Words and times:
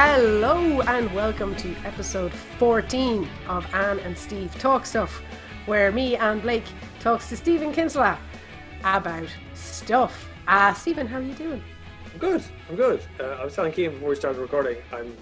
Hello 0.00 0.80
and 0.82 1.12
welcome 1.12 1.56
to 1.56 1.74
episode 1.84 2.32
14 2.32 3.28
of 3.48 3.66
Anne 3.74 3.98
and 3.98 4.16
Steve 4.16 4.56
Talk 4.60 4.86
Stuff, 4.86 5.20
where 5.66 5.90
me 5.90 6.14
and 6.14 6.40
Blake 6.40 6.66
talks 7.00 7.28
to 7.30 7.36
Stephen 7.36 7.72
Kinsella 7.72 8.16
about 8.84 9.26
stuff. 9.54 10.28
Ah, 10.46 10.70
uh, 10.70 10.74
Stephen, 10.74 11.08
how 11.08 11.18
are 11.18 11.22
you 11.22 11.34
doing? 11.34 11.60
I'm 12.12 12.18
good. 12.20 12.44
I'm 12.70 12.76
good. 12.76 13.02
Uh, 13.18 13.24
I 13.24 13.44
was 13.44 13.56
telling 13.56 13.72
Kean 13.72 13.90
before 13.90 14.10
we 14.10 14.14
started 14.14 14.40
recording, 14.40 14.76
I'm 14.92 15.16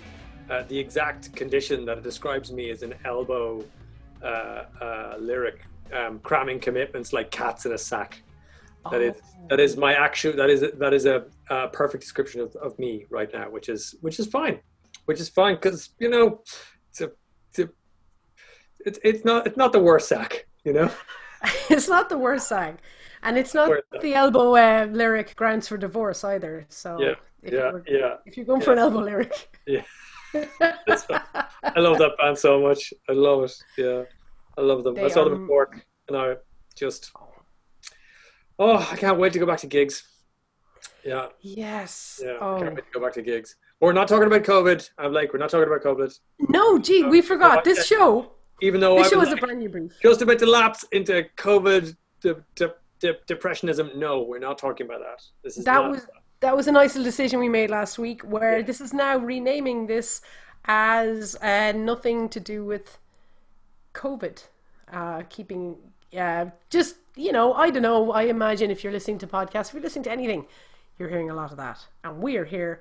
uh, 0.50 0.64
the 0.68 0.78
exact 0.78 1.34
condition 1.34 1.86
that 1.86 2.02
describes 2.02 2.52
me 2.52 2.68
as 2.68 2.82
an 2.82 2.92
elbow 3.06 3.64
uh, 4.22 4.26
uh, 4.26 5.16
lyric, 5.18 5.64
um, 5.94 6.18
cramming 6.18 6.60
commitments 6.60 7.14
like 7.14 7.30
cats 7.30 7.64
in 7.64 7.72
a 7.72 7.78
sack. 7.78 8.22
That 8.90 9.00
is 9.00 9.16
Oh. 9.46 9.46
that 9.48 9.60
is 9.60 9.76
my 9.76 9.94
actual 9.94 10.32
that 10.32 10.50
is 10.50 10.64
that 10.78 10.92
is 10.92 11.06
a, 11.06 11.24
a 11.50 11.68
perfect 11.68 12.02
description 12.02 12.40
of, 12.40 12.54
of 12.56 12.78
me 12.78 13.06
right 13.10 13.32
now, 13.32 13.48
which 13.50 13.68
is 13.68 13.94
which 14.00 14.18
is 14.18 14.26
fine, 14.26 14.60
which 15.06 15.20
is 15.20 15.28
fine 15.28 15.54
because 15.54 15.90
you 15.98 16.08
know 16.10 16.42
it's 16.90 17.00
a, 17.00 17.10
it's, 17.50 17.58
a, 17.58 17.68
it's 18.84 18.98
it's 19.02 19.24
not 19.24 19.46
it's 19.46 19.56
not 19.56 19.72
the 19.72 19.80
worst 19.80 20.08
sack, 20.08 20.46
you 20.64 20.72
know. 20.72 20.90
it's 21.70 21.88
not 21.88 22.08
the 22.08 22.18
worst 22.18 22.48
sack, 22.48 22.82
and 23.22 23.38
it's 23.38 23.54
not 23.54 23.70
the 24.02 24.14
elbow 24.14 24.54
uh, 24.56 24.86
lyric 24.90 25.34
grounds 25.36 25.66
for 25.68 25.76
divorce 25.76 26.22
either. 26.24 26.66
So 26.68 26.98
Yeah, 27.00 27.14
if, 27.42 27.52
yeah, 27.52 27.58
you're, 27.58 27.84
yeah. 27.86 28.14
if 28.26 28.36
you're 28.36 28.46
going 28.46 28.60
for 28.60 28.72
an 28.72 28.78
elbow 28.78 29.00
lyric, 29.00 29.48
Yeah. 29.66 29.82
I 30.34 31.80
love 31.80 31.98
that 31.98 32.12
band 32.18 32.36
so 32.36 32.60
much. 32.60 32.92
I 33.08 33.12
love 33.12 33.44
it. 33.44 33.54
Yeah, 33.78 34.02
I 34.58 34.60
love 34.60 34.84
them. 34.84 34.98
I 34.98 35.08
saw 35.08 35.24
them 35.24 35.34
in 35.34 35.46
Cork, 35.46 35.84
and 36.08 36.16
I 36.16 36.34
just 36.74 37.12
oh, 38.58 38.88
I 38.92 38.96
can't 38.96 39.18
wait 39.18 39.32
to 39.32 39.38
go 39.38 39.46
back 39.46 39.60
to 39.60 39.66
gigs. 39.66 40.04
Yeah, 41.04 41.28
yes. 41.40 42.20
yeah, 42.22 42.32
I 42.32 42.44
Oh 42.44 42.58
can't 42.60 42.74
wait 42.74 42.84
to 42.84 42.98
go 42.98 43.04
back 43.04 43.14
to 43.14 43.22
gigs. 43.22 43.56
We're 43.80 43.92
not 43.92 44.08
talking 44.08 44.26
about 44.26 44.42
COVID. 44.42 44.88
I'm 44.98 45.12
like, 45.12 45.32
we're 45.32 45.38
not 45.38 45.50
talking 45.50 45.66
about 45.68 45.82
COVID. 45.82 46.18
no, 46.48 46.78
gee, 46.78 47.04
we 47.04 47.20
forgot 47.20 47.64
this 47.64 47.86
show. 47.86 48.32
Even 48.62 48.80
though 48.80 48.96
This 48.96 49.08
I 49.08 49.10
show 49.10 49.18
was 49.18 49.28
is 49.28 49.34
a 49.34 49.36
brand 49.36 49.58
new 49.58 49.68
brief. 49.68 49.92
just 50.02 50.22
about 50.22 50.38
to 50.38 50.46
lapse 50.46 50.82
into 50.92 51.26
COVID 51.36 51.94
de- 52.22 52.42
de- 52.54 52.74
de- 53.00 53.18
depressionism. 53.28 53.94
No, 53.96 54.22
we're 54.22 54.38
not 54.38 54.56
talking 54.56 54.86
about 54.86 55.00
that. 55.00 55.22
This 55.44 55.58
is 55.58 55.64
That 55.66 55.90
was 55.90 56.06
that 56.40 56.56
was 56.56 56.66
a 56.68 56.72
nice 56.72 56.94
little 56.94 57.04
decision 57.04 57.38
we 57.40 57.48
made 57.50 57.68
last 57.70 57.98
week, 57.98 58.22
where 58.22 58.58
Yeah. 58.58 58.64
this 58.64 58.80
is 58.80 58.94
now 58.94 59.18
renaming 59.18 59.86
this 59.88 60.22
as 60.64 61.36
uh, 61.42 61.72
nothing 61.72 62.30
to 62.30 62.40
do 62.40 62.64
with 62.64 62.98
COVID. 63.94 64.42
Uh, 64.90 65.22
keeping, 65.28 65.76
uh, 66.18 66.46
just 66.70 66.96
you 67.14 67.32
know, 67.32 67.52
I 67.52 67.68
don't 67.70 67.82
know. 67.82 68.10
I 68.12 68.22
imagine 68.22 68.70
if 68.70 68.82
you're 68.82 68.92
listening 68.92 69.18
to 69.18 69.26
podcasts, 69.26 69.68
if 69.68 69.74
you're 69.74 69.82
listening 69.82 70.04
to 70.04 70.12
anything, 70.12 70.46
you're 70.98 71.08
hearing 71.10 71.28
a 71.28 71.34
lot 71.34 71.50
of 71.50 71.58
that, 71.58 71.86
and 72.04 72.20
we 72.22 72.38
are 72.38 72.44
here 72.46 72.80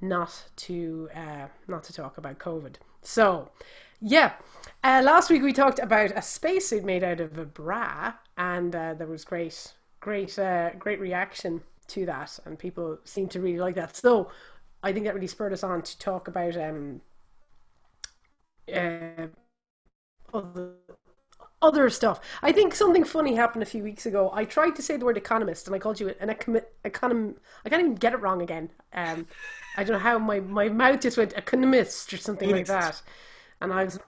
not 0.00 0.44
to 0.56 1.08
uh, 1.14 1.46
not 1.66 1.82
to 1.84 1.92
talk 1.92 2.18
about 2.18 2.38
COVID. 2.38 2.76
So, 3.02 3.50
yeah, 4.00 4.34
uh, 4.84 5.02
last 5.04 5.30
week 5.30 5.42
we 5.42 5.52
talked 5.52 5.78
about 5.78 6.12
a 6.16 6.22
spacesuit 6.22 6.84
made 6.84 7.04
out 7.04 7.20
of 7.20 7.38
a 7.38 7.44
bra, 7.44 8.14
and 8.36 8.74
uh, 8.74 8.94
there 8.94 9.06
was 9.06 9.24
great, 9.24 9.72
great, 10.00 10.38
uh, 10.38 10.70
great 10.78 11.00
reaction 11.00 11.62
to 11.88 12.06
that, 12.06 12.38
and 12.44 12.58
people 12.58 12.98
seemed 13.04 13.30
to 13.32 13.40
really 13.40 13.58
like 13.58 13.74
that. 13.76 13.96
So, 13.96 14.30
I 14.82 14.92
think 14.92 15.06
that 15.06 15.14
really 15.14 15.26
spurred 15.26 15.52
us 15.52 15.64
on 15.64 15.82
to 15.82 15.98
talk 15.98 16.28
about 16.28 16.56
um, 16.56 17.00
uh, 18.72 19.26
other, 20.32 20.72
other 21.60 21.90
stuff. 21.90 22.20
I 22.42 22.52
think 22.52 22.74
something 22.74 23.04
funny 23.04 23.34
happened 23.34 23.62
a 23.62 23.66
few 23.66 23.82
weeks 23.82 24.06
ago. 24.06 24.30
I 24.32 24.44
tried 24.44 24.76
to 24.76 24.82
say 24.82 24.96
the 24.96 25.04
word 25.04 25.16
economist, 25.16 25.66
and 25.66 25.74
I 25.74 25.78
called 25.78 25.98
you 25.98 26.14
an 26.20 26.28
econ-. 26.28 26.62
I 26.84 26.88
can't 27.68 27.80
even 27.80 27.94
get 27.94 28.12
it 28.12 28.20
wrong 28.20 28.42
again. 28.42 28.70
Um, 28.92 29.26
I 29.78 29.84
don't 29.84 29.92
know 29.92 30.00
how 30.00 30.18
my, 30.18 30.40
my 30.40 30.68
mouth 30.68 31.00
just 31.00 31.16
went 31.16 31.34
economist 31.34 32.12
or 32.12 32.16
something 32.18 32.50
like 32.50 32.66
that, 32.66 33.00
and 33.60 33.72
I 33.72 33.84
was. 33.84 34.00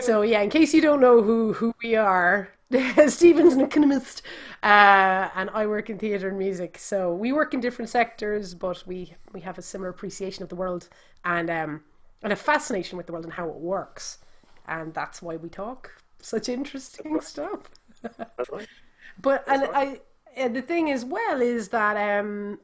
So 0.00 0.22
yeah, 0.22 0.40
in 0.42 0.50
case 0.50 0.74
you 0.74 0.80
don't 0.80 1.00
know 1.00 1.22
who 1.22 1.54
who 1.54 1.74
we 1.82 1.96
are, 1.96 2.50
Stephen's 3.08 3.54
an 3.54 3.60
economist, 3.60 4.22
uh, 4.62 5.30
and 5.34 5.50
I 5.50 5.66
work 5.66 5.90
in 5.90 5.98
theatre 5.98 6.28
and 6.28 6.38
music. 6.38 6.78
So 6.78 7.12
we 7.12 7.32
work 7.32 7.54
in 7.54 7.60
different 7.60 7.88
sectors, 7.88 8.54
but 8.54 8.84
we 8.86 9.14
we 9.32 9.40
have 9.40 9.58
a 9.58 9.62
similar 9.62 9.90
appreciation 9.90 10.42
of 10.44 10.48
the 10.48 10.56
world 10.56 10.88
and 11.24 11.50
um, 11.50 11.82
and 12.22 12.32
a 12.32 12.36
fascination 12.36 12.96
with 12.98 13.06
the 13.06 13.12
world 13.12 13.24
and 13.24 13.34
how 13.34 13.48
it 13.48 13.56
works, 13.56 14.18
and 14.66 14.94
that's 14.94 15.22
why 15.22 15.36
we 15.36 15.48
talk 15.48 15.92
such 16.20 16.48
interesting 16.48 17.20
stuff. 17.20 17.70
That's 18.02 18.50
right. 18.50 18.68
But 19.20 19.44
and 19.48 19.64
I 19.74 20.00
and 20.36 20.54
the 20.54 20.62
thing 20.62 20.90
as 20.92 21.04
well 21.04 21.40
is 21.42 21.70
that 21.70 21.96
um 21.96 22.60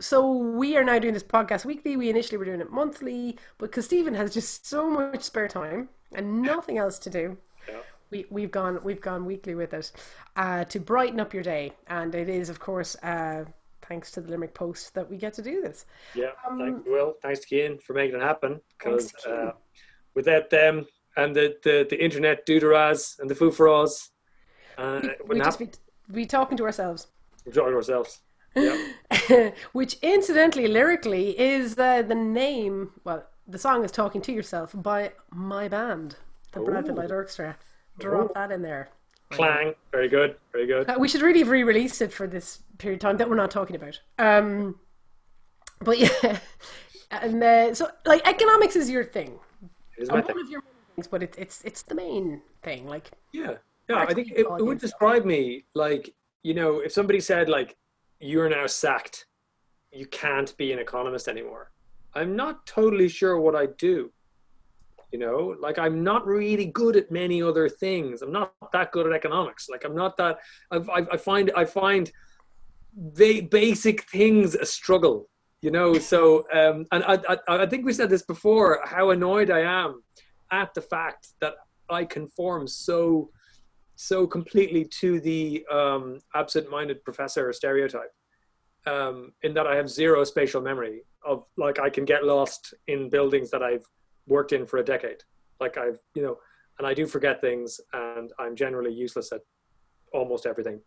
so 0.00 0.32
we 0.32 0.76
are 0.76 0.84
now 0.84 0.98
doing 0.98 1.14
this 1.14 1.22
podcast 1.22 1.64
weekly. 1.64 1.96
We 1.96 2.10
initially 2.10 2.38
were 2.38 2.44
doing 2.44 2.60
it 2.60 2.70
monthly, 2.70 3.36
but 3.58 3.70
because 3.70 3.84
Stephen 3.84 4.14
has 4.14 4.32
just 4.32 4.66
so 4.66 4.88
much 4.90 5.22
spare 5.22 5.48
time 5.48 5.88
and 6.14 6.42
nothing 6.42 6.78
else 6.78 6.98
to 7.00 7.10
do, 7.10 7.36
Yeah. 7.68 7.80
we 8.10 8.26
we've 8.30 8.50
gone 8.50 8.80
we've 8.82 9.00
gone 9.00 9.24
weekly 9.24 9.54
with 9.54 9.72
it 9.74 9.92
uh, 10.36 10.64
to 10.64 10.80
brighten 10.80 11.20
up 11.20 11.32
your 11.34 11.42
day, 11.42 11.72
and 11.88 12.14
it 12.14 12.28
is 12.28 12.48
of 12.48 12.58
course 12.60 12.96
uh, 13.02 13.44
thanks 13.82 14.10
to 14.12 14.20
the 14.20 14.30
Limerick 14.30 14.54
Post 14.54 14.94
that 14.94 15.08
we 15.10 15.16
get 15.16 15.34
to 15.34 15.42
do 15.42 15.60
this. 15.60 15.86
Yeah, 16.14 16.30
thanks, 16.56 16.82
Will. 16.86 17.14
Thanks 17.22 17.40
to 17.40 17.46
Kean 17.46 17.78
for 17.78 17.94
making 17.94 18.16
it 18.16 18.22
happen. 18.22 18.60
Because 18.78 19.12
uh, 19.26 19.52
without 20.14 20.50
them 20.50 20.86
and 21.16 21.34
the, 21.36 21.56
the, 21.62 21.86
the 21.90 22.02
internet 22.02 22.46
doodaras 22.46 23.18
and 23.18 23.28
the 23.28 23.34
foo 23.34 23.50
for 23.50 23.68
us, 23.68 24.10
uh, 24.78 25.00
We 25.02 25.08
wouldn't 25.28 25.44
just 25.44 25.58
be, 25.58 25.68
be 26.10 26.24
talking 26.26 26.56
to 26.56 26.64
ourselves. 26.64 27.08
We're 27.44 27.52
talking 27.52 27.72
to 27.72 27.76
ourselves. 27.76 28.20
Which 29.72 29.94
incidentally, 30.02 30.68
lyrically, 30.68 31.38
is 31.38 31.78
uh, 31.78 32.02
the 32.02 32.14
name. 32.14 32.90
Well, 33.04 33.26
the 33.46 33.58
song 33.58 33.84
is 33.84 33.90
"Talking 33.90 34.20
to 34.22 34.32
Yourself" 34.32 34.72
by 34.74 35.12
my 35.30 35.68
band, 35.68 36.16
the 36.52 36.60
Bradford 36.60 36.94
Ooh. 36.96 37.00
Light 37.00 37.10
Orchestra. 37.10 37.56
Drop 37.98 38.30
Ooh. 38.30 38.32
that 38.34 38.50
in 38.50 38.62
there. 38.62 38.90
Clang. 39.30 39.74
Very 39.90 40.08
good. 40.08 40.36
Very 40.52 40.66
good. 40.66 40.88
Uh, 40.90 40.96
we 40.98 41.08
should 41.08 41.22
really 41.22 41.38
have 41.40 41.48
re-released 41.48 42.02
it 42.02 42.12
for 42.12 42.26
this 42.26 42.60
period 42.78 42.96
of 42.96 43.00
time 43.00 43.16
that 43.16 43.28
we're 43.30 43.36
not 43.36 43.50
talking 43.50 43.76
about. 43.76 43.98
Um, 44.18 44.78
but 45.80 45.98
yeah, 45.98 46.38
and 47.10 47.42
uh, 47.42 47.74
so 47.74 47.88
like 48.04 48.26
economics 48.28 48.76
is 48.76 48.90
your 48.90 49.04
thing, 49.04 49.38
Here's 49.96 50.08
Uh, 50.10 50.12
my 50.14 50.20
one 50.20 50.26
thing. 50.26 50.40
of 50.40 50.50
your 50.50 50.60
main 50.60 50.94
things, 50.96 51.06
but 51.08 51.22
it, 51.22 51.34
it's 51.38 51.62
it's 51.64 51.82
the 51.82 51.94
main 51.94 52.42
thing. 52.62 52.86
Like 52.86 53.10
Yeah. 53.32 53.54
Yeah. 53.88 54.04
I 54.08 54.14
think 54.14 54.30
it, 54.32 54.40
it 54.46 54.64
would 54.64 54.78
describe 54.78 55.24
me 55.24 55.64
like, 55.74 56.14
you 56.42 56.54
know, 56.54 56.80
if 56.80 56.92
somebody 56.92 57.18
said, 57.20 57.48
like, 57.48 57.76
you're 58.22 58.48
now 58.48 58.66
sacked, 58.66 59.26
you 59.92 60.06
can't 60.06 60.56
be 60.56 60.72
an 60.72 60.78
economist 60.78 61.28
anymore. 61.28 61.70
I'm 62.14 62.36
not 62.36 62.64
totally 62.66 63.08
sure 63.08 63.38
what 63.38 63.56
I 63.56 63.66
do. 63.78 64.12
You 65.12 65.18
know, 65.18 65.56
like 65.60 65.78
I'm 65.78 66.02
not 66.02 66.26
really 66.26 66.66
good 66.66 66.96
at 66.96 67.10
many 67.10 67.42
other 67.42 67.68
things. 67.68 68.22
I'm 68.22 68.32
not 68.32 68.54
that 68.72 68.92
good 68.92 69.06
at 69.06 69.12
economics. 69.12 69.68
Like 69.68 69.84
I'm 69.84 69.94
not 69.94 70.16
that. 70.16 70.38
I, 70.70 70.76
I, 70.76 71.06
I 71.12 71.16
find 71.18 71.50
I 71.54 71.66
find 71.66 72.10
they 72.96 73.42
basic 73.42 74.04
things 74.04 74.54
a 74.54 74.64
struggle. 74.64 75.28
You 75.60 75.70
know, 75.70 75.98
so 75.98 76.46
um, 76.52 76.86
and 76.92 77.04
I, 77.04 77.18
I 77.28 77.36
I 77.62 77.66
think 77.66 77.84
we 77.84 77.92
said 77.92 78.08
this 78.08 78.22
before. 78.22 78.80
How 78.84 79.10
annoyed 79.10 79.50
I 79.50 79.60
am 79.60 80.02
at 80.50 80.72
the 80.72 80.80
fact 80.80 81.28
that 81.40 81.54
I 81.90 82.04
conform 82.04 82.66
so 82.66 83.30
so 84.02 84.26
completely 84.26 84.84
to 84.84 85.20
the 85.20 85.64
um, 85.70 86.18
absent-minded 86.34 87.04
professor 87.04 87.52
stereotype 87.52 88.12
um, 88.86 89.32
in 89.42 89.54
that 89.54 89.66
I 89.66 89.76
have 89.76 89.88
zero 89.88 90.24
spatial 90.24 90.60
memory 90.60 91.02
of 91.24 91.44
like 91.56 91.78
I 91.78 91.88
can 91.88 92.04
get 92.04 92.24
lost 92.24 92.74
in 92.88 93.08
buildings 93.08 93.48
that 93.52 93.62
I've 93.62 93.84
worked 94.26 94.52
in 94.52 94.66
for 94.66 94.78
a 94.78 94.84
decade. 94.84 95.22
Like 95.60 95.78
I've 95.78 96.00
you 96.14 96.22
know, 96.22 96.38
and 96.78 96.86
I 96.86 96.94
do 96.94 97.06
forget 97.06 97.40
things, 97.40 97.80
and 97.92 98.32
I'm 98.40 98.56
generally 98.56 98.92
useless 98.92 99.30
at 99.30 99.42
almost 100.12 100.46
everything 100.46 100.80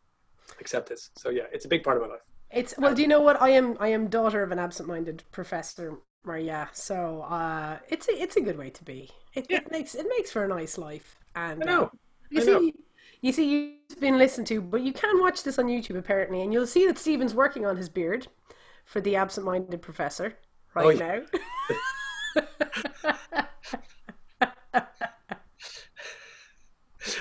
except 0.59 0.89
this. 0.89 1.09
So 1.17 1.29
yeah, 1.29 1.43
it's 1.53 1.65
a 1.65 1.69
big 1.69 1.83
part 1.83 1.95
of 1.97 2.03
my 2.03 2.09
life. 2.09 2.25
It's 2.51 2.73
well, 2.77 2.93
do 2.93 3.01
you 3.01 3.07
know 3.07 3.21
what? 3.21 3.41
I 3.41 3.49
am 3.49 3.77
I 3.79 3.89
am 3.89 4.07
daughter 4.07 4.43
of 4.43 4.51
an 4.51 4.59
absent-minded 4.59 5.23
professor, 5.31 5.99
Maria. 6.25 6.69
So 6.73 7.21
uh, 7.21 7.77
it's 7.87 8.09
a 8.09 8.21
it's 8.21 8.35
a 8.35 8.41
good 8.41 8.57
way 8.57 8.69
to 8.71 8.83
be. 8.83 9.09
It, 9.33 9.47
Yeah. 9.49 9.59
it 9.59 9.71
makes 9.71 9.95
it 9.95 10.05
makes 10.09 10.31
for 10.31 10.43
a 10.43 10.47
nice 10.49 10.77
life. 10.77 11.15
And 11.35 11.63
I 11.63 11.65
know. 11.65 11.83
uh, 11.83 11.89
you 12.29 12.41
I 12.41 12.45
know. 12.45 12.59
see, 12.59 12.73
you 13.21 13.31
see, 13.31 13.45
you've 13.89 13.99
been 13.99 14.17
listened 14.17 14.47
to, 14.47 14.61
but 14.61 14.81
you 14.81 14.93
can 14.93 15.19
watch 15.19 15.43
this 15.43 15.57
on 15.59 15.65
YouTube 15.65 15.97
apparently, 15.97 16.41
and 16.41 16.51
you'll 16.53 16.67
see 16.67 16.85
that 16.87 16.97
Stephen's 16.97 17.33
working 17.33 17.65
on 17.65 17.77
his 17.77 17.89
beard 17.89 18.27
for 18.85 19.01
the 19.01 19.15
absent-minded 19.15 19.81
professor 19.81 20.35
right 20.75 20.85
Oh, 20.85 20.89
yeah. 20.89 21.19
now. 21.19 22.45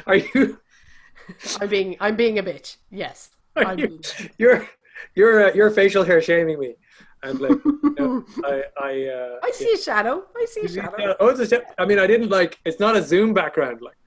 Are 0.06 0.16
you? 0.16 0.60
I'm 1.60 1.68
being 1.68 1.96
I'm 2.00 2.16
being 2.16 2.38
a 2.38 2.42
bitch. 2.42 2.76
Yes, 2.90 3.30
I'm 3.56 3.78
you 3.78 4.00
you're 4.38 4.68
you're 5.14 5.48
uh, 5.48 5.52
you're 5.54 5.70
facial 5.70 6.04
hair 6.04 6.20
shaming 6.20 6.58
me. 6.58 6.74
And 7.22 7.40
like, 7.40 7.52
you 7.64 7.94
know, 7.98 8.24
I 8.44 8.62
I 8.78 9.06
uh, 9.06 9.36
I 9.42 9.50
see 9.52 9.72
a 9.72 9.78
shadow. 9.78 10.24
I 10.36 10.44
see 10.46 10.60
a 10.62 10.68
shadow. 10.68 11.16
Oh, 11.20 11.28
it's 11.28 11.40
a, 11.40 11.46
sh- 11.56 11.62
I 11.78 11.86
mean, 11.86 11.98
I 11.98 12.06
didn't 12.06 12.28
like. 12.28 12.58
It's 12.66 12.78
not 12.80 12.96
a 12.96 13.02
Zoom 13.02 13.32
background, 13.34 13.80
like. 13.82 13.94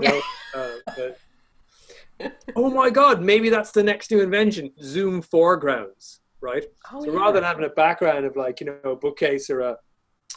You 0.00 0.08
know, 0.08 0.20
uh, 0.54 0.68
but, 0.96 1.18
oh 2.56 2.70
my 2.70 2.90
God! 2.90 3.22
Maybe 3.22 3.48
that's 3.50 3.72
the 3.72 3.82
next 3.82 4.10
new 4.10 4.20
invention: 4.20 4.72
Zoom 4.82 5.22
foregrounds. 5.22 6.20
right? 6.40 6.64
Oh, 6.92 7.04
so 7.04 7.12
yeah. 7.12 7.18
rather 7.18 7.34
than 7.34 7.44
having 7.44 7.64
a 7.64 7.70
background 7.70 8.24
of 8.24 8.36
like 8.36 8.60
you 8.60 8.66
know 8.66 8.90
a 8.92 8.96
bookcase 8.96 9.50
or 9.50 9.60
a 9.60 9.76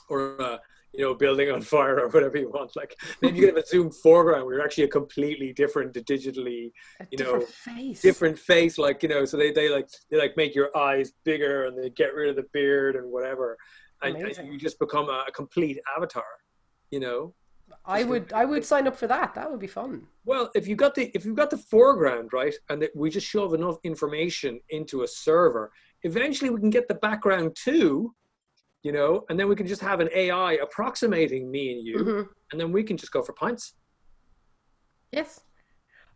or 0.10 0.36
a 0.38 0.60
you 0.94 1.04
know 1.04 1.14
building 1.14 1.50
on 1.50 1.62
fire 1.62 2.00
or 2.00 2.10
whatever 2.10 2.38
you 2.38 2.50
want, 2.50 2.76
like 2.76 2.96
maybe 3.22 3.38
you 3.38 3.48
can 3.48 3.56
have 3.56 3.64
a 3.64 3.68
zoom 3.68 3.92
foreground 3.92 4.46
where 4.46 4.56
you're 4.56 4.64
actually 4.64 4.84
a 4.84 4.90
completely 4.90 5.54
different 5.54 5.94
digitally 5.94 6.72
a 7.00 7.08
you 7.12 7.18
different 7.18 7.42
know, 7.42 7.48
face. 7.48 8.02
different 8.02 8.38
face, 8.38 8.78
like 8.78 9.02
you 9.04 9.10
know. 9.10 9.26
So 9.26 9.38
they 9.38 9.52
they 9.52 9.70
like 9.70 9.90
they 10.12 10.18
like 10.18 10.38
make 10.38 10.54
your 10.54 10.76
eyes 10.78 11.14
bigger 11.24 11.66
and 11.66 11.78
they 11.78 11.90
get 11.90 12.14
rid 12.14 12.30
of 12.30 12.36
the 12.36 12.46
beard 12.54 12.96
and 12.96 13.12
whatever, 13.12 13.58
and, 14.02 14.16
and 14.16 14.54
you 14.54 14.60
just 14.60 14.80
become 14.80 15.10
a, 15.10 15.26
a 15.28 15.32
complete 15.32 15.80
avatar, 15.96 16.24
you 16.92 17.00
know. 17.00 17.34
I 17.86 18.04
would 18.04 18.32
I 18.34 18.46
would 18.46 18.64
sign 18.66 18.88
up 18.88 18.96
for 18.96 19.08
that. 19.08 19.34
That 19.36 19.50
would 19.52 19.60
be 19.60 19.68
fun. 19.68 20.08
Well, 20.26 20.50
if 20.56 20.68
you 20.68 20.76
got 20.76 20.96
the 20.96 21.12
if 21.16 21.26
you've 21.26 21.36
got 21.36 21.50
the 21.50 21.58
foreground 21.58 22.32
right, 22.34 22.54
and 22.70 22.82
that 22.82 22.92
we 22.96 23.10
just 23.10 23.28
shove 23.28 23.54
enough 23.54 23.78
information 23.84 24.60
into 24.70 25.04
a 25.04 25.08
server, 25.08 25.72
eventually 26.04 26.50
we 26.50 26.60
can 26.60 26.70
get 26.70 26.88
the 26.88 26.96
background 26.96 27.56
too, 27.56 28.14
you 28.84 28.92
know, 28.92 29.26
and 29.30 29.40
then 29.40 29.48
we 29.50 29.56
can 29.56 29.68
just 29.68 29.82
have 29.82 30.00
an 30.00 30.10
AI 30.16 30.54
approximating 30.54 31.50
me 31.52 31.74
and 31.74 31.86
you, 31.86 31.98
Mhm. 31.98 32.28
and 32.52 32.60
then 32.62 32.72
we 32.72 32.84
can 32.84 32.98
just 32.98 33.12
go 33.12 33.22
for 33.22 33.34
pints. 33.34 33.74
Yes. 35.12 35.42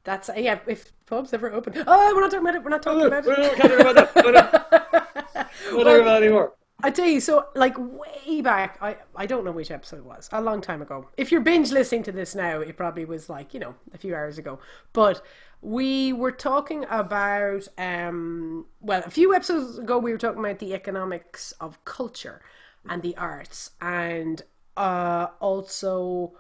That's 0.03 0.29
yeah. 0.37 0.59
If 0.67 0.93
pubs 1.05 1.33
ever 1.33 1.51
open, 1.51 1.73
oh, 1.85 2.13
we're 2.15 2.21
not 2.21 2.31
talking 2.31 2.47
about 2.47 2.55
it. 2.55 2.63
We're 2.63 2.69
not 2.69 2.81
talking 2.81 3.05
about 3.05 3.25
We 3.25 3.33
it. 3.33 3.55
can't 3.55 3.71
talk 3.71 3.79
about 3.81 3.95
that. 4.13 4.25
We're 4.25 4.31
not- 4.31 4.53
we're 4.53 5.83
not 5.83 5.83
talking 5.83 6.01
about 6.01 6.05
that 6.05 6.21
anymore. 6.23 6.53
I 6.83 6.91
tell 6.91 7.07
you, 7.07 7.19
so 7.19 7.47
like 7.55 7.75
way 7.77 8.41
back, 8.41 8.77
I 8.81 8.97
I 9.15 9.25
don't 9.25 9.43
know 9.43 9.51
which 9.51 9.71
episode 9.71 9.97
it 9.97 10.05
was, 10.05 10.29
a 10.31 10.41
long 10.41 10.61
time 10.61 10.81
ago. 10.81 11.07
If 11.17 11.31
you're 11.31 11.41
binge 11.41 11.71
listening 11.71 12.03
to 12.03 12.11
this 12.11 12.35
now, 12.35 12.59
it 12.59 12.77
probably 12.77 13.05
was 13.05 13.29
like 13.29 13.53
you 13.53 13.59
know 13.59 13.75
a 13.93 13.97
few 13.97 14.13
hours 14.15 14.37
ago. 14.37 14.59
But 14.93 15.21
we 15.61 16.13
were 16.13 16.31
talking 16.31 16.85
about 16.89 17.67
um 17.79 18.65
well 18.79 19.01
a 19.05 19.09
few 19.09 19.33
episodes 19.33 19.79
ago 19.79 19.97
we 19.97 20.11
were 20.11 20.17
talking 20.17 20.39
about 20.39 20.59
the 20.59 20.73
economics 20.75 21.51
of 21.59 21.83
culture 21.83 22.41
and 22.87 23.01
the 23.01 23.17
arts 23.17 23.71
and 23.81 24.43
uh 24.77 25.27
also 25.39 26.33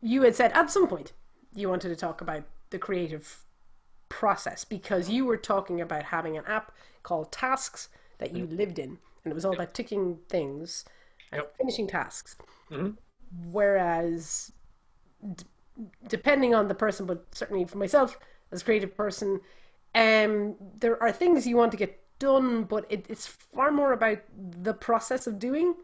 you 0.00 0.22
had 0.22 0.34
said 0.34 0.52
at 0.52 0.70
some 0.70 0.86
point 0.88 1.12
you 1.54 1.68
wanted 1.68 1.88
to 1.88 1.96
talk 1.96 2.20
about 2.20 2.42
the 2.70 2.78
creative 2.78 3.44
process 4.08 4.64
because 4.64 5.08
you 5.08 5.24
were 5.24 5.36
talking 5.36 5.80
about 5.80 6.04
having 6.04 6.36
an 6.36 6.44
app 6.46 6.72
called 7.02 7.30
Tasks 7.32 7.88
that 8.18 8.34
you 8.34 8.46
lived 8.46 8.78
in, 8.78 8.98
and 9.24 9.32
it 9.32 9.34
was 9.34 9.44
all 9.44 9.54
about 9.54 9.74
ticking 9.74 10.18
things 10.28 10.84
and 11.32 11.42
Yep. 11.42 11.54
finishing 11.58 11.86
tasks. 11.88 12.36
Mhm. 12.70 12.96
Whereas, 13.50 14.52
d- 15.36 15.44
depending 16.08 16.54
on 16.54 16.68
the 16.68 16.74
person, 16.74 17.06
but 17.06 17.26
certainly 17.34 17.64
for 17.64 17.78
myself 17.78 18.18
as 18.52 18.62
a 18.62 18.64
creative 18.64 18.96
person, 18.96 19.40
um, 19.94 20.56
there 20.78 21.02
are 21.02 21.12
things 21.12 21.46
you 21.46 21.56
want 21.56 21.72
to 21.72 21.78
get 21.78 22.00
done, 22.18 22.64
but 22.64 22.86
it, 22.90 23.06
it's 23.08 23.26
far 23.26 23.70
more 23.70 23.92
about 23.92 24.18
the 24.62 24.74
process 24.74 25.26
of 25.26 25.38
doing 25.38 25.74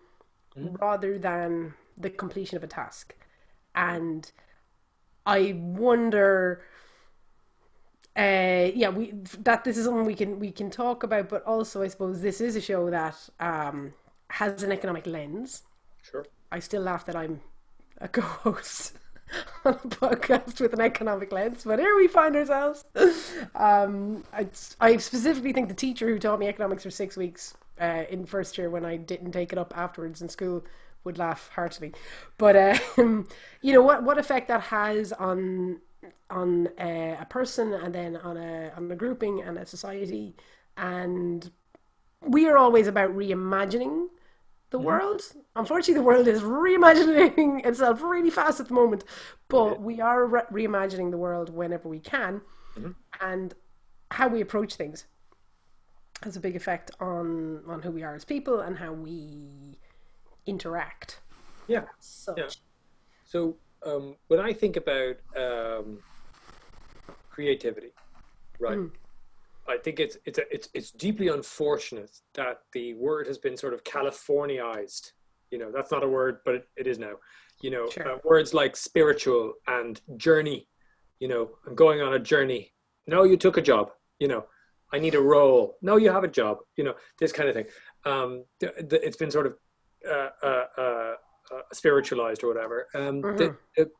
rather 0.57 1.19
than 1.19 1.75
the 1.97 2.11
completion 2.11 2.57
of 2.57 2.65
a 2.65 2.69
task. 2.69 3.15
And 3.75 4.31
I 5.27 5.55
wonder 5.57 6.63
uh 8.17 8.71
yeah 8.75 8.89
we 8.89 9.13
that 9.39 9.63
this 9.65 9.77
is 9.79 9.85
something 9.85 10.05
we 10.05 10.15
can 10.15 10.39
we 10.39 10.51
can 10.51 10.69
talk 10.71 11.03
about 11.03 11.29
but 11.29 11.45
also 11.45 11.83
i 11.83 11.89
suppose 11.89 12.21
this 12.21 12.41
is 12.41 12.57
a 12.57 12.61
show 12.61 12.91
that 12.91 13.17
um 13.39 13.93
has 14.29 14.63
an 14.63 14.71
economic 14.73 15.07
lens. 15.07 15.63
Sure. 16.03 16.25
i 16.51 16.59
still 16.59 16.83
laugh 16.83 17.07
that 17.07 17.15
i'm 17.15 17.41
a 18.01 18.09
co-host 18.09 18.99
on 19.65 19.75
a 19.75 19.89
podcast 19.89 20.61
with 20.61 20.73
an 20.73 20.81
economic 20.81 21.31
lens 21.31 21.63
but 21.65 21.79
here 21.79 21.95
we 21.97 22.09
find 22.09 22.35
ourselves. 22.35 22.85
Um 23.55 24.25
i, 24.33 24.49
I 24.81 24.97
specifically 24.97 25.53
think 25.53 25.69
the 25.69 25.75
teacher 25.75 26.09
who 26.09 26.19
taught 26.19 26.41
me 26.41 26.49
economics 26.49 26.83
for 26.83 26.91
six 26.91 27.17
weeks 27.17 27.55
uh, 27.81 28.05
in 28.11 28.27
first 28.27 28.59
year 28.59 28.71
when 28.71 28.85
i 28.85 28.97
didn't 28.97 29.33
take 29.33 29.53
it 29.53 29.59
up 29.59 29.73
afterwards 29.77 30.21
in 30.21 30.29
school 30.29 30.65
would 31.05 31.19
laugh 31.19 31.51
heartily. 31.55 31.93
But 32.39 32.57
um 32.99 33.29
you 33.63 33.73
know 33.73 33.83
what 33.83 34.03
what 34.03 34.19
effect 34.19 34.49
that 34.49 34.63
has 34.63 35.13
on 35.13 35.81
on 36.29 36.69
a, 36.79 37.17
a 37.21 37.27
person 37.27 37.73
and 37.73 37.95
then 37.95 38.17
on 38.17 38.37
a 38.37 38.73
on 38.77 38.91
a 38.91 38.97
grouping 38.97 39.43
and 39.43 39.59
a 39.59 39.67
society. 39.67 40.37
And 40.77 41.51
we 42.23 42.49
are 42.49 42.57
always 42.57 42.87
about 42.87 43.17
reimagining 43.17 44.09
the 44.71 44.79
world. 44.79 45.23
Unfortunately 45.57 45.95
the 45.95 46.03
world 46.03 46.29
is 46.29 46.43
reimagining 46.43 47.65
itself 47.67 48.03
really 48.03 48.31
fast 48.31 48.61
at 48.61 48.69
the 48.69 48.75
moment 48.75 49.05
but 49.49 49.81
we 49.83 50.01
are 50.01 50.27
re- 50.27 50.43
reimagining 50.53 51.11
the 51.11 51.19
world 51.19 51.51
whenever 51.51 51.89
we 51.89 51.99
can 51.99 52.41
mm-hmm. 52.79 52.93
and 53.21 53.55
how 54.13 54.29
we 54.29 54.41
approach 54.41 54.77
things 54.77 55.07
has 56.23 56.37
a 56.37 56.41
big 56.41 56.57
effect 56.57 56.91
on 57.01 57.63
on 57.67 57.83
who 57.83 57.91
we 57.91 58.03
are 58.03 58.15
as 58.15 58.25
people 58.25 58.61
and 58.61 58.79
how 58.79 58.93
we 58.93 59.79
interact. 60.47 61.21
Yeah. 61.67 61.85
such. 61.99 62.39
Yeah. 62.39 62.49
So 63.25 63.57
um, 63.85 64.17
when 64.29 64.41
I 64.41 64.53
think 64.53 64.77
about 64.77 65.17
um, 65.37 65.99
creativity, 67.31 67.93
right? 68.59 68.79
I 69.69 69.77
think 69.79 70.01
it's 70.01 70.17
it's 70.25 70.39
a, 70.39 70.53
it's 70.53 70.69
it's 70.75 70.91
deeply 70.91 71.29
unfortunate 71.29 72.11
that 72.35 72.61
the 72.73 72.95
word 72.95 73.27
has 73.27 73.39
been 73.39 73.57
sort 73.57 73.73
of 73.75 73.85
Californiized. 73.85 75.13
You 75.51 75.59
know, 75.59 75.71
that's 75.73 75.91
not 75.91 76.03
a 76.03 76.09
word, 76.09 76.39
but 76.45 76.55
it, 76.57 76.69
it 76.77 76.87
is 76.87 76.99
now. 76.99 77.13
You 77.63 77.71
know, 77.71 77.91
Sure. 77.91 78.15
uh, 78.15 78.19
words 78.25 78.55
like 78.55 78.77
spiritual 78.77 79.55
and 79.67 80.01
journey. 80.17 80.69
You 81.21 81.29
know, 81.29 81.51
I'm 81.67 81.75
going 81.75 82.01
on 82.01 82.15
a 82.15 82.19
journey. 82.19 82.73
No, 83.07 83.25
you 83.25 83.37
took 83.37 83.59
a 83.59 83.63
job. 83.63 83.91
You 84.19 84.29
know, 84.29 84.45
I 84.93 84.99
need 84.99 85.15
a 85.15 85.21
role. 85.21 85.77
No, 85.83 85.97
you 85.97 86.11
have 86.11 86.25
a 86.25 86.29
job. 86.29 86.59
You 86.77 86.85
know, 86.85 86.95
this 87.19 87.33
kind 87.33 87.49
of 87.49 87.55
thing. 87.55 87.67
Um, 88.05 88.45
th- 88.61 88.75
th- 88.89 89.03
it's 89.05 89.17
been 89.17 89.31
sort 89.31 89.47
of 89.47 89.57
uh, 90.11 90.29
uh, 90.43 91.15
uh, 91.55 91.63
spiritualized 91.73 92.45
or 92.45 92.49
whatever. 92.49 92.87
Um, 92.95 93.21
the, 93.21 93.57
the, 93.77 93.91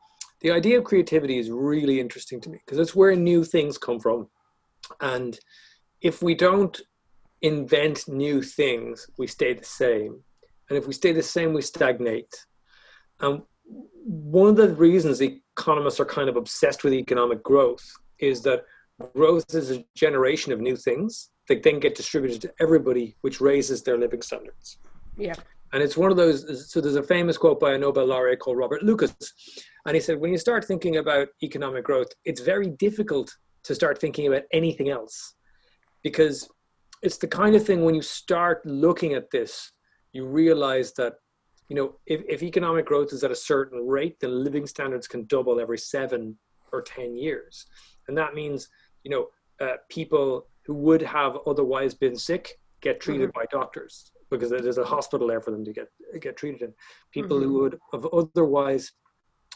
the 0.41 0.51
idea 0.51 0.79
of 0.79 0.83
creativity 0.83 1.37
is 1.37 1.49
really 1.51 1.99
interesting 1.99 2.41
to 2.41 2.49
me 2.49 2.59
because 2.65 2.79
it's 2.79 2.95
where 2.95 3.15
new 3.15 3.43
things 3.43 3.77
come 3.77 3.99
from. 3.99 4.27
And 4.99 5.39
if 6.01 6.21
we 6.21 6.35
don't 6.35 6.79
invent 7.41 8.07
new 8.07 8.41
things, 8.41 9.07
we 9.17 9.27
stay 9.27 9.53
the 9.53 9.63
same. 9.63 10.21
And 10.69 10.77
if 10.77 10.87
we 10.87 10.93
stay 10.93 11.11
the 11.11 11.23
same, 11.23 11.53
we 11.53 11.61
stagnate. 11.61 12.33
And 13.19 13.41
one 14.03 14.49
of 14.49 14.55
the 14.55 14.69
reasons 14.69 15.21
economists 15.21 15.99
are 15.99 16.05
kind 16.05 16.29
of 16.29 16.37
obsessed 16.37 16.83
with 16.83 16.93
economic 16.93 17.43
growth 17.43 17.85
is 18.19 18.41
that 18.43 18.63
growth 19.13 19.45
is 19.53 19.71
a 19.71 19.83
generation 19.95 20.51
of 20.51 20.59
new 20.59 20.75
things 20.75 21.29
that 21.47 21.63
then 21.63 21.79
get 21.79 21.95
distributed 21.95 22.41
to 22.41 22.53
everybody, 22.59 23.15
which 23.21 23.41
raises 23.41 23.83
their 23.83 23.97
living 23.97 24.21
standards. 24.21 24.77
yeah 25.17 25.35
And 25.73 25.81
it's 25.81 25.95
one 25.95 26.11
of 26.11 26.17
those. 26.17 26.69
So 26.69 26.81
there's 26.81 26.95
a 26.95 27.03
famous 27.03 27.37
quote 27.37 27.59
by 27.59 27.73
a 27.73 27.77
Nobel 27.77 28.05
laureate 28.05 28.39
called 28.39 28.57
Robert 28.57 28.83
Lucas, 28.83 29.15
and 29.85 29.95
he 29.95 30.01
said, 30.01 30.19
when 30.19 30.31
you 30.31 30.37
start 30.37 30.65
thinking 30.65 30.97
about 30.97 31.29
economic 31.41 31.83
growth, 31.85 32.09
it's 32.25 32.41
very 32.41 32.69
difficult 32.71 33.35
to 33.63 33.73
start 33.73 33.99
thinking 33.99 34.27
about 34.27 34.43
anything 34.51 34.89
else, 34.89 35.35
because 36.03 36.49
it's 37.01 37.17
the 37.17 37.27
kind 37.27 37.55
of 37.55 37.65
thing 37.65 37.83
when 37.83 37.95
you 37.95 38.01
start 38.01 38.65
looking 38.65 39.13
at 39.13 39.31
this, 39.31 39.71
you 40.13 40.25
realize 40.25 40.93
that, 40.93 41.13
you 41.69 41.75
know, 41.75 41.95
if, 42.05 42.21
if 42.27 42.43
economic 42.43 42.85
growth 42.85 43.13
is 43.13 43.23
at 43.23 43.31
a 43.31 43.35
certain 43.35 43.87
rate, 43.87 44.17
then 44.19 44.43
living 44.43 44.67
standards 44.67 45.07
can 45.07 45.25
double 45.25 45.59
every 45.59 45.77
seven 45.77 46.37
or 46.73 46.81
ten 46.81 47.15
years, 47.15 47.65
and 48.07 48.17
that 48.17 48.33
means, 48.33 48.67
you 49.03 49.11
know, 49.11 49.27
uh, 49.65 49.77
people 49.89 50.47
who 50.65 50.73
would 50.73 51.01
have 51.01 51.37
otherwise 51.47 51.93
been 51.93 52.15
sick 52.15 52.59
get 52.81 52.99
treated 52.99 53.31
by 53.33 53.45
doctors 53.51 54.11
because 54.31 54.49
there's 54.49 54.77
a 54.77 54.85
hospital 54.85 55.27
there 55.27 55.41
for 55.41 55.51
them 55.51 55.63
to 55.65 55.73
get 55.73 55.87
get 56.19 56.37
treated 56.37 56.61
in. 56.61 56.73
People 57.11 57.37
who 57.39 57.45
mm-hmm. 57.45 57.61
would 57.61 57.79
have 57.91 58.07
otherwise 58.13 58.91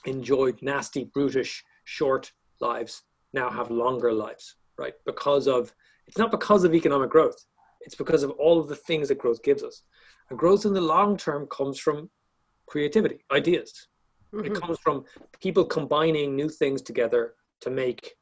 enjoyed 0.06 0.62
nasty, 0.62 1.06
brutish, 1.14 1.64
short 1.86 2.32
lives 2.60 3.04
now 3.34 3.50
have 3.50 3.72
longer 3.72 4.12
lives, 4.14 4.56
right? 4.78 4.94
Because 5.06 5.48
of 5.48 5.74
it's 6.08 6.18
not 6.18 6.32
because 6.32 6.64
of 6.64 6.76
economic 6.76 7.10
growth. 7.10 7.38
It's 7.82 7.96
because 7.96 8.24
of 8.24 8.32
all 8.32 8.60
of 8.60 8.68
the 8.68 8.76
things 8.76 9.08
that 9.08 9.18
growth 9.18 9.42
gives 9.44 9.64
us. 9.64 9.84
And 10.30 10.38
growth 10.40 10.66
in 10.66 10.74
the 10.74 10.82
long 10.82 11.18
term 11.18 11.48
comes 11.48 11.80
from 11.80 12.10
creativity, 12.68 13.24
ideas. 13.32 13.88
It 14.34 14.38
mm-hmm. 14.38 14.54
comes 14.54 14.80
from 14.80 15.06
people 15.42 15.64
combining 15.64 16.36
new 16.36 16.50
things 16.50 16.82
together 16.82 17.36
to 17.62 17.70
make 17.70 18.16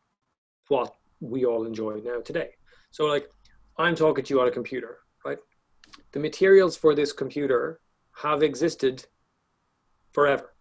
what 0.68 0.94
we 1.22 1.46
all 1.46 1.66
enjoy 1.66 2.02
now 2.04 2.20
today. 2.22 2.50
So, 2.92 3.06
like, 3.06 3.30
I'm 3.78 3.96
talking 3.96 4.24
to 4.24 4.34
you 4.34 4.42
on 4.42 4.48
a 4.48 4.52
computer? 4.52 5.00
The 6.14 6.20
materials 6.20 6.78
for 6.78 6.96
this 6.96 7.12
computer 7.12 7.80
have 8.16 8.44
existed 8.44 9.06
forever, 10.12 10.54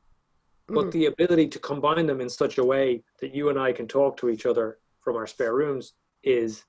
but 0.67 0.91
the 0.93 1.07
ability 1.07 1.49
to 1.49 1.59
combine 1.59 2.07
them 2.07 2.21
in 2.21 2.29
such 2.29 2.59
a 2.59 2.65
way 2.65 3.03
that 3.21 3.35
you 3.35 3.51
and 3.51 3.59
I 3.59 3.73
can 3.73 3.87
talk 3.87 4.17
to 4.19 4.31
each 4.31 4.47
other 4.47 4.79
from 5.01 5.17
our 5.17 5.27
spare 5.27 5.55
rooms 5.55 5.93
is 6.23 6.65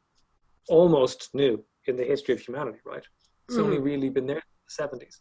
almost 0.68 1.30
new 1.34 1.63
in 1.88 1.96
the 1.96 2.04
history 2.04 2.34
of 2.34 2.42
humanity, 2.42 2.80
right? 2.86 3.04
It's 3.48 3.58
only 3.58 3.80
really 3.80 4.10
been 4.10 4.25
there 4.25 4.38
in 4.38 4.42
the 4.68 4.84
70s. 4.98 5.20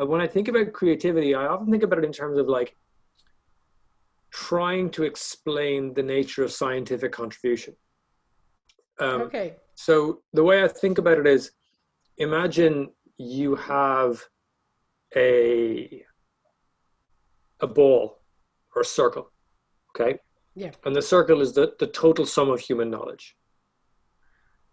Uh, 0.00 0.06
when 0.06 0.20
I 0.20 0.26
think 0.26 0.48
about 0.48 0.72
creativity, 0.72 1.34
I 1.34 1.46
often 1.46 1.70
think 1.70 1.82
about 1.82 1.98
it 2.00 2.04
in 2.04 2.12
terms 2.12 2.38
of 2.38 2.48
like 2.48 2.76
trying 4.30 4.90
to 4.90 5.04
explain 5.04 5.94
the 5.94 6.02
nature 6.02 6.44
of 6.44 6.52
scientific 6.52 7.12
contribution. 7.12 7.74
Um, 8.98 9.22
okay 9.22 9.56
So 9.74 10.22
the 10.32 10.42
way 10.44 10.62
I 10.62 10.68
think 10.68 10.98
about 10.98 11.18
it 11.18 11.26
is, 11.26 11.52
imagine 12.18 12.90
you 13.18 13.54
have 13.56 14.22
a 15.14 16.02
a 17.60 17.66
ball 17.66 18.18
or 18.74 18.82
a 18.82 18.84
circle, 18.84 19.30
okay? 19.90 20.18
Yeah. 20.54 20.70
And 20.84 20.94
the 20.94 21.02
circle 21.02 21.40
is 21.40 21.54
the, 21.54 21.74
the 21.78 21.86
total 21.86 22.26
sum 22.26 22.50
of 22.50 22.60
human 22.60 22.90
knowledge. 22.90 23.36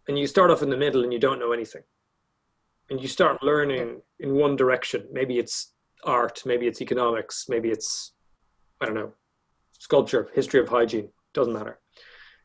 And 0.07 0.19
you 0.19 0.27
start 0.27 0.51
off 0.51 0.61
in 0.61 0.69
the 0.69 0.77
middle 0.77 1.03
and 1.03 1.13
you 1.13 1.19
don't 1.19 1.39
know 1.39 1.53
anything. 1.53 1.83
And 2.89 3.01
you 3.01 3.07
start 3.07 3.41
learning 3.41 4.01
in 4.19 4.35
one 4.35 4.57
direction. 4.57 5.07
Maybe 5.11 5.39
it's 5.39 5.73
art, 6.03 6.41
maybe 6.45 6.67
it's 6.67 6.81
economics, 6.81 7.45
maybe 7.47 7.69
it's, 7.69 8.13
I 8.81 8.85
don't 8.85 8.95
know, 8.95 9.13
sculpture, 9.79 10.29
history 10.33 10.59
of 10.59 10.67
hygiene, 10.67 11.07
doesn't 11.33 11.53
matter. 11.53 11.79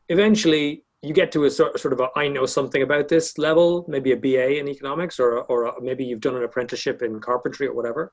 Eventually, 0.07 0.85
you 1.01 1.13
get 1.13 1.31
to 1.31 1.45
a 1.45 1.49
sort, 1.51 1.79
sort 1.79 1.93
of 1.93 1.99
a 2.01 2.09
I 2.17 2.27
know 2.27 2.45
something 2.45 2.81
about 2.81 3.07
this 3.07 3.37
level, 3.37 3.85
maybe 3.87 4.11
a 4.11 4.17
BA 4.17 4.59
in 4.59 4.67
economics, 4.67 5.19
or 5.19 5.39
or 5.43 5.65
a, 5.65 5.81
maybe 5.81 6.03
you've 6.03 6.19
done 6.19 6.35
an 6.35 6.43
apprenticeship 6.43 7.01
in 7.01 7.19
carpentry 7.19 7.67
or 7.67 7.73
whatever. 7.73 8.11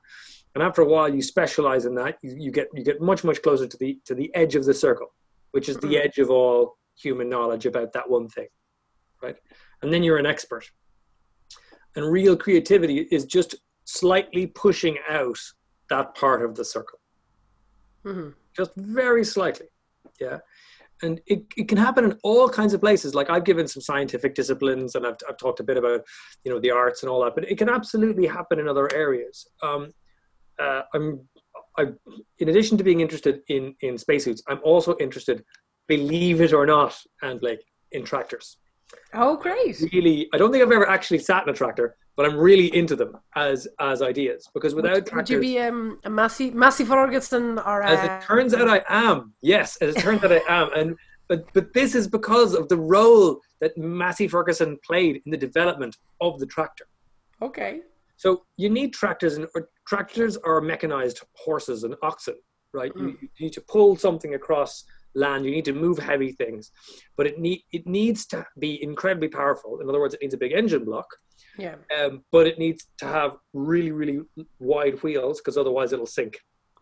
And 0.55 0.63
after 0.63 0.81
a 0.81 0.85
while, 0.85 1.13
you 1.13 1.21
specialize 1.21 1.85
in 1.85 1.95
that. 1.95 2.17
You, 2.21 2.35
you 2.37 2.51
get 2.51 2.67
you 2.73 2.83
get 2.83 3.01
much 3.01 3.23
much 3.23 3.41
closer 3.41 3.67
to 3.67 3.77
the 3.77 3.99
to 4.05 4.15
the 4.15 4.33
edge 4.35 4.55
of 4.55 4.65
the 4.65 4.73
circle, 4.73 5.07
which 5.51 5.67
is 5.69 5.77
the 5.77 5.95
Mhm. 5.95 6.05
edge 6.05 6.17
of 6.17 6.29
all 6.29 6.77
human 6.97 7.29
knowledge 7.29 7.65
about 7.65 7.91
that 7.93 8.09
one 8.09 8.27
thing, 8.29 8.47
right? 9.21 9.35
And 9.81 9.91
then 9.93 10.01
you're 10.03 10.17
an 10.17 10.25
expert. 10.25 10.65
And 11.95 12.09
real 12.11 12.35
creativity 12.37 13.07
is 13.11 13.25
just 13.25 13.55
slightly 13.83 14.47
pushing 14.47 14.97
out 15.09 15.39
that 15.89 16.15
part 16.15 16.43
of 16.43 16.55
the 16.55 16.65
circle 16.65 16.99
hmm 18.03 18.29
just 18.55 18.71
very 18.75 19.23
slightly 19.23 19.67
yeah 20.19 20.39
and 21.01 21.21
it, 21.27 21.43
it 21.55 21.67
can 21.67 21.77
happen 21.77 22.05
in 22.05 22.17
all 22.23 22.49
kinds 22.49 22.73
of 22.73 22.81
places. 22.81 23.15
Like 23.15 23.29
i've 23.29 23.43
given 23.43 23.67
some 23.67 23.81
scientific 23.81 24.35
disciplines 24.35 24.95
and 24.95 25.05
I've, 25.05 25.17
I've 25.29 25.37
talked 25.37 25.59
a 25.59 25.63
bit 25.63 25.77
about 25.77 26.01
you 26.43 26.51
know 26.51 26.59
the 26.59 26.71
arts 26.71 27.03
and 27.03 27.09
all 27.09 27.23
that 27.23 27.35
but 27.35 27.49
it 27.49 27.57
can 27.57 27.69
absolutely 27.69 28.27
happen 28.27 28.59
in 28.59 28.67
other 28.67 28.91
areas. 28.93 29.47
Um, 29.61 29.93
uh, 30.59 30.81
i'm 30.93 31.21
I, 31.77 31.87
in 32.39 32.49
addition 32.49 32.77
to 32.77 32.83
being 32.83 33.01
interested 33.01 33.41
in 33.49 33.75
in 33.81 33.97
spacesuits 33.97 34.41
i'm 34.47 34.59
also 34.63 34.95
interested 34.99 35.43
believe 35.87 36.41
it 36.41 36.53
or 36.53 36.65
not 36.65 36.97
and 37.21 37.41
like 37.43 37.61
in 37.91 38.03
tractors 38.03 38.57
Oh, 39.13 39.35
great. 39.37 39.79
really 39.93 40.29
i 40.33 40.37
don't 40.37 40.51
think 40.51 40.63
i've 40.63 40.71
ever 40.71 40.87
actually 40.89 41.19
sat 41.19 41.43
in 41.43 41.49
a 41.49 41.53
tractor 41.53 41.95
but 42.15 42.25
i'm 42.25 42.37
really 42.37 42.75
into 42.75 42.95
them 42.95 43.17
as 43.35 43.67
as 43.79 44.01
ideas 44.01 44.49
because 44.53 44.75
without 44.75 44.93
Would, 44.95 45.05
tractors 45.07 45.35
would 45.37 45.45
you 45.45 45.53
be 45.55 45.59
um, 45.59 45.99
a 46.03 46.09
Massey 46.09 46.51
Massey 46.51 46.85
Ferguson 46.85 47.59
or 47.59 47.81
a, 47.81 47.89
as 47.89 48.03
it 48.03 48.25
turns 48.25 48.53
out 48.53 48.67
i 48.69 48.81
am 48.87 49.33
yes 49.41 49.77
as 49.77 49.95
it 49.95 50.01
turns 50.01 50.23
out 50.23 50.31
i 50.31 50.41
am 50.47 50.69
and 50.75 50.95
but 51.27 51.51
but 51.53 51.73
this 51.73 51.95
is 51.95 52.07
because 52.07 52.53
of 52.53 52.67
the 52.69 52.77
role 52.77 53.39
that 53.61 53.77
massey 53.77 54.27
ferguson 54.27 54.77
played 54.85 55.21
in 55.25 55.31
the 55.31 55.37
development 55.37 55.97
of 56.21 56.39
the 56.39 56.45
tractor 56.45 56.87
okay. 57.41 57.81
so 58.17 58.43
you 58.57 58.69
need 58.69 58.93
tractors 58.93 59.35
and 59.37 59.47
or 59.55 59.69
tractors 59.87 60.37
are 60.37 60.61
mechanized 60.61 61.21
horses 61.35 61.83
and 61.83 61.95
oxen 62.03 62.35
right 62.73 62.91
you, 62.95 63.01
Mm. 63.03 63.21
you 63.21 63.29
need 63.45 63.53
to 63.53 63.61
pull 63.61 63.95
something 63.95 64.33
across 64.35 64.83
land 65.23 65.45
you 65.45 65.51
need 65.57 65.65
to 65.65 65.73
move 65.85 65.97
heavy 66.11 66.31
things 66.41 66.71
but 67.17 67.25
it 67.29 67.35
need 67.45 67.59
it 67.77 67.85
needs 67.99 68.21
to 68.33 68.39
be 68.65 68.71
incredibly 68.89 69.27
powerful 69.39 69.71
in 69.81 69.89
other 69.89 69.99
words 70.03 70.13
it 70.13 70.21
needs 70.21 70.33
a 70.39 70.43
big 70.45 70.53
engine 70.61 70.85
block 70.89 71.07
Yeah. 71.65 71.75
um, 71.97 72.13
but 72.35 72.45
it 72.51 72.57
needs 72.65 72.81
to 73.01 73.05
have 73.17 73.31
really 73.53 73.91
really 74.01 74.19
wide 74.59 74.97
wheels 75.03 75.35
because 75.39 75.57
otherwise 75.57 75.91
it'll 75.93 76.15
sink 76.19 76.33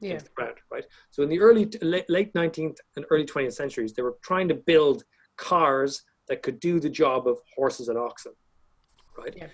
Yeah. 0.01 0.13
into 0.13 0.25
the 0.30 0.36
ground, 0.38 0.58
right? 0.75 0.86
So 1.13 1.24
in 1.25 1.30
the 1.34 1.39
early 1.48 1.65
late, 1.94 2.10
late 2.18 2.32
19th 2.42 2.77
and 2.96 3.06
early 3.12 3.25
20th 3.34 3.56
centuries, 3.63 3.92
they 3.94 4.06
were 4.08 4.18
trying 4.30 4.48
to 4.50 4.58
build 4.72 4.98
cars 5.51 5.92
that 6.27 6.42
could 6.46 6.60
do 6.70 6.74
the 6.86 6.94
job 7.04 7.22
of 7.32 7.36
horses 7.58 7.88
and 7.92 7.98
oxen, 8.10 8.34
right? 9.22 9.34
Yeah. 9.42 9.51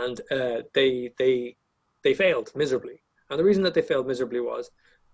And 0.00 0.16
uh, 0.38 0.58
they 0.76 0.92
they 1.20 1.56
they 2.04 2.14
failed 2.24 2.48
miserably. 2.62 2.96
And 3.28 3.36
the 3.38 3.48
reason 3.50 3.62
that 3.64 3.74
they 3.74 3.82
failed 3.90 4.06
miserably 4.12 4.40
was 4.52 4.64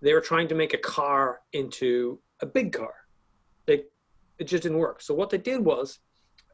they 0.05 0.15
were 0.17 0.27
trying 0.33 0.49
to 0.49 0.55
make 0.63 0.75
a 0.75 0.79
car 0.99 1.25
into 1.61 1.93
a 2.41 2.47
big 2.59 2.69
car. 2.81 2.95
It 4.41 4.49
just 4.49 4.65
didn't 4.65 4.79
work. 4.79 5.03
So 5.03 5.15
what 5.15 5.31
they 5.31 5.39
did 5.39 5.61
was 5.65 6.01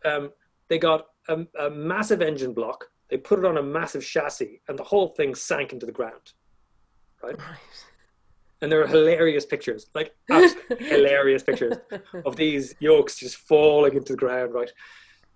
um, 0.04 0.30
they 0.68 0.78
got 0.78 1.06
a, 1.28 1.46
a 1.58 1.70
massive 1.70 2.20
engine 2.20 2.52
block. 2.52 2.84
They 3.08 3.16
put 3.16 3.38
it 3.38 3.44
on 3.44 3.56
a 3.56 3.62
massive 3.62 4.04
chassis, 4.04 4.60
and 4.68 4.78
the 4.78 4.82
whole 4.82 5.08
thing 5.08 5.34
sank 5.34 5.72
into 5.72 5.86
the 5.86 5.92
ground. 5.92 6.32
Right. 7.22 7.36
And 8.60 8.72
there 8.72 8.82
are 8.82 8.86
hilarious 8.86 9.46
pictures, 9.46 9.86
like 9.94 10.14
absolutely 10.30 10.86
hilarious 10.88 11.42
pictures 11.42 11.76
of 12.24 12.36
these 12.36 12.74
yokes 12.80 13.18
just 13.18 13.36
falling 13.36 13.94
into 13.94 14.14
the 14.14 14.18
ground, 14.18 14.54
right? 14.54 14.72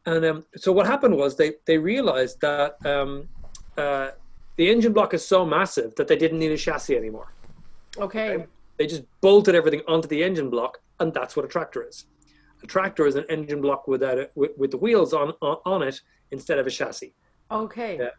And 0.06 0.24
um, 0.24 0.44
so 0.56 0.72
what 0.72 0.86
happened 0.86 1.16
was 1.16 1.36
they 1.36 1.52
they 1.66 1.78
realized 1.78 2.40
that 2.40 2.84
um, 2.84 3.28
uh, 3.76 4.10
the 4.56 4.70
engine 4.70 4.92
block 4.92 5.14
is 5.14 5.26
so 5.26 5.44
massive 5.44 5.94
that 5.96 6.08
they 6.08 6.16
didn't 6.16 6.38
need 6.38 6.50
a 6.50 6.56
chassis 6.56 6.96
anymore. 6.96 7.32
Okay. 7.98 8.46
They 8.78 8.86
just 8.86 9.02
bolted 9.20 9.54
everything 9.54 9.82
onto 9.86 10.08
the 10.08 10.24
engine 10.24 10.48
block, 10.48 10.80
and 10.98 11.12
that's 11.12 11.36
what 11.36 11.44
a 11.44 11.48
tractor 11.48 11.86
is. 11.86 12.06
A 12.62 12.66
tractor 12.66 13.06
is 13.06 13.16
an 13.16 13.24
engine 13.28 13.60
block 13.60 13.88
without 13.88 14.18
it, 14.18 14.32
with, 14.34 14.50
with 14.56 14.70
the 14.70 14.76
wheels 14.76 15.12
on, 15.14 15.32
on 15.40 15.56
on 15.64 15.82
it 15.82 16.00
instead 16.30 16.58
of 16.58 16.66
a 16.66 16.70
chassis 16.70 17.14
Okay. 17.50 17.98
Yeah. 17.98 18.10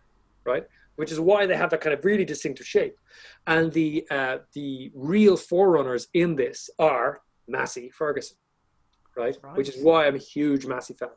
right? 0.45 0.65
Which 0.97 1.11
is 1.11 1.19
why 1.19 1.45
they 1.45 1.55
have 1.55 1.69
that 1.69 1.81
kind 1.81 1.93
of 1.93 2.03
really 2.03 2.25
distinctive 2.25 2.67
shape. 2.67 2.97
And 3.47 3.71
the 3.71 4.05
uh, 4.11 4.39
the 4.53 4.91
real 4.93 5.37
forerunners 5.37 6.07
in 6.13 6.35
this 6.35 6.69
are 6.79 7.21
Massey 7.47 7.89
Ferguson, 7.89 8.37
right? 9.15 9.35
Which 9.55 9.69
is 9.69 9.81
why 9.81 10.07
I'm 10.07 10.15
a 10.15 10.19
huge 10.19 10.65
Massey 10.65 10.93
fan. 10.93 11.09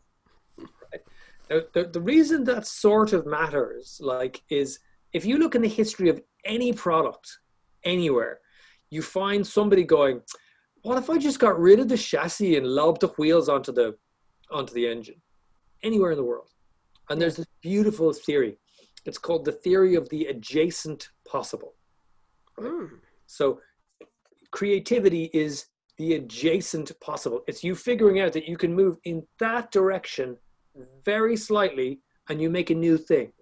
Right? 0.59 1.03
Now, 1.51 1.61
the, 1.75 1.85
the 1.85 2.01
reason 2.01 2.45
that 2.45 2.67
sort 2.67 3.13
of 3.13 3.27
matters, 3.27 4.01
like, 4.03 4.43
is 4.49 4.79
if 5.13 5.27
you 5.27 5.39
look 5.39 5.55
in 5.55 5.63
the 5.63 5.69
history 5.69 6.09
of 6.09 6.21
any 6.45 6.73
product 6.73 7.39
anywhere, 7.85 8.39
you 8.91 9.03
find 9.03 9.47
somebody 9.47 9.85
going, 9.85 10.23
"What 10.85 10.99
if 10.99 11.11
I 11.11 11.19
just 11.19 11.41
got 11.41 11.59
rid 11.59 11.81
of 11.81 11.89
the 11.89 11.97
chassis 11.97 12.57
and 12.57 12.67
lobbed 12.67 13.01
the 13.01 13.09
wheels 13.19 13.49
onto 13.49 13.73
the 13.73 13.97
onto 14.51 14.73
the 14.75 14.87
engine?" 14.87 15.21
Anywhere 15.83 16.13
in 16.13 16.19
the 16.19 16.25
world, 16.33 16.51
and 17.11 17.21
there's 17.21 17.37
this 17.37 17.47
beautiful 17.61 18.13
theory. 18.13 18.59
It's 19.05 19.19
called 19.19 19.45
the 19.45 19.53
theory 19.65 19.95
of 19.97 20.09
the 20.09 20.27
adjacent 20.27 21.11
possible. 21.27 21.75
Mm. 22.59 23.01
So 23.27 23.61
creativity 24.51 25.25
is 25.35 25.67
the 25.99 26.15
adjacent 26.15 26.99
possible. 27.01 27.43
It's 27.47 27.63
you 27.63 27.75
figuring 27.75 28.21
out 28.21 28.33
that 28.33 28.49
you 28.49 28.57
can 28.57 28.75
move 28.75 28.97
in 29.05 29.27
that 29.41 29.71
direction 29.73 30.37
very 31.05 31.37
slightly 31.37 32.01
and 32.29 32.41
you 32.41 32.51
make 32.51 32.71
a 32.71 32.75
new 32.75 32.97
thing. 32.97 33.33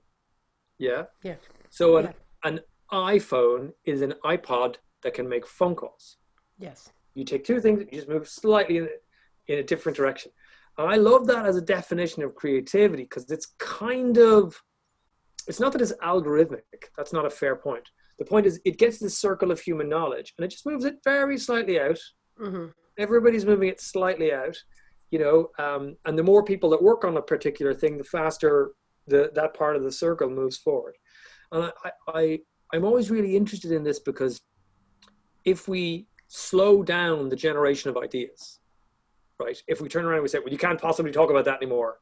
Yeah? 0.78 1.04
Yeah. 1.22 1.37
So 1.70 1.96
an, 1.99 2.04
Yeah. 2.04 2.12
an 2.50 2.61
iPhone 2.92 3.72
is 3.84 4.02
an 4.02 4.14
iPod 4.25 4.76
that 5.02 5.14
can 5.14 5.28
make 5.28 5.46
phone 5.46 5.76
calls. 5.76 6.18
Yes. 6.58 6.92
You 7.14 7.25
take 7.25 7.45
two 7.45 7.61
things, 7.61 7.81
you 7.81 7.99
just 7.99 8.09
move 8.09 8.28
slightly 8.28 8.78
in, 8.78 8.88
in 9.49 9.59
a 9.59 9.62
different 9.62 9.97
direction. 9.97 10.33
And 10.78 10.88
I 10.88 10.97
love 10.97 11.26
that 11.26 11.45
as 11.45 11.57
a 11.57 11.61
definition 11.61 12.23
of 12.23 12.35
creativity 12.35 13.02
because 13.02 13.31
it's 13.31 13.54
kind 13.59 14.16
of, 14.19 14.61
it's 15.47 15.61
not 15.61 15.73
that 15.73 15.83
it's 15.83 15.92
algorithmic. 16.02 16.61
That's 16.97 17.12
not 17.12 17.26
a 17.26 17.31
fair 17.31 17.57
point. 17.57 17.85
The 18.19 18.25
point 18.25 18.47
is, 18.47 18.61
it 18.64 18.78
gets 18.78 18.99
this 18.99 19.19
circle 19.19 19.50
of 19.50 19.61
human 19.61 19.88
knowledge 19.88 20.33
and 20.38 20.45
it 20.45 20.49
just 20.49 20.66
moves 20.66 20.85
it 20.85 20.97
very 21.04 21.38
slightly 21.38 21.81
out. 21.81 21.99
hmm 22.38 22.66
Everybody's 22.99 23.47
moving 23.47 23.71
it 23.71 23.81
slightly 23.81 24.35
out, 24.35 24.57
you 25.11 25.19
know. 25.19 25.49
Um, 25.59 25.97
and 26.04 26.19
the 26.19 26.23
more 26.23 26.45
people 26.45 26.69
that 26.71 26.83
work 26.83 27.04
on 27.04 27.16
a 27.16 27.23
particular 27.23 27.73
thing, 27.73 27.97
the 27.97 28.04
faster 28.04 28.73
the, 29.07 29.31
that 29.35 29.54
part 29.54 29.76
of 29.76 29.83
the 29.83 29.92
circle 29.92 30.28
moves 30.28 30.59
forward. 30.59 30.95
And 31.50 31.73
I, 31.85 31.90
I, 32.09 32.38
I'm 32.73 32.85
always 32.85 33.11
really 33.11 33.37
interested 33.37 33.73
in 33.73 33.83
this 33.83 33.99
because 33.99 34.40
if 35.45 35.69
we 35.69 36.07
slow 36.43 36.83
down 36.83 37.29
the 37.29 37.37
generation 37.37 37.91
of 37.91 37.99
ideas, 37.99 38.59
right? 39.39 39.62
If 39.69 39.83
we 39.83 39.89
turn 39.91 40.07
around 40.07 40.15
and 40.15 40.23
we 40.23 40.29
say, 40.29 40.39
well, 40.39 40.49
you 40.49 40.57
can't 40.57 40.81
possibly 40.81 41.12
talk 41.12 41.29
about 41.29 41.45
that 41.45 41.59
anymore 41.62 42.01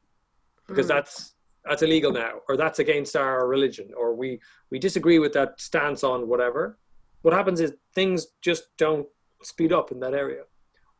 because 0.68 0.86
Mhm. 0.86 0.94
that's 0.94 1.34
that's 1.64 1.82
illegal 1.82 2.10
now, 2.10 2.40
or 2.48 2.56
that's 2.56 2.78
against 2.78 3.16
our 3.16 3.46
religion, 3.46 3.92
or 3.94 4.14
we 4.14 4.40
we 4.70 4.78
disagree 4.78 5.18
with 5.18 5.32
that 5.34 5.60
stance 5.60 6.02
on 6.04 6.28
whatever. 6.28 6.78
What 7.22 7.34
happens 7.34 7.60
is 7.60 7.74
things 7.94 8.28
just 8.40 8.74
don't 8.78 9.06
speed 9.42 9.72
up 9.72 9.90
in 9.92 9.98
that 10.00 10.14
area. 10.14 10.44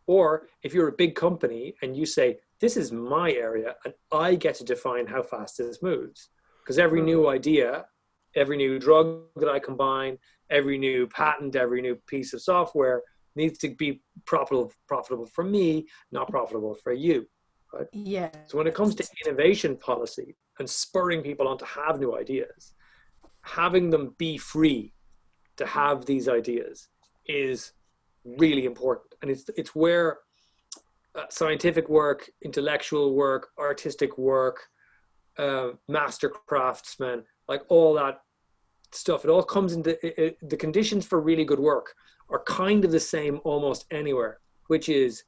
Or 0.06 0.48
if 0.62 0.74
you're 0.74 0.88
a 0.88 0.92
big 1.04 1.14
company 1.14 1.76
and 1.82 1.96
you 1.96 2.04
say, 2.04 2.40
this 2.58 2.76
is 2.76 2.90
my 2.92 3.32
area 3.32 3.76
and 3.84 3.94
I 4.12 4.34
get 4.34 4.56
to 4.56 4.64
define 4.64 5.06
how 5.06 5.22
fast 5.22 5.56
this 5.56 5.80
moves. 5.82 6.28
Because 6.58 6.78
every 6.78 7.00
new 7.00 7.28
idea, 7.28 7.86
every 8.34 8.56
new 8.58 8.78
drug 8.78 9.06
that 9.36 9.48
I 9.48 9.60
combine, 9.60 10.18
every 10.50 10.76
new 10.78 11.06
patent, 11.06 11.56
every 11.56 11.80
new 11.80 11.94
piece 12.12 12.34
of 12.34 12.42
software 12.42 13.02
needs 13.36 13.58
to 13.58 13.74
be 13.74 14.02
profitable, 14.26 14.72
profitable 14.88 15.26
for 15.26 15.44
me, 15.44 15.86
not 16.12 16.28
profitable 16.28 16.74
for 16.74 16.92
you. 16.92 17.26
Yeah. 17.92 18.30
So 18.46 18.58
when 18.58 18.66
it 18.66 18.74
comes 18.74 18.94
to 18.96 19.06
innovation 19.24 19.76
policy 19.76 20.36
and 20.58 20.68
spurring 20.68 21.22
people 21.22 21.46
on 21.46 21.58
to 21.58 21.64
have 21.64 22.00
new 22.00 22.16
ideas, 22.16 22.74
having 23.42 23.90
them 23.90 24.14
be 24.18 24.36
free 24.36 24.92
to 25.56 25.66
have 25.66 26.04
these 26.04 26.28
ideas 26.28 26.88
is 27.26 27.72
really 28.24 28.64
important, 28.64 29.14
and 29.22 29.30
it's 29.30 29.44
it's 29.56 29.74
where 29.74 30.18
uh, 31.14 31.24
scientific 31.30 31.88
work, 31.88 32.28
intellectual 32.42 33.14
work, 33.14 33.48
artistic 33.58 34.18
work, 34.18 34.60
uh, 35.38 35.68
master 35.88 36.28
craftsmen, 36.28 37.22
like 37.48 37.62
all 37.68 37.94
that 37.94 38.20
stuff. 38.92 39.24
It 39.24 39.30
all 39.30 39.42
comes 39.42 39.72
into 39.72 39.90
it, 40.04 40.18
it, 40.18 40.48
the 40.48 40.56
conditions 40.56 41.06
for 41.06 41.20
really 41.20 41.44
good 41.44 41.60
work 41.60 41.94
are 42.30 42.42
kind 42.44 42.84
of 42.84 42.90
the 42.92 43.00
same 43.00 43.40
almost 43.44 43.86
anywhere, 43.90 44.40
which 44.68 44.88
is 44.88 45.24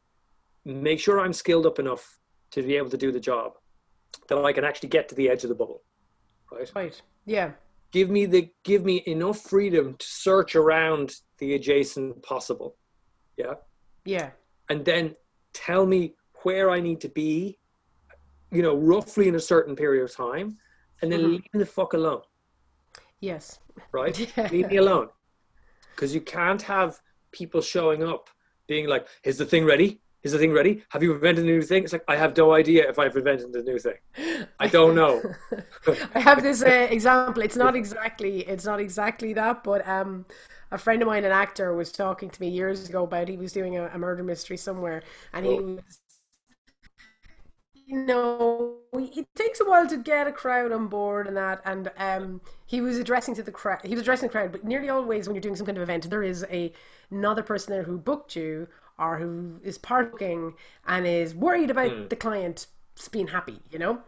make 0.64 1.00
sure 1.00 1.20
I'm 1.20 1.32
skilled 1.32 1.66
up 1.66 1.78
enough 1.78 2.18
to 2.52 2.62
be 2.62 2.76
able 2.76 2.90
to 2.90 2.96
do 2.96 3.10
the 3.12 3.20
job, 3.20 3.52
that 4.28 4.38
I 4.44 4.52
can 4.52 4.64
actually 4.64 4.88
get 4.90 5.08
to 5.08 5.14
the 5.14 5.28
edge 5.28 5.42
of 5.42 5.48
the 5.48 5.54
bubble, 5.54 5.82
right? 6.50 6.70
Right. 6.74 7.02
Yeah. 7.26 7.52
Give 7.92 8.08
me 8.08 8.24
the 8.26 8.50
give 8.64 8.84
me 8.84 9.02
enough 9.06 9.40
freedom 9.40 9.96
to 9.98 10.06
search 10.06 10.54
around 10.56 11.16
the 11.38 11.54
adjacent 11.54 12.22
possible, 12.22 12.76
yeah, 13.36 13.54
Yeah. 14.04 14.30
and 14.70 14.84
then 14.84 15.14
tell 15.52 15.84
me 15.86 16.14
where 16.44 16.70
I 16.70 16.80
need 16.80 17.00
to 17.02 17.08
be, 17.08 17.58
you 18.50 18.62
know, 18.62 18.74
roughly 18.76 19.28
in 19.28 19.34
a 19.34 19.40
certain 19.40 19.76
period 19.76 20.04
of 20.04 20.14
time, 20.14 20.56
and 21.02 21.10
then 21.12 21.20
Mhm. 21.20 21.30
leave 21.32 21.44
me 21.52 21.58
the 21.60 21.66
fuck 21.66 21.92
alone, 21.92 22.22
Yes. 23.20 23.60
right? 23.92 24.16
Leave 24.52 24.68
me 24.70 24.76
alone, 24.78 25.10
because 25.94 26.14
you 26.14 26.20
can't 26.20 26.62
have 26.62 27.00
people 27.32 27.60
showing 27.62 28.02
up 28.02 28.30
being 28.66 28.86
like, 28.88 29.06
"Is 29.24 29.38
the 29.38 29.46
thing 29.46 29.64
ready? 29.64 30.00
Is 30.22 30.32
the 30.32 30.38
thing 30.38 30.52
ready? 30.52 30.84
Have 30.90 31.02
you 31.02 31.14
invented 31.14 31.44
a 31.44 31.46
new 31.46 31.62
thing?" 31.62 31.84
It's 31.84 31.92
like 31.92 32.04
I 32.08 32.16
have 32.16 32.36
no 32.36 32.52
idea 32.54 32.88
if 32.88 32.98
I've 32.98 33.16
invented 33.16 33.54
a 33.54 33.62
new 33.62 33.78
thing. 33.78 33.98
I 34.58 34.68
don't 34.68 34.94
know. 34.94 35.26
I 36.14 36.20
have 36.20 36.42
this 36.42 36.62
uh, 36.62 36.88
example. 36.90 37.42
It's 37.42 37.56
not 37.56 37.76
exactly 37.76 38.40
it's 38.40 38.64
not 38.64 38.80
exactly 38.80 39.32
that, 39.34 39.64
but 39.64 39.86
um, 39.88 40.26
a 40.70 40.78
friend 40.78 41.02
of 41.02 41.08
mine, 41.08 41.24
an 41.24 41.32
actor, 41.32 41.74
was 41.74 41.92
talking 41.92 42.30
to 42.30 42.40
me 42.40 42.48
years 42.48 42.88
ago 42.88 43.04
about 43.04 43.28
he 43.28 43.36
was 43.36 43.52
doing 43.52 43.76
a, 43.76 43.86
a 43.88 43.98
murder 43.98 44.22
mystery 44.22 44.56
somewhere, 44.56 45.02
and 45.32 45.46
he 45.46 45.58
Oh. 45.58 45.62
was, 45.76 46.00
know, 47.88 48.76
it 48.92 49.26
takes 49.34 49.60
a 49.60 49.64
while 49.64 49.86
to 49.88 49.96
get 49.96 50.26
a 50.26 50.32
crowd 50.32 50.72
on 50.72 50.88
board 50.88 51.26
and 51.26 51.36
that, 51.36 51.60
and 51.64 51.90
um, 51.96 52.40
he 52.66 52.80
was 52.80 52.98
addressing 52.98 53.34
to 53.36 53.42
the 53.42 53.52
crowd. 53.52 53.80
He 53.84 53.90
was 53.94 54.00
addressing 54.00 54.28
the 54.28 54.32
crowd, 54.32 54.52
but 54.52 54.64
nearly 54.64 54.88
always 54.88 55.26
when 55.26 55.34
you're 55.34 55.42
doing 55.42 55.56
some 55.56 55.66
kind 55.66 55.78
of 55.78 55.82
event, 55.82 56.08
there 56.10 56.22
is 56.22 56.44
a 56.50 56.72
another 57.10 57.42
person 57.42 57.72
there 57.72 57.82
who 57.82 57.98
booked 57.98 58.36
you 58.36 58.68
or 58.98 59.18
who 59.18 59.60
is 59.62 59.78
parking 59.78 60.54
and 60.86 61.06
is 61.06 61.34
worried 61.34 61.70
about 61.70 62.08
the 62.08 62.16
client 62.16 62.66
being 63.10 63.28
happy, 63.28 63.60
you 63.70 63.78
know, 63.78 64.00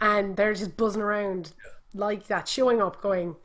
and 0.00 0.36
they're 0.36 0.54
just 0.54 0.76
buzzing 0.76 1.02
around 1.02 1.52
like 1.94 2.26
that, 2.28 2.48
showing 2.48 2.80
up, 2.80 3.00
going, 3.00 3.36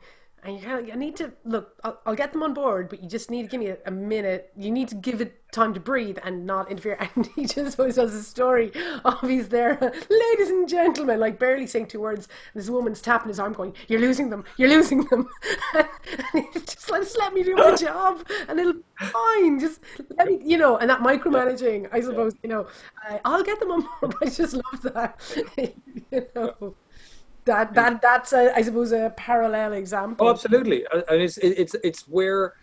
and 0.42 0.56
you 0.56 0.62
kind 0.62 0.88
of, 0.88 0.94
I 0.94 0.96
need 0.96 1.16
to 1.16 1.32
look. 1.44 1.74
I'll, 1.82 2.00
I'll 2.06 2.14
get 2.14 2.32
them 2.32 2.42
on 2.42 2.54
board, 2.54 2.88
but 2.88 3.02
you 3.02 3.08
just 3.08 3.30
need 3.30 3.42
to 3.42 3.48
give 3.48 3.58
me 3.58 3.68
a, 3.68 3.78
a 3.86 3.90
minute. 3.90 4.52
You 4.56 4.70
need 4.70 4.88
to 4.88 4.94
give 4.94 5.20
it 5.20 5.40
time 5.50 5.74
to 5.74 5.80
breathe 5.80 6.18
and 6.22 6.46
not 6.46 6.70
interfere. 6.70 6.98
And 7.16 7.26
he 7.34 7.46
just 7.46 7.78
always 7.80 7.96
tells 7.96 8.12
a 8.14 8.22
story 8.22 8.70
of 9.04 9.22
he's 9.22 9.48
there, 9.48 9.78
ladies 10.10 10.50
and 10.50 10.68
gentlemen, 10.68 11.18
like 11.18 11.38
barely 11.38 11.66
saying 11.66 11.88
two 11.88 12.00
words. 12.00 12.28
And 12.54 12.62
this 12.62 12.70
woman's 12.70 13.00
tapping 13.00 13.28
his 13.28 13.40
arm, 13.40 13.54
going, 13.54 13.74
"You're 13.88 14.00
losing 14.00 14.30
them. 14.30 14.44
You're 14.56 14.68
losing 14.68 15.04
them." 15.04 15.28
and 15.74 16.44
he's 16.52 16.64
just 16.64 16.90
like, 16.90 17.02
"Just 17.02 17.18
let 17.18 17.32
me 17.32 17.42
do 17.42 17.56
my 17.56 17.74
job, 17.74 18.24
and 18.48 18.60
it'll 18.60 18.74
be 18.74 18.82
fine. 19.00 19.58
Just 19.58 19.80
let 20.16 20.28
me, 20.28 20.38
you 20.44 20.58
know." 20.58 20.76
And 20.76 20.88
that 20.90 21.00
micromanaging, 21.00 21.88
I 21.92 22.00
suppose, 22.00 22.34
you 22.42 22.50
know, 22.50 22.68
I, 23.02 23.20
I'll 23.24 23.42
get 23.42 23.58
them 23.58 23.72
on 23.72 23.88
board. 24.00 24.14
I 24.22 24.26
just 24.26 24.54
love 24.54 24.82
that, 24.94 25.20
you 26.12 26.26
know. 26.34 26.76
That 27.46 27.74
that 27.74 28.02
that's 28.02 28.32
a, 28.32 28.54
I 28.56 28.62
suppose 28.62 28.90
a 28.90 29.14
parallel 29.16 29.72
example. 29.74 30.26
Oh, 30.26 30.30
absolutely, 30.30 30.84
Uh, 30.88 31.02
and 31.08 31.22
it's 31.22 31.38
it's 31.38 31.74
it's 31.84 32.02
where 32.08 32.54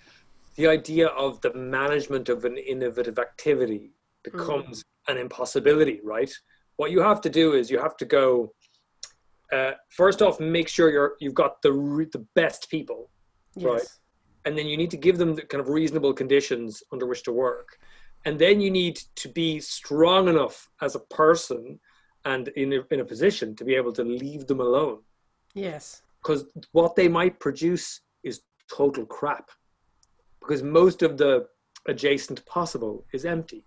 the 0.58 0.68
idea 0.68 1.08
of 1.08 1.40
the 1.42 1.54
management 1.54 2.28
of 2.30 2.44
an 2.44 2.58
innovative 2.58 3.18
activity 3.18 3.94
becomes 4.24 4.84
an 5.08 5.18
impossibility, 5.18 6.00
right? 6.04 6.32
What 6.76 6.92
you 6.92 7.02
have 7.02 7.22
to 7.22 7.30
do 7.30 7.54
is 7.54 7.72
you 7.72 7.80
have 7.80 7.96
to 7.98 8.06
go. 8.06 8.54
Uh, 9.54 9.72
first 9.90 10.22
off, 10.22 10.40
make 10.40 10.68
sure 10.68 10.92
you're 10.92 11.14
you've 11.22 11.34
got 11.44 11.62
the 11.62 11.72
the 12.12 12.26
best 12.36 12.70
people, 12.70 13.10
right. 13.56 13.88
And 14.46 14.58
then 14.58 14.68
you 14.68 14.76
need 14.76 14.92
to 14.92 14.98
give 14.98 15.18
them 15.18 15.36
the 15.36 15.44
kind 15.44 15.62
of 15.62 15.70
reasonable 15.70 16.14
conditions 16.14 16.84
under 16.92 17.06
which 17.06 17.24
to 17.24 17.32
work, 17.32 17.78
and 18.26 18.38
then 18.38 18.60
you 18.60 18.70
need 18.70 18.98
to 19.16 19.30
be 19.30 19.62
strong 19.62 20.28
enough 20.28 20.70
as 20.82 20.96
a 20.96 21.00
person 21.00 21.80
and 22.26 22.48
in 22.50 22.74
a, 22.74 22.80
in 22.92 23.00
a 23.02 23.06
position 23.06 23.56
to 23.56 23.64
be 23.66 23.76
able 23.76 23.92
to 23.94 24.04
leave 24.04 24.48
them 24.48 24.60
alone 24.62 25.00
Yes. 25.54 26.02
because 26.22 26.46
what 26.72 26.96
they 26.96 27.08
might 27.08 27.40
produce 27.40 28.02
is 28.24 28.42
total 28.72 29.06
crap 29.06 29.50
because 30.40 30.64
most 30.64 31.02
of 31.04 31.18
the 31.18 31.48
adjacent 31.88 32.46
possible 32.46 33.06
is 33.14 33.26
empty 33.26 33.66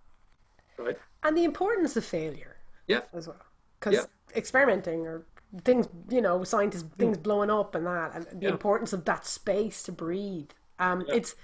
right 0.79 0.99
And 1.23 1.37
the 1.37 1.45
importance 1.45 1.97
of 1.97 2.05
failure 2.05 2.57
yeah 2.88 3.03
as 3.12 3.27
well. 3.29 3.42
Because 3.79 3.95
Yeah. 3.95 4.05
experimenting 4.42 5.07
or 5.07 5.27
things, 5.64 5.87
you 6.11 6.21
know, 6.23 6.45
scientists, 6.45 6.85
things 6.99 7.19
blowing 7.19 7.51
up 7.51 7.75
and 7.75 7.87
that, 7.87 8.14
and 8.14 8.25
the. 8.27 8.47
Yeah. 8.47 8.51
importance 8.51 8.92
of 8.92 9.05
that 9.05 9.27
space 9.27 9.83
to 9.85 9.92
breathe. 9.92 10.51
Um, 10.79 10.99
Yeah. 11.07 11.14
It's 11.19 11.35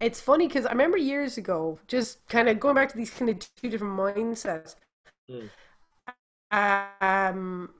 it's 0.00 0.20
funny 0.20 0.48
because 0.48 0.66
I 0.66 0.72
remember 0.72 0.96
years 0.98 1.38
ago, 1.38 1.78
just 1.86 2.26
kind 2.28 2.48
of 2.48 2.58
going 2.60 2.74
back 2.74 2.88
to 2.90 2.96
these 2.96 3.10
kind 3.10 3.30
of 3.30 3.36
two 3.56 3.68
different 3.70 3.96
mindsets. 4.04 4.74
Mm. 5.30 5.48
Um, 6.52 7.70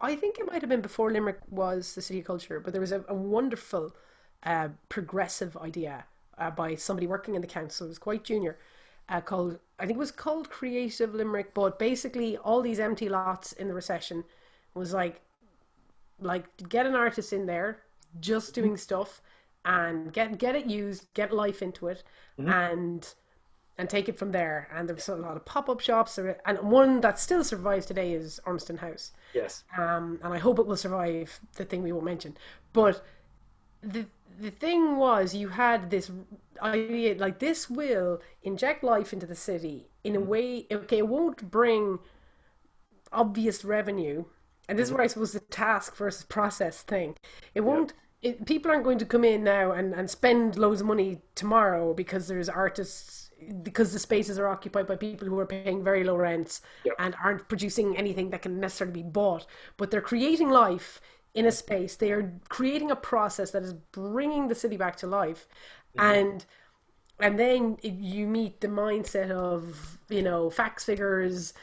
I 0.00 0.16
think 0.16 0.38
it 0.38 0.46
might 0.46 0.60
have 0.62 0.68
been 0.68 0.82
before 0.82 1.10
Limerick 1.12 1.38
was 1.48 1.94
the 1.94 2.02
city 2.02 2.20
of 2.20 2.26
culture, 2.26 2.60
but 2.60 2.72
there 2.72 2.80
was 2.80 2.92
a, 2.92 3.04
a 3.08 3.14
wonderful 3.14 3.94
uh, 4.42 4.68
progressive 4.88 5.56
idea 5.56 6.04
uh, 6.38 6.50
by 6.50 6.74
somebody 6.74 7.06
working 7.06 7.34
in 7.34 7.40
the 7.40 7.46
council. 7.46 7.86
It 7.86 7.90
was 7.90 7.98
quite 7.98 8.24
junior, 8.24 8.58
uh, 9.08 9.20
called 9.20 9.58
I 9.78 9.86
think 9.86 9.96
it 9.96 10.00
was 10.00 10.12
called 10.12 10.50
Creative 10.50 11.14
Limerick. 11.14 11.54
But 11.54 11.78
basically, 11.78 12.36
all 12.36 12.62
these 12.62 12.80
empty 12.80 13.08
lots 13.08 13.52
in 13.52 13.68
the 13.68 13.74
recession 13.74 14.24
was 14.74 14.92
like, 14.92 15.22
like 16.20 16.68
get 16.68 16.86
an 16.86 16.94
artist 16.94 17.32
in 17.32 17.46
there, 17.46 17.82
just 18.20 18.54
doing 18.54 18.76
stuff, 18.76 19.22
and 19.64 20.12
get 20.12 20.38
get 20.38 20.56
it 20.56 20.66
used, 20.66 21.12
get 21.14 21.32
life 21.32 21.62
into 21.62 21.88
it, 21.88 22.02
and 22.46 23.14
and 23.78 23.90
take 23.90 24.08
it 24.08 24.18
from 24.18 24.32
there. 24.32 24.68
And 24.72 24.88
there's 24.88 25.08
a 25.08 25.16
lot 25.16 25.36
of 25.36 25.44
pop 25.44 25.68
up 25.68 25.80
shops, 25.80 26.18
and 26.18 26.58
one 26.60 27.00
that 27.00 27.18
still 27.18 27.44
survives 27.44 27.86
today 27.86 28.12
is 28.12 28.40
Ormston 28.46 28.78
House 28.78 29.12
yes 29.34 29.64
um, 29.76 30.18
and 30.22 30.32
I 30.32 30.38
hope 30.38 30.58
it 30.58 30.66
will 30.66 30.76
survive 30.76 31.40
the 31.56 31.64
thing 31.64 31.82
we 31.82 31.92
won't 31.92 32.04
mention. 32.04 32.36
But 32.72 33.04
the 33.82 34.06
the 34.40 34.50
thing 34.50 34.96
was, 34.96 35.34
you 35.34 35.48
had 35.48 35.90
this 35.90 36.10
idea 36.62 37.14
like 37.16 37.38
this 37.38 37.70
will 37.70 38.20
inject 38.42 38.82
life 38.82 39.12
into 39.12 39.26
the 39.26 39.34
city 39.34 39.88
in 40.02 40.16
a 40.16 40.20
way. 40.20 40.66
Okay, 40.72 40.98
it 40.98 41.08
won't 41.08 41.50
bring 41.50 41.98
obvious 43.12 43.64
revenue, 43.64 44.24
and 44.68 44.78
this 44.78 44.88
is 44.88 44.92
where 44.92 45.02
I 45.02 45.06
suppose 45.06 45.32
the 45.32 45.40
task 45.40 45.96
versus 45.96 46.24
process 46.24 46.82
thing. 46.82 47.16
It 47.54 47.60
won't. 47.60 47.92
It, 48.22 48.46
people 48.46 48.70
aren't 48.70 48.84
going 48.84 48.98
to 48.98 49.04
come 49.04 49.22
in 49.22 49.44
now 49.44 49.72
and, 49.72 49.92
and 49.92 50.08
spend 50.08 50.56
loads 50.56 50.80
of 50.80 50.86
money 50.86 51.20
tomorrow 51.34 51.92
because 51.92 52.26
there's 52.26 52.48
artists 52.48 53.23
because 53.62 53.92
the 53.92 53.98
spaces 53.98 54.38
are 54.38 54.48
occupied 54.48 54.86
by 54.86 54.96
people 54.96 55.28
who 55.28 55.38
are 55.38 55.46
paying 55.46 55.82
very 55.82 56.04
low 56.04 56.16
rents 56.16 56.62
Yep. 56.84 56.94
and 56.98 57.14
aren't 57.22 57.48
producing 57.48 57.96
anything 57.96 58.30
that 58.30 58.42
can 58.42 58.60
necessarily 58.60 59.02
be 59.02 59.08
bought. 59.08 59.46
But 59.76 59.90
they're 59.90 60.00
creating 60.00 60.50
life 60.50 61.00
in 61.34 61.46
a 61.46 61.52
space. 61.52 61.96
They 61.96 62.12
are 62.12 62.32
creating 62.48 62.90
a 62.90 62.96
process 62.96 63.50
that 63.52 63.62
is 63.62 63.72
bringing 63.72 64.48
the 64.48 64.54
city 64.54 64.76
back 64.76 64.96
to 64.96 65.06
life. 65.06 65.48
Mm-hmm. 65.96 66.14
And 66.14 66.46
and 67.20 67.38
then 67.38 67.78
you 67.82 68.26
meet 68.26 68.60
the 68.60 68.68
mindset 68.68 69.30
of 69.30 69.98
you 70.08 70.22
know 70.22 70.50
facts 70.50 70.84
figures 70.84 71.54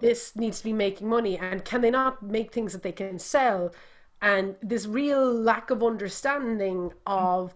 this 0.00 0.36
needs 0.36 0.58
to 0.58 0.64
be 0.64 0.72
making 0.72 1.08
money. 1.08 1.38
And 1.38 1.64
can 1.64 1.80
they 1.80 1.90
not 1.90 2.22
make 2.22 2.52
things 2.52 2.72
that 2.72 2.82
they 2.82 2.92
can 2.92 3.18
sell? 3.18 3.72
And 4.20 4.56
this 4.62 4.86
real 4.86 5.32
lack 5.32 5.70
of 5.70 5.82
understanding 5.82 6.92
of 7.06 7.54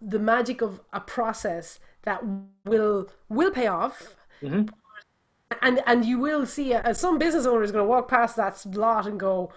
the 0.00 0.18
magic 0.18 0.62
of 0.62 0.80
a 0.92 1.00
process 1.00 1.80
that 2.02 2.22
will 2.64 3.08
will 3.28 3.50
pay 3.50 3.66
off. 3.66 4.16
Mhm. 4.42 4.70
and 5.62 5.80
and 5.86 6.04
you 6.04 6.18
will 6.18 6.46
see 6.46 6.74
uh, 6.74 6.92
some 6.94 7.18
business 7.18 7.46
owner 7.46 7.62
is 7.62 7.72
going 7.72 7.84
to 7.84 7.88
walk 7.88 8.08
past 8.08 8.36
that 8.36 8.64
lot 8.74 9.06
and 9.06 9.18
go 9.18 9.52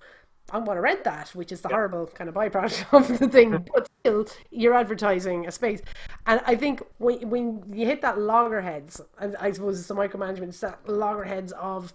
I 0.51 0.57
want 0.57 0.77
to 0.77 0.81
rent 0.81 1.03
that, 1.05 1.29
which 1.29 1.51
is 1.53 1.61
the 1.61 1.69
horrible 1.69 2.07
kind 2.07 2.29
of 2.29 2.35
byproduct 2.35 2.85
of 2.93 3.19
the 3.19 3.27
thing. 3.29 3.65
But 3.73 3.87
still, 4.01 4.27
you're 4.51 4.73
advertising 4.73 5.47
a 5.47 5.51
space, 5.51 5.81
and 6.27 6.41
I 6.45 6.55
think 6.55 6.83
when 6.97 7.29
when 7.29 7.63
you 7.73 7.85
hit 7.85 8.01
that 8.01 8.19
loggerheads, 8.19 9.01
and 9.19 9.35
I 9.37 9.51
suppose 9.51 9.79
it's 9.79 9.87
the 9.87 9.95
micromanagement, 9.95 10.49
it's 10.49 10.59
that 10.59 10.79
loggerheads 10.87 11.53
of 11.53 11.93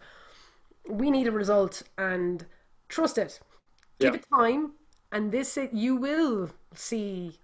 we 0.89 1.11
need 1.11 1.27
a 1.27 1.33
result 1.33 1.83
and 1.99 2.47
trust 2.89 3.19
it, 3.19 3.41
give 4.01 4.15
it 4.15 4.25
time, 4.35 4.73
and 5.13 5.31
this 5.31 5.57
it, 5.57 5.73
you 5.75 5.97
will 5.97 6.51
see 6.75 7.39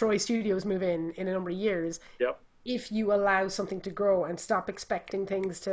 Troy 0.00 0.16
Studios 0.28 0.62
move 0.72 0.82
in 0.94 1.02
in 1.20 1.24
a 1.30 1.32
number 1.36 1.50
of 1.50 1.58
years 1.68 1.92
yep 2.24 2.36
if 2.76 2.82
you 2.96 3.04
allow 3.18 3.42
something 3.58 3.80
to 3.86 3.90
grow 4.00 4.18
and 4.28 4.36
stop 4.48 4.64
expecting 4.74 5.22
things 5.32 5.52
to, 5.66 5.72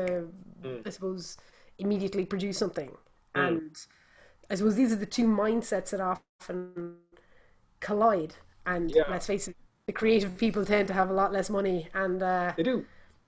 Mm. 0.63 0.81
I 0.87 0.89
suppose, 0.97 1.37
immediately 1.83 2.25
produce 2.33 2.57
something. 2.63 2.91
And 3.35 3.71
I 4.51 4.55
suppose 4.57 4.75
these 4.81 4.91
are 4.93 5.01
the 5.05 5.11
two 5.17 5.27
mindsets 5.43 5.89
that 5.93 6.01
often 6.11 6.95
collide. 7.87 8.33
And 8.65 8.83
Yeah. 8.89 9.03
let's 9.13 9.27
face 9.27 9.45
it, 9.49 9.55
the 9.85 9.93
creative 10.01 10.31
people 10.43 10.63
tend 10.73 10.85
to 10.91 10.93
have 10.99 11.09
a 11.09 11.13
lot 11.21 11.29
less 11.37 11.49
money, 11.59 11.79
and 12.03 12.17
uh, 12.23 12.53
they 12.57 12.63
do 12.71 12.75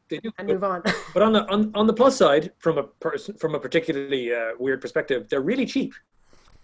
they 0.09 0.19
do. 0.25 0.31
and 0.37 0.47
But, 0.47 0.53
move 0.53 0.63
on. 0.73 0.79
but 1.13 1.21
on 1.27 1.31
the 1.33 1.43
on, 1.53 1.59
on 1.79 1.85
the 1.91 1.97
plus 2.01 2.15
side, 2.23 2.45
from 2.63 2.75
a 2.83 2.85
person 3.05 3.31
from 3.41 3.51
a 3.55 3.59
particularly 3.67 4.23
uh, 4.33 4.51
weird 4.63 4.79
perspective, 4.85 5.19
they're 5.29 5.47
really 5.51 5.67
cheap, 5.75 5.91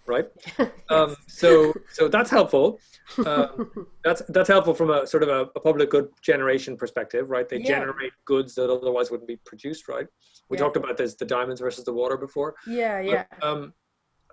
right? 0.08 0.26
Um, 0.88 1.16
so 1.26 1.74
so 1.90 2.06
that's 2.06 2.30
helpful. 2.30 2.78
Um, 3.26 3.48
that's 4.04 4.22
that's 4.28 4.48
helpful 4.48 4.72
from 4.72 4.90
a 4.90 5.04
sort 5.04 5.24
of 5.24 5.28
a, 5.28 5.40
a 5.56 5.60
public 5.60 5.90
good 5.90 6.06
generation 6.22 6.76
perspective, 6.76 7.28
right? 7.28 7.48
They 7.48 7.56
Yeah. 7.58 7.64
generate 7.80 8.12
goods 8.24 8.54
that 8.54 8.70
otherwise 8.70 9.10
wouldn't 9.10 9.26
be 9.26 9.38
produced, 9.44 9.88
right? 9.88 10.06
We 10.48 10.56
Yeah. 10.56 10.62
talked 10.62 10.76
about 10.76 10.96
this, 10.96 11.16
the 11.16 11.24
diamonds 11.24 11.60
versus 11.60 11.84
the 11.84 11.92
water 11.92 12.16
before. 12.16 12.54
yeah, 12.68 13.02
But, 13.02 13.12
yeah, 13.12 13.24
Um, 13.42 13.74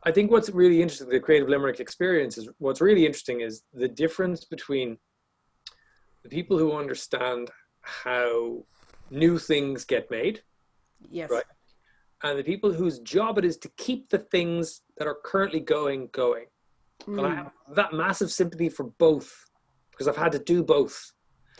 I 0.03 0.11
think 0.11 0.29
what's 0.29 0.51
really 0.51 0.79
interesting, 0.83 1.09
the 1.09 1.19
creative 1.19 1.49
limerick 1.49 1.79
experience 1.79 2.37
is 2.37 2.47
what's 2.59 2.81
really 2.81 3.05
interesting 3.07 3.41
is 3.41 3.63
the 3.73 3.87
difference 3.87 4.45
between 4.45 4.99
the 6.21 6.29
people 6.29 6.59
who 6.59 6.73
understand 6.73 7.49
how 7.81 8.63
new 9.09 9.39
things 9.39 9.85
get 9.85 10.11
made 10.11 10.43
yes, 11.09 11.31
Right. 11.31 11.45
And 12.23 12.39
the 12.39 12.43
people 12.43 12.71
whose 12.71 12.99
job 12.99 13.37
it 13.37 13.45
is 13.45 13.57
to 13.57 13.69
keep 13.77 14.09
the 14.09 14.19
things 14.19 14.81
that 14.97 15.07
are 15.07 15.17
currently 15.23 15.59
going 15.59 16.09
going. 16.13 16.45
And 17.17 17.27
I 17.27 17.29
Mm, 17.31 17.35
have 17.35 17.51
that 17.75 17.93
massive 17.93 18.31
sympathy 18.31 18.69
for 18.69 18.85
both 18.97 19.31
because 19.91 20.07
I've 20.07 20.17
had 20.17 20.31
to 20.31 20.39
do 20.39 20.63
both. 20.63 21.11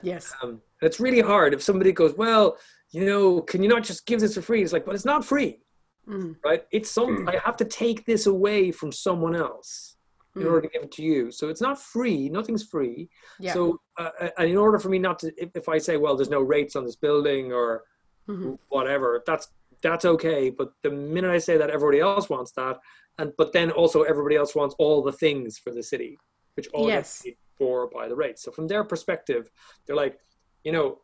yes, 0.02 0.34
Um, 0.41 0.49
and 0.49 0.60
it's 0.82 0.99
really 0.99 1.21
hard 1.21 1.54
if 1.54 1.62
somebody 1.62 1.91
goes, 1.91 2.15
well, 2.15 2.58
you 2.91 3.06
know, 3.06 3.41
can 3.41 3.62
you 3.62 3.69
not 3.69 3.84
just 3.84 4.06
give 4.06 4.19
this 4.21 4.36
for 4.36 4.41
free? 4.41 4.63
It's 4.63 4.73
like, 4.73 4.86
but 4.86 4.95
it's 4.95 5.06
not 5.06 5.26
free, 5.26 5.60
mm, 6.08 6.36
right? 6.45 6.63
It's 6.71 6.89
some. 6.91 7.28
I 7.28 7.38
have 7.43 7.58
to 7.58 7.65
take 7.65 8.06
this 8.06 8.26
away 8.26 8.71
from 8.71 8.91
someone 8.91 9.36
else 9.36 9.97
in 10.39 10.45
mm, 10.45 10.47
order 10.47 10.62
to 10.62 10.67
give 10.69 10.84
it 10.84 10.91
to 10.93 11.04
you. 11.04 11.32
So 11.32 11.49
it's 11.49 11.62
not 11.62 11.80
free. 11.80 12.30
Nothing's 12.30 12.63
free. 12.63 13.10
yeah, 13.39 13.54
So, 13.54 13.80
uh, 13.99 14.10
uh, 14.19 14.30
and 14.38 14.49
in 14.49 14.58
order 14.58 14.80
for 14.80 14.89
me 14.89 14.97
not 14.99 15.19
to, 15.19 15.32
if, 15.38 15.49
if 15.56 15.69
I 15.69 15.78
say, 15.78 15.97
well, 15.97 16.15
there's 16.15 16.30
no 16.30 16.41
rates 16.41 16.76
on 16.76 16.86
this 16.86 16.95
building 16.95 17.52
or 17.54 17.84
mhm, 18.28 18.58
whatever, 18.69 19.21
that's 19.28 19.47
that's 19.84 20.06
okay. 20.06 20.50
But 20.50 20.69
the 20.82 20.89
minute 20.89 21.30
I 21.30 21.38
say 21.38 21.58
that, 21.58 21.69
everybody 21.69 22.00
else 22.00 22.30
wants 22.30 22.52
that, 22.54 22.78
and 23.19 23.32
but 23.38 23.54
then 23.54 23.69
also 23.72 24.02
everybody 24.04 24.36
else 24.36 24.56
wants 24.56 24.74
all 24.80 25.04
the 25.04 25.12
things 25.12 25.58
for 25.58 25.72
the 25.72 25.84
city, 25.84 26.17
which 26.56 26.67
all 26.74 26.88
Yes. 26.88 27.22
paid 27.22 27.38
for 27.58 27.88
by 27.89 28.08
the 28.08 28.15
rates. 28.15 28.41
So 28.43 28.52
from 28.52 28.67
their 28.67 28.84
perspective, 28.84 29.52
they're 29.86 29.96
like, 29.96 30.17
you 30.63 30.72
know, 30.72 31.00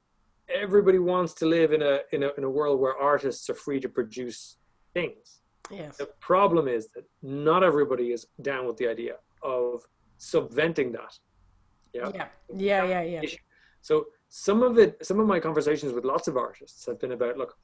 everybody 0.51 0.97
wants 0.97 1.33
to 1.35 1.45
live 1.45 1.73
in 1.73 1.81
a 1.83 1.99
in 2.13 2.23
a 2.23 2.29
in 2.37 2.43
a 2.43 2.49
world 2.49 2.79
where 2.79 2.95
artists 2.97 3.49
are 3.51 3.53
free 3.65 3.79
to 3.81 3.89
produce 3.89 4.57
things. 4.95 5.41
yes, 5.69 5.97
The 5.97 6.07
problem 6.31 6.67
is 6.67 6.87
that 6.95 7.05
not 7.21 7.63
everybody 7.63 8.11
is 8.11 8.25
down 8.41 8.65
with 8.65 8.77
the 8.77 8.87
idea 8.87 9.15
of 9.43 9.83
subventing 10.17 10.91
that. 10.93 11.13
Yeah. 11.93 12.09
yeah, 12.13 12.27
yeah, 12.55 12.83
yeah, 13.03 13.21
yeah. 13.21 13.29
So 13.81 13.93
some 14.29 14.61
of 14.63 14.77
it, 14.83 14.91
some 15.05 15.19
of 15.19 15.27
my 15.27 15.39
conversations 15.39 15.91
with 15.93 16.05
lots 16.05 16.27
of 16.27 16.37
artists 16.37 16.85
have 16.87 16.99
been 16.99 17.11
about, 17.13 17.37
look, 17.37 17.55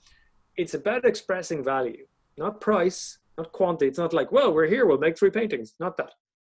it's 0.58 0.74
about 0.74 1.06
expressing 1.06 1.64
value, 1.64 2.06
not 2.38 2.62
price, 2.62 3.20
not 3.38 3.52
quantity. 3.52 3.88
It's 3.88 3.98
not 3.98 4.14
like, 4.14 4.32
well, 4.32 4.54
we're 4.54 4.68
here, 4.68 4.86
we'll 4.86 4.98
make 4.98 5.18
three 5.18 5.30
paintings. 5.30 5.76
Not 5.80 5.98
that. 5.98 6.12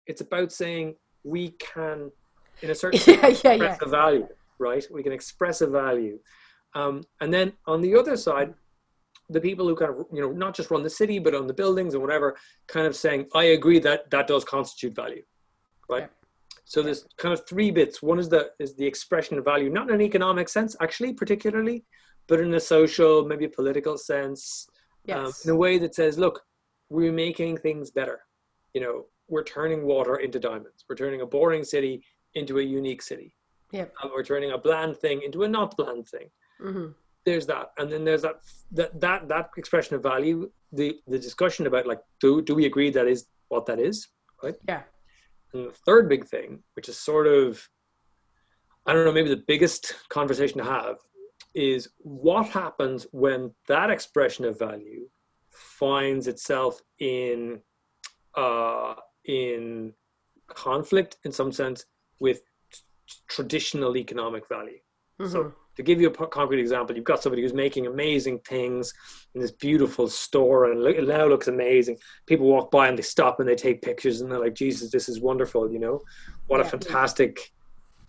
It's 0.08 0.22
about 0.22 0.52
saying 0.52 0.96
we 1.24 1.52
can, 1.52 2.12
in 2.62 2.70
a 2.70 2.76
certain 2.76 3.00
yeah, 3.08 3.22
yeah, 3.22 3.28
express 3.28 3.60
yeah. 3.60 3.78
a 3.82 3.90
value, 3.90 4.28
right? 4.58 4.86
We 4.92 5.04
can 5.04 5.12
express 5.12 5.62
a 5.62 5.68
value. 5.68 6.20
Um, 6.76 7.04
and 7.22 7.34
then 7.34 7.54
on 7.68 7.82
the 7.82 7.96
other 7.96 8.16
side, 8.16 8.54
the 9.30 9.42
people 9.42 9.68
who 9.68 9.76
kind 9.76 9.92
of, 9.92 10.06
you 10.12 10.22
know, 10.22 10.32
not 10.32 10.56
just 10.56 10.72
run 10.72 10.84
the 10.84 10.90
city, 10.90 11.20
but 11.20 11.36
on 11.36 11.46
the 11.46 11.54
buildings 11.54 11.94
and 11.94 12.02
whatever, 12.02 12.36
kind 12.68 12.88
of 12.88 12.96
saying, 12.96 13.28
I 13.36 13.46
agree 13.46 13.80
that 13.80 14.10
that 14.10 14.28
does 14.28 14.44
constitute 14.44 14.96
value, 14.96 15.24
right? 15.90 16.10
So 16.66 16.82
there's 16.82 17.06
kind 17.18 17.34
of 17.34 17.48
three 17.48 17.72
bits. 17.72 18.02
One 18.02 18.20
is 18.20 18.30
the 18.30 18.52
is 18.60 18.76
the 18.76 18.86
expression 18.86 19.38
of 19.40 19.46
value, 19.46 19.70
not 19.70 19.90
in 19.90 19.96
an 19.96 20.02
economic 20.02 20.50
sense, 20.50 20.76
actually, 20.80 21.14
particularly, 21.14 21.84
but 22.30 22.40
in 22.40 22.54
a 22.54 22.60
social, 22.60 23.26
maybe 23.26 23.46
a 23.46 23.50
political 23.50 23.98
sense, 23.98 24.68
um, 25.26 25.34
in 25.44 25.50
a 25.50 25.56
way 25.56 25.78
that 25.80 25.96
says, 25.96 26.18
look, 26.18 26.42
we're 26.90 27.12
making 27.12 27.58
things 27.58 27.90
better. 27.92 28.20
You 28.74 28.82
know, 28.82 29.06
we're 29.28 29.44
turning 29.44 29.82
water 29.84 30.16
into 30.18 30.40
diamonds. 30.40 30.86
We're 30.88 30.96
turning 31.04 31.22
a 31.22 31.26
boring 31.26 31.64
city 31.64 32.04
into 32.36 32.60
a 32.60 32.64
unique 32.64 33.02
city. 33.02 33.36
Yep. 33.72 33.94
Uh, 34.04 34.10
we're 34.14 34.24
turning 34.24 34.52
a 34.52 34.58
bland 34.58 34.98
thing 34.98 35.22
into 35.26 35.44
a 35.44 35.48
not 35.48 35.76
bland 35.78 36.08
thing. 36.08 36.30
mhm, 36.62 36.94
There's 37.26 37.46
that, 37.48 37.72
and 37.78 37.92
then 37.92 38.04
there's 38.08 38.24
that 38.28 38.38
that 38.78 38.92
that 39.06 39.28
that 39.34 39.46
expression 39.62 39.96
of 39.98 40.02
value. 40.14 40.38
The 40.80 40.88
the 41.14 41.20
discussion 41.28 41.64
about 41.68 41.86
like, 41.92 42.02
do 42.24 42.30
do 42.48 42.54
we 42.60 42.66
agree 42.72 42.90
that 42.92 43.08
is 43.08 43.20
what 43.50 43.66
that 43.70 43.80
is, 43.90 44.08
right? 44.44 44.56
yeah, 44.68 44.84
And 45.54 45.62
the 45.68 45.76
third 45.88 46.04
big 46.14 46.24
thing, 46.34 46.50
which 46.76 46.88
is 46.92 46.98
sort 47.12 47.28
of, 47.28 47.50
I 48.88 48.94
don't 48.94 49.06
know, 49.06 49.12
maybe 49.20 49.30
the 49.38 49.44
biggest 49.54 49.84
conversation 50.18 50.58
to 50.60 50.68
have, 50.78 50.96
is 51.54 51.90
what 51.98 52.48
happens 52.48 53.08
when 53.12 53.52
that 53.68 53.90
expression 53.90 54.46
of 54.46 54.58
value 54.60 55.08
finds 55.52 56.28
itself 56.28 56.82
in 57.00 57.60
uh, 58.36 58.96
in 59.26 59.94
conflict, 60.48 61.18
in 61.26 61.32
some 61.32 61.52
sense, 61.52 61.86
with 62.20 62.42
t- 62.72 62.80
traditional 63.30 63.98
economic 63.98 64.48
value. 64.48 64.78
So 65.24 65.48
mhm, 65.48 65.54
to 65.76 65.84
give 65.84 66.00
you 66.00 66.10
a 66.10 66.28
concrete 66.28 66.60
example, 66.60 66.96
you've 66.96 67.06
got 67.06 67.22
somebody 67.22 67.42
who's 67.42 67.54
making 67.54 67.88
amazing 67.88 68.40
things 68.40 68.94
in 69.36 69.42
this 69.42 69.52
beautiful 69.52 70.08
store, 70.08 70.72
and 70.72 70.86
it 70.88 71.08
now 71.08 71.26
looks 71.28 71.48
amazing. 71.48 71.98
People 72.28 72.48
walk 72.48 72.72
by 72.72 72.88
and 72.88 72.98
they 72.98 73.02
stop 73.04 73.40
and 73.40 73.50
they 73.50 73.56
take 73.56 73.82
pictures, 73.82 74.22
and 74.22 74.32
they're 74.32 74.40
like, 74.40 74.56
"Jesus, 74.56 74.92
this 74.92 75.10
is 75.10 75.20
wonderful!" 75.20 75.72
You 75.72 75.80
know, 75.80 76.02
what 76.48 76.62
a 76.62 76.64
Yeah. 76.64 76.70
fantastic 76.70 77.40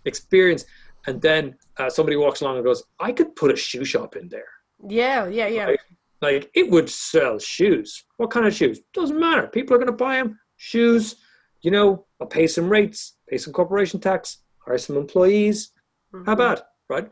experience. 0.05 0.65
And 1.07 1.21
then 1.21 1.55
uh, 1.77 1.89
somebody 1.89 2.15
walks 2.17 2.41
along 2.41 2.57
and 2.57 2.65
goes, 2.65 2.83
"I 2.99 3.11
could 3.11 3.35
put 3.35 3.51
a 3.51 3.55
shoe 3.55 3.85
shop 3.85 4.15
in 4.15 4.29
there. 4.29 4.47
yeah, 4.87 5.27
yeah, 5.27 5.47
yeah, 5.47 5.65
Right. 5.65 5.79
Like 6.21 6.51
it 6.53 6.69
would 6.69 6.89
sell 6.89 7.39
shoes. 7.39 8.05
What 8.17 8.29
kind 8.29 8.45
of 8.45 8.53
shoes? 8.53 8.79
Doesn't 8.93 9.19
matter. 9.19 9.47
People 9.47 9.73
are 9.75 9.79
going 9.79 9.87
to 9.97 10.03
buy 10.05 10.17
them. 10.17 10.39
Shoes. 10.57 11.15
You 11.61 11.71
know, 11.71 12.05
I'll 12.19 12.27
pay 12.27 12.47
some 12.47 12.69
rates, 12.69 13.17
pay 13.29 13.37
some 13.37 13.53
corporation 13.53 13.99
tax, 13.99 14.43
hire 14.59 14.77
some 14.77 14.97
employees. 14.97 15.71
How 16.13 16.19
mhm, 16.19 16.33
about 16.33 16.61
right? 16.89 17.09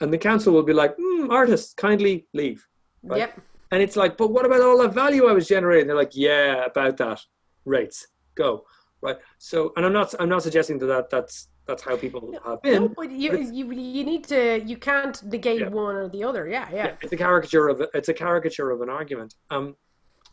And 0.00 0.12
the 0.12 0.18
council 0.18 0.52
will 0.52 0.62
be 0.62 0.72
like, 0.72 0.96
mm, 0.96 1.30
artists, 1.30 1.74
kindly 1.74 2.26
leave. 2.34 2.66
right? 3.02 3.18
Yep, 3.18 3.40
And 3.72 3.82
it's 3.82 3.96
like, 3.96 4.16
but 4.16 4.28
what 4.32 4.44
about 4.46 4.60
all 4.62 4.78
that 4.78 4.94
value 4.94 5.26
I 5.26 5.32
was 5.32 5.46
generating? 5.48 5.86
They're 5.86 5.96
like, 5.96 6.16
yeah, 6.16 6.64
about 6.64 6.96
that. 6.98 7.20
Rates, 7.64 8.06
go. 8.34 8.64
Right. 9.02 9.16
So, 9.38 9.72
and 9.76 9.86
I'm 9.86 9.92
not, 9.92 10.14
I'm 10.20 10.28
not 10.28 10.42
suggesting 10.42 10.78
that, 10.80 10.86
that 10.86 11.10
that's 11.10 11.48
that's 11.66 11.82
how 11.82 11.96
people 11.96 12.32
have 12.44 12.60
been. 12.62 12.82
No, 12.82 12.88
but 12.96 13.10
you, 13.10 13.30
but 13.30 13.52
you 13.54 13.72
you 13.72 14.04
need 14.04 14.24
to 14.24 14.62
you 14.64 14.76
can't 14.76 15.22
negate 15.22 15.60
Yeah. 15.60 15.68
one 15.68 15.94
or 15.96 16.08
the 16.08 16.22
other. 16.22 16.48
Yeah, 16.48 16.68
yeah, 16.70 16.86
Yeah, 16.86 16.94
it's 17.00 17.12
a 17.12 17.16
caricature 17.16 17.68
of 17.68 17.82
it's 17.94 18.10
a 18.10 18.14
caricature 18.14 18.70
of 18.70 18.82
an 18.82 18.90
argument. 18.90 19.34
Um, 19.50 19.74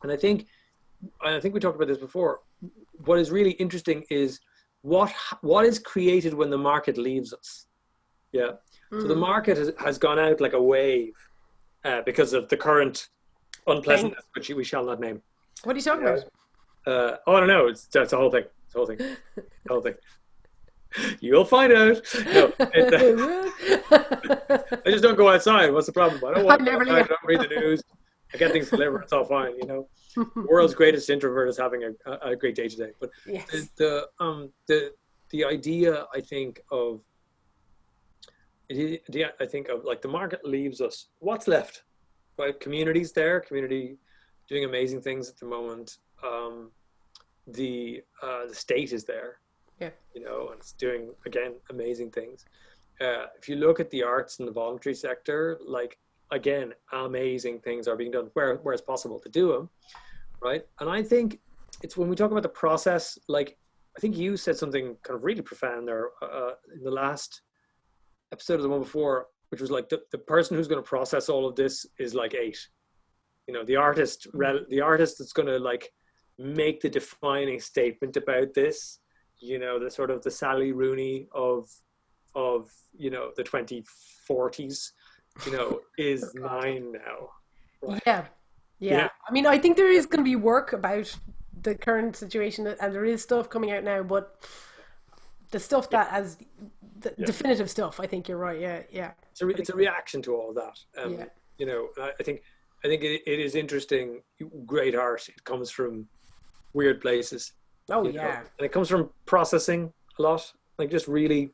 and 0.04 0.12
I 0.12 0.18
think, 0.18 0.48
I 1.22 1.40
think 1.40 1.54
we 1.54 1.60
talked 1.62 1.78
about 1.78 1.88
this 1.88 1.98
before. 1.98 2.42
What 3.06 3.20
is 3.20 3.32
really 3.32 3.52
interesting 3.52 4.04
is 4.10 4.40
what 4.82 5.14
what 5.42 5.66
is 5.66 5.80
created 5.80 6.34
when 6.34 6.50
the 6.50 6.58
market 6.58 6.98
leaves 6.98 7.34
us. 7.34 7.68
Yeah. 8.34 8.52
So 9.02 9.08
the 9.08 9.16
Mhm. 9.16 9.20
market 9.20 9.58
has, 9.58 9.72
has 9.80 9.98
gone 9.98 10.20
out 10.20 10.42
like 10.42 10.54
a 10.54 10.62
wave 10.62 11.14
uh, 11.86 12.02
because 12.02 12.34
of 12.34 12.50
the 12.50 12.58
current 12.58 13.08
unpleasantness, 13.66 14.26
which 14.36 14.50
we 14.50 14.64
shall 14.66 14.84
not 14.84 15.00
name. 15.00 15.22
What 15.64 15.74
are 15.76 15.80
you 15.80 15.84
talking 15.86 16.06
Yeah. 16.06 16.14
about? 16.16 16.32
Uh, 16.86 17.18
oh, 17.28 17.36
I 17.36 17.40
don't 17.42 17.50
know. 17.50 17.68
It's, 17.68 17.88
it's 17.94 18.14
a 18.14 18.18
whole 18.18 18.32
thing. 18.32 18.46
A 18.74 18.78
whole 18.78 18.86
thing. 18.86 18.98
The 18.98 19.44
whole 19.68 19.82
thing. 19.82 19.96
You'll 21.20 21.46
find 21.46 21.74
out. 21.74 22.02
No, 22.26 22.54
it, 22.60 22.94
uh, 23.92 24.58
I 24.86 24.92
just 24.92 25.04
don't 25.04 25.18
go 25.18 25.30
outside. 25.30 25.72
What's 25.72 25.88
the 25.88 25.94
problem? 25.94 26.24
I 26.26 26.36
don't 26.36 26.46
want 26.46 26.62
I 26.62 26.66
to 26.66 26.72
go 26.72 26.80
outside. 26.80 26.96
I 26.96 27.08
don't 27.08 27.24
read 27.26 27.42
the 27.42 27.60
news. 27.60 27.84
I 28.34 28.38
get 28.38 28.52
things 28.52 28.70
delivered. 28.70 29.04
It's 29.04 29.14
all 29.14 29.26
fine. 29.26 29.56
You 29.58 29.68
know, 29.68 29.88
the 30.16 30.48
world's 30.50 30.76
greatest 30.76 31.10
introvert 31.10 31.50
is 31.50 31.58
having 31.58 31.84
a, 31.84 32.12
a, 32.12 32.32
a 32.32 32.36
great 32.36 32.56
day 32.56 32.68
today. 32.68 32.92
But 33.00 33.10
yes. 33.26 33.48
the, 33.50 33.70
the 33.78 34.24
um 34.24 34.50
the 34.68 34.94
the 35.30 35.46
idea 35.46 36.06
I 36.14 36.22
think 36.22 36.62
of 36.72 37.02
the 38.70 39.26
I 39.40 39.46
think 39.46 39.70
of 39.70 39.86
like 39.86 40.02
the 40.02 40.08
market 40.08 40.44
leaves 40.44 40.82
us. 40.82 41.08
What's 41.20 41.48
left? 41.48 41.84
Right, 42.38 42.60
communities 42.60 43.14
there, 43.14 43.40
community 43.40 43.98
doing 44.48 44.64
amazing 44.64 45.02
things 45.02 45.30
at 45.30 45.38
the 45.38 45.46
moment. 45.46 45.98
Um, 46.24 46.72
the 47.48 48.02
uh, 48.22 48.48
the 48.48 48.56
state 48.56 48.92
is 48.94 49.04
there, 49.06 49.40
Yeah. 49.80 49.92
you 50.14 50.22
know, 50.22 50.50
and 50.50 50.60
it's 50.60 50.74
doing 50.74 51.12
again 51.26 51.54
amazing 51.70 52.12
things. 52.12 52.46
Uh, 53.00 53.28
if 53.38 53.48
you 53.48 53.56
look 53.56 53.80
at 53.80 53.90
the 53.92 54.04
arts 54.04 54.40
and 54.40 54.48
the 54.48 54.52
voluntary 54.52 54.96
sector, 54.96 55.58
like 55.66 55.98
again, 56.32 56.74
amazing 56.94 57.60
things 57.60 57.88
are 57.88 57.96
being 57.96 58.12
done 58.12 58.30
where 58.34 58.56
where 58.58 58.74
it's 58.74 58.82
possible 58.82 59.20
to 59.20 59.30
do 59.30 59.52
them, 59.54 59.70
right? 60.42 60.66
And 60.80 60.90
I 60.90 61.02
think 61.04 61.40
it's 61.84 61.96
when 61.96 62.10
we 62.10 62.16
talk 62.16 62.32
about 62.32 62.44
the 62.44 62.50
process, 62.50 63.18
like 63.28 63.58
I 63.96 64.00
think 64.00 64.18
you 64.18 64.36
said 64.38 64.58
something 64.58 64.96
kind 65.04 65.16
of 65.18 65.24
really 65.24 65.42
profound 65.42 65.88
there 65.88 66.10
uh, 66.22 66.52
in 66.76 66.84
the 66.84 66.92
last 66.92 67.42
episode 68.32 68.56
of 68.56 68.64
the 68.64 68.70
one 68.70 68.82
before, 68.82 69.28
which 69.50 69.62
was 69.62 69.72
like 69.72 69.90
the, 69.90 70.02
the 70.12 70.18
person 70.18 70.58
who's 70.58 70.68
going 70.68 70.84
to 70.84 70.88
process 70.88 71.30
all 71.30 71.48
of 71.48 71.56
this 71.56 71.86
is 71.98 72.14
like 72.14 72.34
eight. 72.36 72.60
You 73.48 73.54
know, 73.54 73.64
the 73.64 73.78
artist, 73.78 74.28
rel- 74.34 74.66
the 74.70 74.82
artist 74.82 75.18
that's 75.18 75.32
going 75.34 75.48
to 75.48 75.58
like 75.58 75.90
make 76.38 76.82
the 76.82 76.90
defining 76.90 77.60
statement 77.60 78.18
about 78.18 78.54
this. 78.54 79.00
You 79.40 79.60
know, 79.60 79.80
the 79.80 79.90
sort 79.92 80.10
of 80.12 80.24
the 80.24 80.32
Sally 80.32 80.72
Rooney 80.72 81.28
of 81.34 81.70
of 82.36 82.72
you 82.96 83.10
know 83.10 83.32
the 83.36 83.44
2040s 83.44 84.92
you 85.46 85.52
know, 85.52 85.82
is 85.98 86.34
nine 86.36 86.92
now. 86.92 87.30
Right. 87.82 88.02
Yeah. 88.06 88.26
yeah. 88.80 88.98
Yeah. 88.98 89.10
I 89.28 89.32
mean, 89.32 89.46
I 89.46 89.58
think 89.58 89.78
there 89.78 89.92
is 89.92 90.06
going 90.06 90.20
to 90.20 90.24
be 90.24 90.36
work 90.36 90.74
about 90.74 91.16
the 91.62 91.76
current 91.76 92.16
situation, 92.16 92.68
and 92.68 92.94
there 92.94 93.06
is 93.06 93.22
stuff 93.22 93.50
coming 93.50 93.72
out 93.72 93.84
now, 93.84 94.04
but 94.04 94.48
the 95.52 95.60
stuff 95.60 95.90
that 95.92 96.10
as 96.12 96.38
the 97.00 97.14
Yeah. 97.18 97.26
definitive 97.26 97.70
stuff, 97.70 98.00
I 98.00 98.08
think 98.08 98.28
you're 98.28 98.38
right. 98.38 98.60
Yeah, 98.60 98.82
yeah, 98.92 99.12
It's 99.32 99.42
a, 99.42 99.46
re- 99.46 99.56
it's 99.58 99.70
a 99.70 99.76
reaction 99.76 100.22
to 100.24 100.36
all 100.36 100.54
that. 100.54 100.80
Um, 101.02 101.14
Yeah. 101.14 101.26
You 101.58 101.66
know, 101.66 101.90
I, 102.00 102.12
I 102.20 102.24
think 102.24 102.42
I 102.84 102.88
think 102.88 103.02
it, 103.04 103.22
it 103.26 103.40
is 103.40 103.56
interesting. 103.56 104.22
Great 104.66 104.94
art. 104.96 105.28
It 105.30 105.44
comes 105.44 105.72
from 105.72 106.08
weird 106.74 107.02
places. 107.02 107.54
oh 107.90 108.04
you 108.04 108.14
know, 108.14 108.22
yeah, 108.22 108.40
and 108.58 108.66
it 108.66 108.72
comes 108.72 108.90
from 108.90 109.10
processing 109.26 109.92
a 110.20 110.22
lot, 110.22 110.52
like 110.78 110.90
just 110.90 111.08
really, 111.08 111.52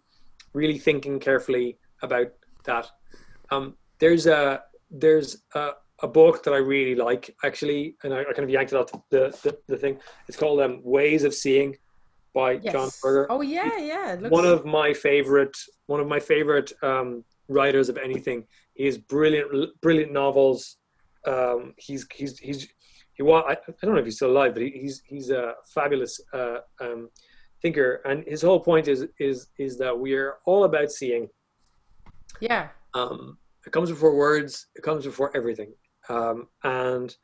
really 0.54 0.78
thinking 0.78 1.20
carefully 1.20 1.78
about 2.02 2.32
that. 2.66 2.90
Um, 3.52 3.76
there's 4.00 4.28
a 4.28 4.64
there's 4.90 5.44
a, 5.56 5.72
a 6.02 6.08
book 6.08 6.44
that 6.44 6.54
I 6.54 6.58
really 6.58 6.96
like 6.96 7.36
actually, 7.44 7.96
and 8.04 8.14
I, 8.14 8.22
I 8.22 8.34
kind 8.34 8.44
of 8.44 8.50
yanked 8.50 8.74
it 8.74 8.78
off 8.78 8.92
the, 9.10 9.30
the, 9.44 9.58
the 9.68 9.78
thing. 9.78 10.00
It's 10.28 10.38
called 10.38 10.62
um, 10.62 10.82
Ways 10.84 11.24
of 11.24 11.34
Seeing 11.34 11.76
by 12.34 12.54
yes. 12.54 12.74
John 12.74 12.90
Berger. 13.02 13.28
Oh 13.30 13.42
yeah, 13.42 13.78
yeah. 13.78 14.18
Looks, 14.20 14.32
One 14.32 14.46
of 14.46 14.66
my 14.66 14.94
favorite 14.94 15.56
one 15.88 16.00
of 16.00 16.08
my 16.08 16.20
favorite 16.20 16.72
um, 16.82 17.24
writers 17.48 17.90
of 17.90 17.98
anything. 17.98 18.46
He 18.74 18.86
has 18.86 18.98
brilliant 18.98 19.70
brilliant 19.82 20.12
novels. 20.12 20.78
Um, 21.26 21.74
he's 21.78 22.06
he's 22.14 22.38
he's 22.40 22.68
he 23.14 23.24
was 23.24 23.44
I, 23.48 23.54
I 23.54 23.74
don't 23.82 23.94
know 23.94 24.00
if 24.00 24.06
he's 24.06 24.16
still 24.16 24.32
alive, 24.32 24.54
but 24.54 24.64
he, 24.64 24.70
he's 24.70 25.04
he's 25.06 25.30
a 25.30 25.54
fabulous 25.66 26.20
uh, 26.34 26.58
um, 26.82 27.10
thinker, 27.62 28.02
and 28.06 28.24
his 28.26 28.42
whole 28.42 28.60
point 28.60 28.88
is 28.88 29.06
is 29.20 29.48
is 29.58 29.78
that 29.78 29.98
we 29.98 30.14
are 30.14 30.38
all 30.46 30.64
about 30.64 30.92
seeing. 30.92 31.30
yeah, 32.40 32.70
Um, 32.94 33.38
it 33.66 33.72
comes 33.72 33.90
before 33.90 34.16
words. 34.16 34.68
It 34.76 34.82
comes 34.82 35.06
before 35.06 35.36
everything, 35.36 35.74
um, 36.10 36.48
and 36.64 37.16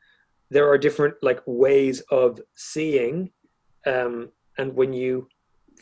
there 0.50 0.68
are 0.68 0.78
different 0.78 1.14
like 1.22 1.40
ways 1.46 2.02
of 2.10 2.40
seeing. 2.54 3.30
Um, 3.86 4.30
and 4.58 4.74
when 4.74 4.92
you 4.92 5.28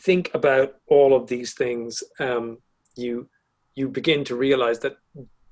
think 0.01 0.31
about 0.35 0.77
all 0.87 1.15
of 1.15 1.27
these 1.27 1.55
things, 1.55 2.03
um, 2.21 2.59
you 2.97 3.29
you 3.75 3.89
begin 3.89 4.25
to 4.25 4.37
realize 4.37 4.79
that 4.81 4.97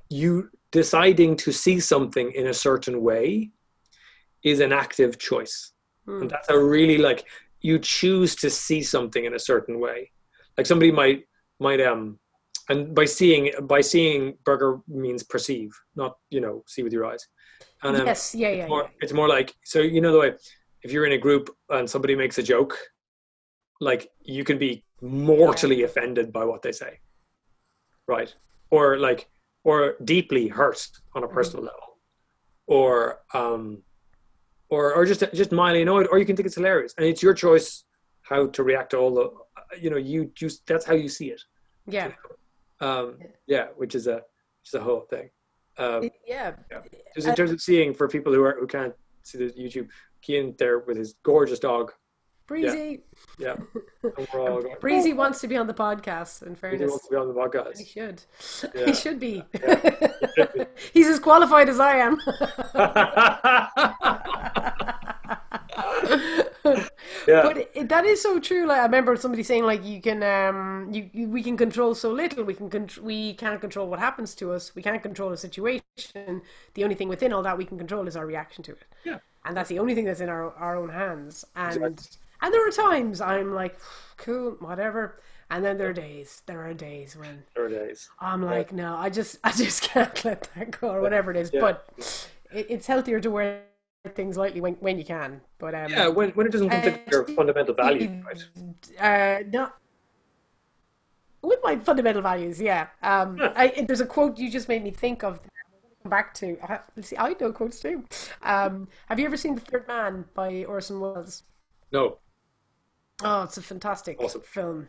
you 0.08 0.50
deciding 0.70 1.36
to 1.36 1.52
see 1.52 1.78
something 1.78 2.32
in 2.32 2.48
a 2.48 2.54
certain 2.54 3.02
way 3.02 3.50
is 4.46 4.60
an 4.60 4.72
active 4.72 5.18
choice. 5.18 5.72
Hmm. 6.06 6.22
and 6.22 6.30
that's 6.30 6.48
a 6.48 6.58
really 6.58 6.98
like 6.98 7.24
you 7.62 7.80
choose 7.80 8.36
to 8.36 8.48
see 8.48 8.80
something 8.82 9.24
in 9.24 9.34
a 9.34 9.38
certain 9.38 9.80
way. 9.80 10.12
Like 10.56 10.66
somebody 10.66 10.92
might 10.92 11.24
might 11.58 11.80
um 11.80 12.18
and 12.68 12.94
by 12.94 13.06
seeing 13.06 13.50
by 13.62 13.80
seeing 13.80 14.38
Berger 14.44 14.80
means 14.86 15.22
perceive 15.22 15.70
not 15.96 16.12
you 16.30 16.40
know 16.40 16.62
see 16.66 16.82
with 16.84 16.92
your 16.92 17.06
eyes. 17.10 17.26
And 17.82 17.96
um, 17.96 18.06
yes, 18.06 18.34
yeah, 18.34 18.50
yeah, 18.50 18.68
more, 18.68 18.82
yeah. 18.82 19.02
it's 19.02 19.12
more 19.12 19.28
like 19.28 19.54
so 19.64 19.80
you 19.80 20.00
know 20.00 20.12
the 20.12 20.20
way 20.24 20.32
if 20.82 20.92
you're 20.92 21.06
in 21.06 21.12
a 21.20 21.24
group 21.26 21.44
and 21.70 21.90
somebody 21.90 22.14
makes 22.14 22.38
a 22.38 22.42
joke 22.42 22.78
like 23.80 24.08
you 24.22 24.44
can 24.44 24.58
be 24.58 24.84
mortally 25.02 25.82
offended 25.82 26.32
by 26.32 26.44
what 26.44 26.62
they 26.62 26.72
say. 26.72 27.00
Right? 28.06 28.32
Or 28.70 28.96
like 28.98 29.28
or 29.64 29.96
deeply 30.04 30.46
hurt 30.46 30.80
on 31.14 31.24
a 31.24 31.28
personal 31.28 31.64
level. 31.64 31.88
Or 32.66 33.20
um 33.34 33.82
or 34.68 34.92
or 34.94 35.04
just 35.04 35.22
just 35.32 35.52
mildly 35.52 35.82
annoyed 35.82 36.06
or 36.10 36.18
you 36.18 36.26
can 36.26 36.36
think 36.36 36.46
it's 36.46 36.56
hilarious 36.56 36.94
and 36.98 37.06
it's 37.06 37.22
your 37.22 37.34
choice 37.34 37.84
how 38.22 38.46
to 38.48 38.62
react 38.62 38.90
to 38.90 38.96
all 38.96 39.14
the 39.14 39.30
you 39.80 39.90
know 39.90 39.96
you 39.96 40.30
just 40.34 40.66
that's 40.66 40.84
how 40.84 40.94
you 40.94 41.08
see 41.08 41.28
it 41.30 41.42
yeah. 41.86 42.10
um 42.80 43.16
yeah 43.46 43.66
which 43.76 43.94
is 43.94 44.06
a 44.06 44.22
just 44.64 44.74
a 44.74 44.80
whole 44.80 45.00
thing 45.08 45.30
um 45.78 46.04
It- 46.04 46.12
yeah. 46.26 46.52
just 47.14 47.26
in 47.28 47.34
terms 47.34 47.50
of 47.52 47.60
seeing 47.60 47.94
for 47.94 48.08
people 48.08 48.32
who 48.32 48.42
are 48.42 48.56
who 48.58 48.66
can't 48.66 48.94
see 49.22 49.38
the 49.38 49.50
YouTube, 49.52 49.88
Kean 50.22 50.54
there 50.56 50.78
with 50.78 50.96
his 50.96 51.14
gorgeous 51.24 51.58
dog. 51.58 51.92
Breezy, 52.46 53.00
Yeah, 53.38 53.56
all 54.34 54.62
going. 54.62 54.76
Breezy 54.80 55.12
wants 55.12 55.40
to 55.40 55.48
be 55.48 55.56
on 55.56 55.66
the 55.66 55.74
podcast. 55.74 56.42
In 56.42 56.54
Breezy 56.54 56.78
fairness, 56.78 56.90
wants 56.90 57.04
to 57.06 57.10
be 57.10 57.16
on 57.16 57.28
the 57.28 57.34
podcast. 57.34 57.78
he 57.78 57.84
should. 57.84 58.22
Yeah. 58.74 58.86
He 58.86 58.94
should 58.94 59.18
be. 59.18 59.42
Yeah. 59.62 60.64
He's 60.92 61.08
as 61.08 61.18
qualified 61.18 61.68
as 61.68 61.80
I 61.80 61.96
am. 61.96 62.18
yeah, 67.26 67.42
But 67.42 67.68
it, 67.74 67.88
that 67.88 68.04
is 68.04 68.20
so 68.22 68.38
true. 68.38 68.66
Like 68.66 68.80
I 68.80 68.84
remember 68.84 69.16
somebody 69.16 69.42
saying, 69.42 69.64
like 69.64 69.84
you 69.84 70.00
can, 70.00 70.22
um, 70.22 70.88
you, 70.92 71.10
you 71.12 71.28
we 71.28 71.42
can 71.42 71.56
control 71.56 71.94
so 71.94 72.10
little. 72.12 72.44
We 72.44 72.54
can 72.54 72.70
contr- 72.70 72.98
we 72.98 73.34
can't 73.34 73.60
control 73.60 73.88
what 73.88 73.98
happens 73.98 74.34
to 74.36 74.52
us. 74.52 74.74
We 74.74 74.82
can't 74.82 75.02
control 75.02 75.32
a 75.32 75.36
situation. 75.36 76.42
The 76.74 76.84
only 76.84 76.94
thing 76.94 77.08
within 77.08 77.32
all 77.32 77.42
that 77.42 77.58
we 77.58 77.64
can 77.64 77.78
control 77.78 78.06
is 78.06 78.16
our 78.16 78.26
reaction 78.26 78.62
to 78.64 78.72
it. 78.72 78.84
Yeah. 79.04 79.18
And 79.44 79.56
that's 79.56 79.68
the 79.68 79.78
only 79.78 79.94
thing 79.94 80.04
that's 80.04 80.20
in 80.20 80.28
our 80.28 80.52
our 80.54 80.76
own 80.76 80.88
hands. 80.90 81.44
And 81.54 81.76
Exactly. 81.76 82.18
And 82.42 82.52
there 82.52 82.66
are 82.66 82.70
times 82.70 83.20
I'm 83.20 83.54
like, 83.54 83.78
cool, 84.16 84.56
whatever. 84.60 85.20
And 85.50 85.64
then 85.64 85.78
there 85.78 85.90
are 85.90 85.92
days. 85.92 86.42
There 86.46 86.66
are 86.66 86.74
days 86.74 87.16
when 87.16 87.44
there 87.54 87.66
are 87.66 87.68
days. 87.68 88.08
I'm 88.20 88.42
like, 88.42 88.72
no, 88.72 88.96
I 88.96 89.10
just 89.10 89.38
I 89.44 89.52
just 89.52 89.82
can't 89.90 90.24
let 90.24 90.50
that 90.54 90.80
go 90.80 90.90
or 90.90 91.00
whatever 91.00 91.30
it 91.30 91.36
is. 91.36 91.50
Yeah. 91.52 91.60
But 91.60 92.28
it, 92.52 92.66
it's 92.68 92.86
healthier 92.86 93.20
to 93.20 93.30
wear 93.30 93.62
things 94.14 94.36
lightly 94.36 94.60
when 94.60 94.74
when 94.74 94.98
you 94.98 95.04
can. 95.04 95.40
But 95.58 95.74
um, 95.74 95.90
Yeah, 95.90 96.08
when 96.08 96.30
when 96.30 96.46
it 96.46 96.52
doesn't 96.52 96.68
conflict 96.70 97.06
with 97.06 97.12
your 97.12 97.24
fundamental 97.36 97.74
values, 97.74 98.24
right? 99.00 99.42
uh, 99.42 99.44
no. 99.50 99.70
With 101.42 101.60
my 101.62 101.76
fundamental 101.76 102.22
values, 102.22 102.60
yeah. 102.60 102.88
Um, 103.02 103.38
I, 103.40 103.84
there's 103.86 104.00
a 104.00 104.06
quote 104.06 104.36
you 104.36 104.50
just 104.50 104.68
made 104.68 104.82
me 104.82 104.90
think 104.90 105.22
of. 105.22 105.40
Come 106.02 106.10
back 106.10 106.34
to. 106.34 106.58
I, 106.60 106.80
see, 107.00 107.16
I 107.16 107.36
know 107.40 107.52
quotes 107.52 107.78
too. 107.78 108.04
Um, 108.42 108.88
have 109.08 109.20
you 109.20 109.26
ever 109.26 109.36
seen 109.36 109.54
The 109.54 109.60
Third 109.60 109.86
Man 109.86 110.24
by 110.34 110.64
Orson 110.64 110.98
Welles? 110.98 111.44
No, 111.92 112.18
Oh, 113.22 113.42
it's 113.42 113.56
a 113.56 113.62
fantastic 113.62 114.20
Awesome. 114.20 114.42
film. 114.42 114.88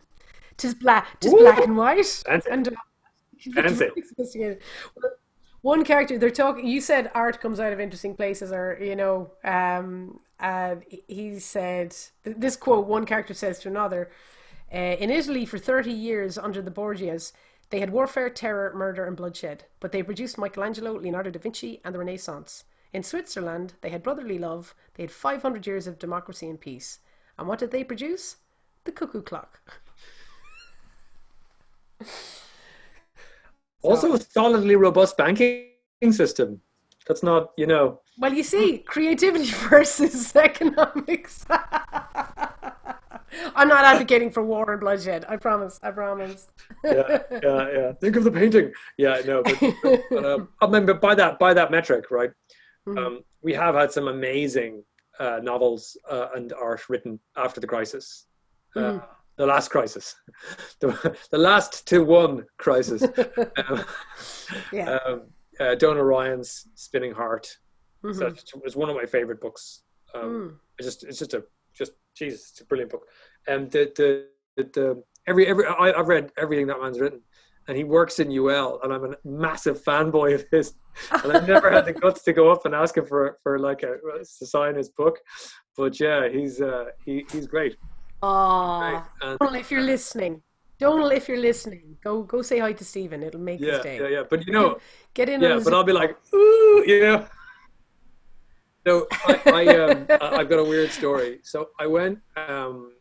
Tis 0.56 0.74
black, 0.74 1.18
tis 1.20 1.32
Woo! 1.32 1.38
black 1.40 1.60
and 1.60 1.76
white, 1.76 2.04
Fancy. 2.26 2.50
and 2.50 2.68
uh, 2.68 2.70
Fancy. 3.54 3.74
very 3.86 4.02
sophisticated. 4.08 4.60
Well, 4.96 5.12
One 5.62 5.84
character 5.84 6.18
they're 6.18 6.30
talking. 6.30 6.66
You 6.66 6.80
said 6.80 7.10
art 7.14 7.40
comes 7.40 7.60
out 7.60 7.72
of 7.72 7.80
interesting 7.80 8.14
places, 8.14 8.52
or 8.52 8.76
you 8.80 8.96
know, 8.96 9.30
um, 9.44 10.20
uh, 10.40 10.76
he 11.06 11.38
said 11.38 11.90
th- 12.24 12.36
this 12.38 12.56
quote. 12.56 12.86
One 12.86 13.06
character 13.06 13.34
says 13.34 13.58
to 13.60 13.68
another, 13.68 14.10
uh, 14.72 14.76
"In 14.76 15.10
Italy, 15.10 15.46
for 15.46 15.58
thirty 15.58 15.92
years 15.92 16.36
under 16.38 16.60
the 16.62 16.70
Borgias." 16.70 17.32
They 17.70 17.80
had 17.80 17.90
warfare, 17.90 18.30
terror, 18.30 18.72
murder, 18.74 19.04
and 19.04 19.14
bloodshed, 19.14 19.64
but 19.78 19.92
they 19.92 20.02
produced 20.02 20.38
Michelangelo, 20.38 20.92
Leonardo 20.98 21.30
da 21.30 21.38
Vinci, 21.38 21.82
and 21.84 21.94
the 21.94 21.98
Renaissance. 21.98 22.64
In 22.94 23.02
Switzerland, 23.02 23.74
they 23.82 23.90
had 23.90 24.02
brotherly 24.02 24.38
love, 24.38 24.74
they 24.94 25.02
had 25.02 25.10
500 25.10 25.66
years 25.66 25.86
of 25.86 25.98
democracy 25.98 26.48
and 26.48 26.58
peace. 26.58 26.98
And 27.38 27.46
what 27.46 27.58
did 27.58 27.70
they 27.70 27.84
produce? 27.84 28.36
The 28.84 28.92
cuckoo 28.92 29.22
clock. 29.22 29.60
also 33.82 34.12
a 34.14 34.20
solidly 34.20 34.76
robust 34.76 35.16
banking 35.16 35.68
system. 36.10 36.60
That's 37.06 37.22
not, 37.22 37.52
you 37.56 37.66
know, 37.66 38.00
Well, 38.18 38.34
you 38.34 38.42
see, 38.42 38.78
creativity 38.78 39.50
versus 39.70 40.34
economics. 40.36 41.46
I'm 43.54 43.68
not 43.68 43.84
advocating 43.84 44.30
for 44.30 44.42
war 44.42 44.70
and 44.72 44.80
bloodshed. 44.80 45.24
I 45.28 45.36
promise. 45.36 45.78
I 45.82 45.90
promise. 45.90 46.48
yeah, 46.84 47.18
yeah, 47.30 47.70
yeah. 47.72 47.92
Think 47.92 48.16
of 48.16 48.24
the 48.24 48.30
painting. 48.30 48.72
Yeah, 48.96 49.20
no, 49.26 49.42
but, 49.42 49.58
but 50.10 50.24
um, 50.24 50.48
I 50.60 50.66
mean, 50.66 50.86
but 50.86 51.00
by 51.00 51.14
that 51.14 51.38
by 51.38 51.54
that 51.54 51.70
metric, 51.70 52.10
right? 52.10 52.30
Mhm. 52.86 52.98
Um, 52.98 53.20
we 53.42 53.52
have 53.54 53.74
had 53.74 53.92
some 53.92 54.08
amazing 54.08 54.82
uh, 55.18 55.40
novels 55.42 55.96
uh, 56.10 56.28
and 56.34 56.52
art 56.52 56.88
written 56.88 57.18
after 57.36 57.60
the 57.60 57.66
crisis, 57.66 58.26
uh, 58.76 58.80
Mhm. 58.80 59.04
the 59.36 59.46
last 59.46 59.68
crisis, 59.70 60.14
the, 60.80 61.16
the 61.30 61.38
last 61.38 61.86
to 61.88 62.02
one 62.04 62.44
crisis. 62.58 63.02
um, 63.68 63.84
Yeah. 64.72 64.98
um, 65.06 65.22
uh, 65.60 65.74
Donal 65.74 66.04
Ryan's 66.04 66.68
Spinning 66.74 67.12
Heart. 67.12 67.46
Mhm. 68.04 68.14
So 68.14 68.60
it's 68.64 68.76
one 68.76 68.88
of 68.90 68.96
my 68.96 69.06
favorite 69.06 69.40
books. 69.40 69.82
Um, 70.14 70.22
Mm. 70.22 70.58
it's 70.78 70.86
just 70.86 71.04
it's 71.04 71.18
just 71.18 71.34
a 71.34 71.44
just 71.74 71.92
Jesus, 72.14 72.50
it's 72.50 72.60
a 72.60 72.64
brilliant 72.64 72.90
book. 72.92 73.04
And 73.46 73.70
the 73.70 73.92
the 73.96 74.26
the, 74.56 74.64
the 74.76 75.02
every 75.26 75.46
every 75.46 75.66
I, 75.66 75.92
I've 75.98 76.08
read 76.08 76.32
everything 76.36 76.66
that 76.68 76.80
man's 76.80 77.00
written, 77.00 77.22
and 77.68 77.76
he 77.76 77.84
works 77.84 78.18
in 78.18 78.32
UL, 78.32 78.80
and 78.82 78.92
I'm 78.92 79.04
a 79.04 79.14
massive 79.24 79.84
fanboy 79.84 80.34
of 80.34 80.44
his. 80.50 80.74
And 81.22 81.30
I've 81.32 81.46
never 81.46 81.70
had 81.70 81.84
the 81.84 81.92
guts 81.92 82.22
to 82.24 82.32
go 82.32 82.50
up 82.50 82.64
and 82.64 82.74
ask 82.74 82.96
him 82.96 83.06
for 83.06 83.38
for 83.42 83.58
like 83.58 83.82
a 83.82 83.98
to 84.38 84.46
sign 84.46 84.74
his 84.74 84.88
book, 84.88 85.18
but 85.76 86.00
yeah, 86.00 86.28
he's 86.28 86.60
uh 86.60 86.86
he 87.04 87.24
he's 87.30 87.46
great. 87.46 87.76
Right. 88.22 89.04
And, 89.22 89.56
if 89.56 89.70
you're 89.70 89.82
listening, 89.82 90.42
Donal, 90.80 91.10
if 91.10 91.28
you're 91.28 91.38
listening, 91.38 91.96
go 92.02 92.22
go 92.22 92.42
say 92.42 92.58
hi 92.58 92.72
to 92.72 92.84
Stephen. 92.84 93.22
It'll 93.22 93.40
make 93.40 93.60
his 93.60 93.68
yeah, 93.68 93.82
day. 93.82 94.00
yeah, 94.00 94.08
yeah. 94.08 94.22
But 94.28 94.46
you 94.46 94.52
know, 94.52 94.78
Get 95.14 95.28
in 95.28 95.40
yeah, 95.40 95.60
but 95.62 95.74
I'll 95.74 95.84
be 95.84 95.92
like, 95.92 96.16
ooh, 96.34 96.84
you 96.86 97.00
know. 97.00 97.26
So 98.86 99.06
I, 99.26 99.40
I 99.46 99.66
um 99.76 100.06
I've 100.08 100.48
got 100.48 100.58
a 100.58 100.64
weird 100.64 100.90
story. 100.90 101.40
So 101.42 101.68
I 101.78 101.86
went 101.86 102.18
um 102.36 102.92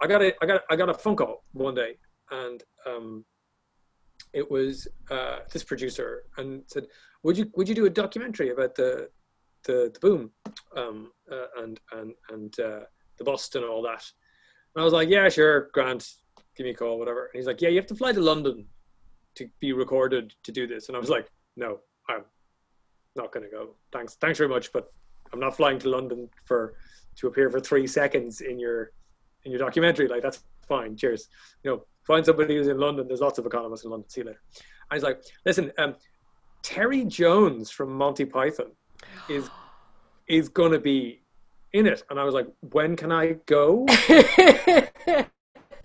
I 0.00 0.06
got 0.06 0.20
a 0.20 0.34
I 0.42 0.46
got 0.46 0.60
I 0.70 0.76
got 0.76 0.90
a 0.90 0.94
Funko 0.94 1.36
one 1.52 1.74
day 1.74 1.96
and 2.30 2.62
um 2.86 3.24
it 4.32 4.50
was 4.50 4.88
uh, 5.10 5.40
this 5.52 5.64
producer 5.64 6.24
and 6.36 6.62
said, 6.66 6.86
"Would 7.22 7.36
you 7.36 7.50
would 7.54 7.68
you 7.68 7.74
do 7.74 7.86
a 7.86 7.90
documentary 7.90 8.50
about 8.50 8.74
the 8.74 9.08
the, 9.64 9.90
the 9.92 10.00
boom 10.00 10.30
um, 10.76 11.12
uh, 11.30 11.62
and 11.62 11.80
and 11.92 12.14
and 12.30 12.60
uh, 12.60 12.80
the 13.18 13.24
bust 13.24 13.56
and 13.56 13.64
all 13.64 13.82
that?" 13.82 14.04
And 14.74 14.82
I 14.82 14.84
was 14.84 14.92
like, 14.92 15.08
"Yeah, 15.08 15.28
sure, 15.28 15.70
Grant, 15.72 16.08
give 16.56 16.64
me 16.64 16.70
a 16.70 16.74
call, 16.74 16.98
whatever." 16.98 17.26
And 17.26 17.38
he's 17.38 17.46
like, 17.46 17.60
"Yeah, 17.60 17.68
you 17.68 17.76
have 17.76 17.86
to 17.86 17.94
fly 17.94 18.12
to 18.12 18.20
London 18.20 18.66
to 19.36 19.48
be 19.60 19.72
recorded 19.72 20.34
to 20.44 20.52
do 20.52 20.66
this." 20.66 20.88
And 20.88 20.96
I 20.96 21.00
was 21.00 21.10
like, 21.10 21.30
"No, 21.56 21.80
I'm 22.08 22.24
not 23.16 23.32
going 23.32 23.44
to 23.44 23.50
go. 23.50 23.74
Thanks, 23.92 24.16
thanks 24.16 24.38
very 24.38 24.48
much, 24.48 24.72
but 24.72 24.92
I'm 25.32 25.40
not 25.40 25.56
flying 25.56 25.78
to 25.80 25.88
London 25.88 26.28
for 26.44 26.74
to 27.16 27.26
appear 27.26 27.50
for 27.50 27.60
three 27.60 27.86
seconds 27.86 28.40
in 28.40 28.58
your 28.58 28.92
in 29.44 29.50
your 29.50 29.58
documentary. 29.58 30.08
Like 30.08 30.22
that's 30.22 30.42
fine. 30.66 30.96
Cheers. 30.96 31.28
You 31.62 31.70
know, 31.70 31.86
find 32.06 32.24
somebody 32.24 32.56
who's 32.56 32.68
in 32.68 32.78
London. 32.78 33.06
There's 33.06 33.20
lots 33.20 33.38
of 33.38 33.46
economists 33.46 33.84
in 33.84 33.90
London. 33.90 34.08
See 34.08 34.20
you 34.20 34.26
later. 34.26 34.40
And 34.90 34.96
he's 34.96 35.02
like, 35.02 35.22
listen, 35.44 35.72
um, 35.78 35.94
Terry 36.62 37.04
Jones 37.04 37.70
from 37.70 37.92
Monty 37.92 38.24
Python 38.24 38.72
is 39.28 39.50
is 40.28 40.48
going 40.48 40.72
to 40.72 40.78
be 40.78 41.22
in 41.72 41.86
it. 41.86 42.04
And 42.10 42.18
I 42.18 42.24
was 42.24 42.34
like, 42.34 42.46
when 42.70 42.96
can 42.96 43.10
I 43.10 43.34
go? 43.46 43.86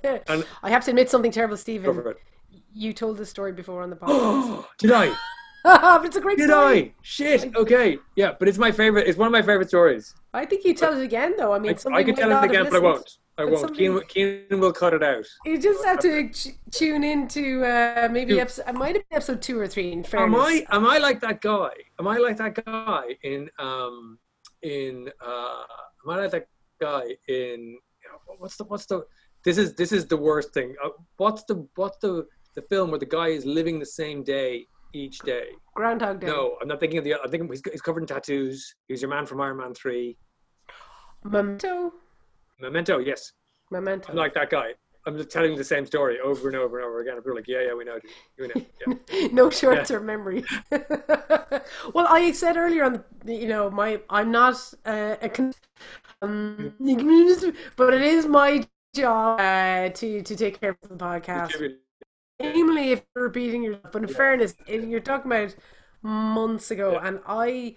and 0.03 0.45
I 0.63 0.69
have 0.69 0.83
to 0.85 0.91
admit 0.91 1.09
something 1.09 1.31
terrible, 1.31 1.57
Stephen. 1.57 2.13
You 2.73 2.93
told 2.93 3.17
this 3.17 3.29
story 3.29 3.51
before 3.51 3.81
on 3.81 3.89
the 3.89 3.95
podcast. 3.97 4.65
Did 4.77 4.91
I? 4.91 5.15
but 5.63 6.05
it's 6.05 6.15
a 6.15 6.21
great 6.21 6.37
Did 6.37 6.49
story. 6.49 6.79
I? 6.81 6.93
Shit. 7.01 7.55
Okay. 7.55 7.97
Yeah, 8.15 8.33
but 8.37 8.47
it's 8.47 8.57
my 8.57 8.71
favorite. 8.71 9.07
It's 9.07 9.17
one 9.17 9.27
of 9.27 9.31
my 9.31 9.41
favorite 9.41 9.69
stories. 9.69 10.13
I 10.33 10.45
think 10.45 10.63
you 10.63 10.73
tell 10.73 10.97
it 10.97 11.03
again, 11.03 11.33
though. 11.37 11.53
I 11.53 11.59
mean, 11.59 11.75
I, 11.91 11.95
I 11.95 12.03
could 12.03 12.15
tell 12.15 12.31
it 12.31 12.49
again, 12.49 12.65
but 12.65 12.75
I 12.75 12.79
won't. 12.79 13.17
I 13.37 13.45
won't. 13.45 13.59
somebody- 13.59 14.05
Keenan, 14.07 14.59
will 14.59 14.73
cut 14.73 14.93
it 14.93 15.03
out. 15.03 15.25
You 15.45 15.57
just 15.59 15.83
have 15.85 15.99
to 15.99 16.29
ch- 16.29 16.55
tune 16.71 17.03
into 17.03 17.63
uh, 17.63 18.09
maybe 18.11 18.39
episode. 18.39 18.65
It 18.67 18.75
might 18.75 18.95
have 18.95 19.07
been 19.09 19.15
episode 19.17 19.41
two 19.41 19.59
or 19.59 19.67
three. 19.67 19.91
In 19.91 20.03
fairness. 20.03 20.35
Am 20.37 20.41
I? 20.41 20.65
Am 20.71 20.85
I 20.85 20.97
like 20.97 21.19
that 21.21 21.41
guy? 21.41 21.69
Am 21.99 22.07
I 22.07 22.17
like 22.17 22.37
that 22.37 22.63
guy 22.65 23.15
in? 23.23 23.49
Um, 23.59 24.17
in. 24.63 25.09
Uh, 25.25 25.63
am 26.05 26.09
I 26.09 26.15
like 26.21 26.31
that 26.31 26.47
guy 26.81 27.15
in? 27.27 27.77
What's 28.39 28.57
the? 28.57 28.63
What's 28.63 28.85
the? 28.87 29.05
This 29.45 29.57
is 29.57 29.73
this 29.75 29.91
is 29.91 30.07
the 30.07 30.17
worst 30.17 30.53
thing. 30.53 30.75
Uh, 30.83 30.89
what's 31.17 31.43
the? 31.43 31.67
What's 31.75 31.97
the? 31.99 32.25
The 32.55 32.63
film 32.63 32.89
where 32.89 32.97
the 32.99 33.05
guy 33.05 33.27
is 33.27 33.45
living 33.45 33.77
the 33.77 33.85
same 33.85 34.23
day 34.23 34.65
each 34.93 35.19
day. 35.19 35.49
Groundhog 35.75 36.21
Day. 36.21 36.25
No, 36.25 36.57
I'm 36.59 36.67
not 36.67 36.79
thinking 36.79 36.97
of 36.97 37.03
the. 37.03 37.13
I 37.13 37.27
think 37.27 37.47
he's, 37.51 37.61
he's 37.71 37.81
covered 37.83 37.99
in 38.01 38.07
tattoos. 38.07 38.73
He's 38.87 38.99
your 38.99 39.11
man 39.11 39.27
from 39.27 39.41
Iron 39.41 39.57
Man 39.57 39.75
Three. 39.75 40.17
Memento. 41.23 41.93
Memento. 42.59 42.99
Yes, 42.99 43.33
Memento. 43.71 44.11
I'm 44.11 44.15
like 44.17 44.33
that 44.33 44.49
guy. 44.49 44.73
I'm 45.05 45.17
just 45.17 45.29
telling 45.29 45.55
the 45.55 45.63
same 45.63 45.85
story 45.85 46.19
over 46.19 46.49
and 46.49 46.57
over 46.57 46.79
and 46.79 46.85
over 46.85 46.99
again. 46.99 47.15
People 47.15 47.31
are 47.31 47.35
like, 47.35 47.47
yeah, 47.47 47.61
yeah, 47.67 47.73
we 47.73 47.85
know, 47.85 47.97
dude. 48.37 48.51
We 48.55 48.61
know. 48.61 48.97
Yeah. 49.09 49.27
no 49.31 49.49
short-term 49.49 50.05
memory. 50.05 50.43
well, 51.93 52.07
I 52.09 52.33
said 52.33 52.57
earlier 52.57 52.83
on, 52.83 53.05
the, 53.23 53.33
you 53.33 53.47
know, 53.47 53.69
my 53.71 54.01
I'm 54.09 54.31
not 54.31 54.55
uh, 54.85 55.15
a 55.21 55.29
con- 55.29 55.53
um, 56.21 56.73
but 57.77 57.93
it 57.93 58.01
is 58.01 58.25
my 58.25 58.67
job 58.93 59.39
uh, 59.39 59.89
to 59.89 60.21
to 60.21 60.35
take 60.35 60.59
care 60.59 60.71
of 60.81 60.89
the 60.89 60.95
podcast. 60.95 61.75
Namely, 62.39 62.91
if 62.91 63.03
you're 63.15 63.23
repeating 63.25 63.63
yourself, 63.63 63.91
but 63.93 64.03
in 64.03 64.09
fairness, 64.09 64.55
you're 64.67 64.99
talking 64.99 65.31
about 65.31 65.55
months 66.03 66.69
ago, 66.69 66.93
Yeah. 66.93 67.07
and 67.07 67.19
I 67.25 67.75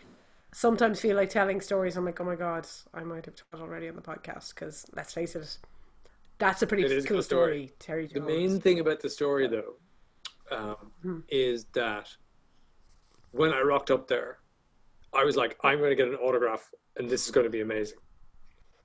sometimes 0.53 1.01
feel 1.01 1.17
like 1.17 1.31
telling 1.31 1.61
stories. 1.61 1.97
I'm 1.97 2.05
like, 2.05 2.21
oh 2.21 2.25
my 2.25 2.35
god, 2.37 2.67
I 2.95 3.03
might 3.05 3.25
have 3.27 3.35
told 3.37 3.63
already 3.63 3.89
on 3.89 3.97
the 3.97 4.03
podcast 4.03 4.55
because 4.55 4.87
let's 4.95 5.13
face 5.15 5.37
it, 5.37 5.59
that's 6.39 6.63
a 6.63 6.67
pretty 6.67 6.85
It 6.85 6.93
a 6.93 6.97
cool 7.07 7.17
cool 7.17 7.23
story. 7.23 7.67
story. 7.67 7.73
Terry 7.79 8.07
The 8.07 8.21
main 8.21 8.61
thing 8.61 8.81
about 8.81 9.01
the 9.01 9.09
story, 9.11 9.47
though, 9.49 9.75
um, 10.51 10.77
Hmm. 11.03 11.21
is 11.29 11.67
that 11.75 12.09
when 13.33 13.53
I 13.53 13.61
rocked 13.61 13.91
up 13.91 14.09
there, 14.09 14.39
I 15.13 15.25
was 15.25 15.37
like, 15.37 15.57
I'm 15.63 15.79
going 15.79 15.91
to 15.91 15.97
get 15.97 16.09
an 16.09 16.15
autograph 16.17 16.69
and 16.97 17.09
this 17.09 17.25
is 17.25 17.31
going 17.31 17.45
to 17.45 17.51
be 17.51 17.61
amazing. 17.61 17.99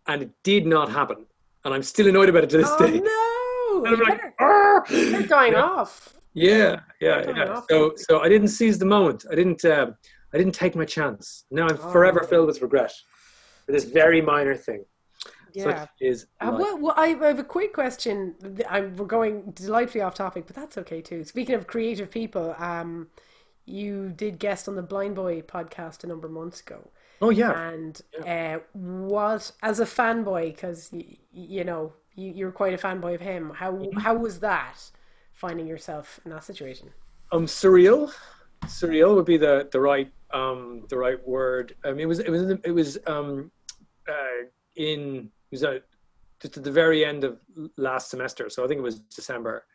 And 0.08 0.22
it 0.22 0.32
did 0.44 0.66
not 0.68 0.90
happen. 0.92 1.26
And 1.64 1.74
I'm 1.74 1.82
still 1.84 2.08
annoyed 2.08 2.30
about 2.30 2.44
it 2.44 2.50
to 2.52 2.58
this 2.58 2.70
Oh 2.72 2.86
day. 2.86 3.00
no! 3.00 3.86
And 3.86 3.96
I'm 3.96 4.04
like! 4.08 4.88
They're 4.90 5.24
dying 5.24 5.54
yeah, 5.54 5.64
off. 5.64 6.14
yeah, 6.34 6.80
yeah, 7.02 7.28
yeah. 7.36 7.62
So, 7.70 7.94
so 7.96 8.20
I 8.20 8.30
didn't 8.30 8.50
seize 8.50 8.78
the 8.78 8.86
moment. 8.86 9.26
I 9.32 9.36
didn't, 9.36 9.66
uh, 9.66 9.92
I 10.34 10.38
didn't 10.38 10.54
take 10.56 10.76
my 10.76 10.86
chance. 10.86 11.46
Now 11.52 11.68
I'm 11.68 11.78
forever 11.78 12.22
Oh. 12.24 12.28
filled 12.28 12.48
with 12.48 12.62
regret 12.62 12.92
for 13.66 13.72
this 13.72 13.86
very 13.86 14.22
minor 14.22 14.56
thing. 14.56 14.86
Yeah. 15.54 15.64
Such 15.86 15.90
is 16.02 16.28
Uh, 16.42 16.56
well, 16.60 16.78
well, 16.78 16.94
I 16.98 17.08
have 17.10 17.40
a 17.40 17.44
quick 17.44 17.74
question. 17.74 18.36
I'm, 18.70 18.96
we're 18.98 19.06
going 19.06 19.52
delightfully 19.52 20.02
off 20.02 20.14
topic, 20.14 20.46
but 20.48 20.56
that's 20.56 20.78
okay 20.80 21.02
too. 21.02 21.24
Speaking 21.24 21.56
of 21.56 21.66
creative 21.66 22.12
people, 22.12 22.54
um, 22.58 23.08
you 23.66 24.10
did 24.10 24.38
guest 24.38 24.68
on 24.68 24.76
the 24.76 24.84
Blindboy 24.84 25.46
podcast 25.46 26.04
a 26.04 26.08
number 26.08 26.28
of 26.28 26.34
months 26.34 26.60
ago, 26.60 26.90
Oh 27.22 27.30
yeah. 27.30 27.52
and 27.70 28.02
uh, 28.28 28.60
what 28.74 29.52
as 29.64 29.80
a 29.80 29.86
fanboy, 29.86 30.54
because 30.54 30.90
y- 30.92 31.18
you 31.32 31.64
know 31.64 31.94
you, 32.16 32.32
you're 32.32 32.52
quite 32.52 32.74
a 32.74 32.78
fanboy 32.78 33.16
of 33.16 33.22
him. 33.22 33.52
How 33.56 33.72
Mm-hmm. 33.72 34.00
how 34.00 34.14
was 34.16 34.40
that? 34.42 34.76
Finding 35.34 35.68
yourself 35.68 36.20
in 36.26 36.32
that 36.32 36.44
situation. 36.44 36.90
um 37.32 37.46
surreal 37.46 38.14
surreal 38.66 39.16
would 39.16 39.26
be 39.26 39.38
the 39.38 39.68
the 39.72 39.80
right 39.80 40.12
um 40.34 40.84
the 40.90 40.98
right 40.98 41.26
word. 41.28 41.76
I 41.84 41.92
mean 41.92 42.02
it 42.02 42.08
was 42.08 42.20
it 42.20 42.30
was 42.30 42.50
it 42.64 42.72
was 42.72 42.98
um 43.08 43.52
uh 44.08 44.46
in 44.76 45.30
it 45.52 45.52
was 45.52 45.64
uh, 45.64 45.80
just 46.42 46.58
at 46.58 46.64
the 46.64 46.72
very 46.72 47.06
end 47.06 47.24
of 47.24 47.40
last 47.78 48.10
semester. 48.10 48.50
So 48.50 48.64
i 48.64 48.68
think 48.68 48.80
it 48.80 48.84
was 48.84 49.00
december. 49.00 49.66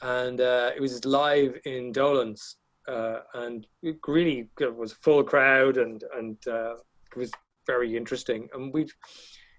And 0.00 0.40
uh 0.40 0.70
it 0.76 0.80
was 0.80 1.04
live 1.04 1.58
in 1.64 1.92
Dolan's 1.92 2.56
uh 2.88 3.20
and 3.34 3.66
it 3.82 3.96
really 4.06 4.48
it 4.60 4.74
was 4.74 4.92
full 4.92 5.22
crowd 5.22 5.76
and 5.76 6.04
and 6.16 6.36
uh 6.46 6.74
it 7.10 7.16
was 7.16 7.30
very 7.66 7.96
interesting. 7.96 8.48
And 8.52 8.72
we 8.72 8.86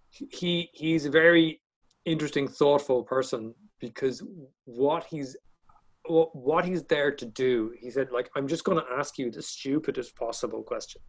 he 0.10 0.70
he's 0.74 1.06
a 1.06 1.12
very 1.12 1.62
interesting 2.06 2.48
thoughtful 2.48 3.04
person 3.04 3.54
because 3.80 4.24
what 4.66 5.04
he's 5.06 5.36
what 6.06 6.66
he's 6.66 6.84
there 6.84 7.12
to 7.12 7.26
do 7.26 7.74
he 7.80 7.90
said 7.90 8.12
like 8.12 8.30
i'm 8.36 8.48
just 8.48 8.66
going 8.66 8.78
to 8.78 8.94
ask 8.94 9.18
you 9.18 9.32
the 9.32 9.42
stupidest 9.42 10.16
possible 10.16 10.62
question 10.62 11.02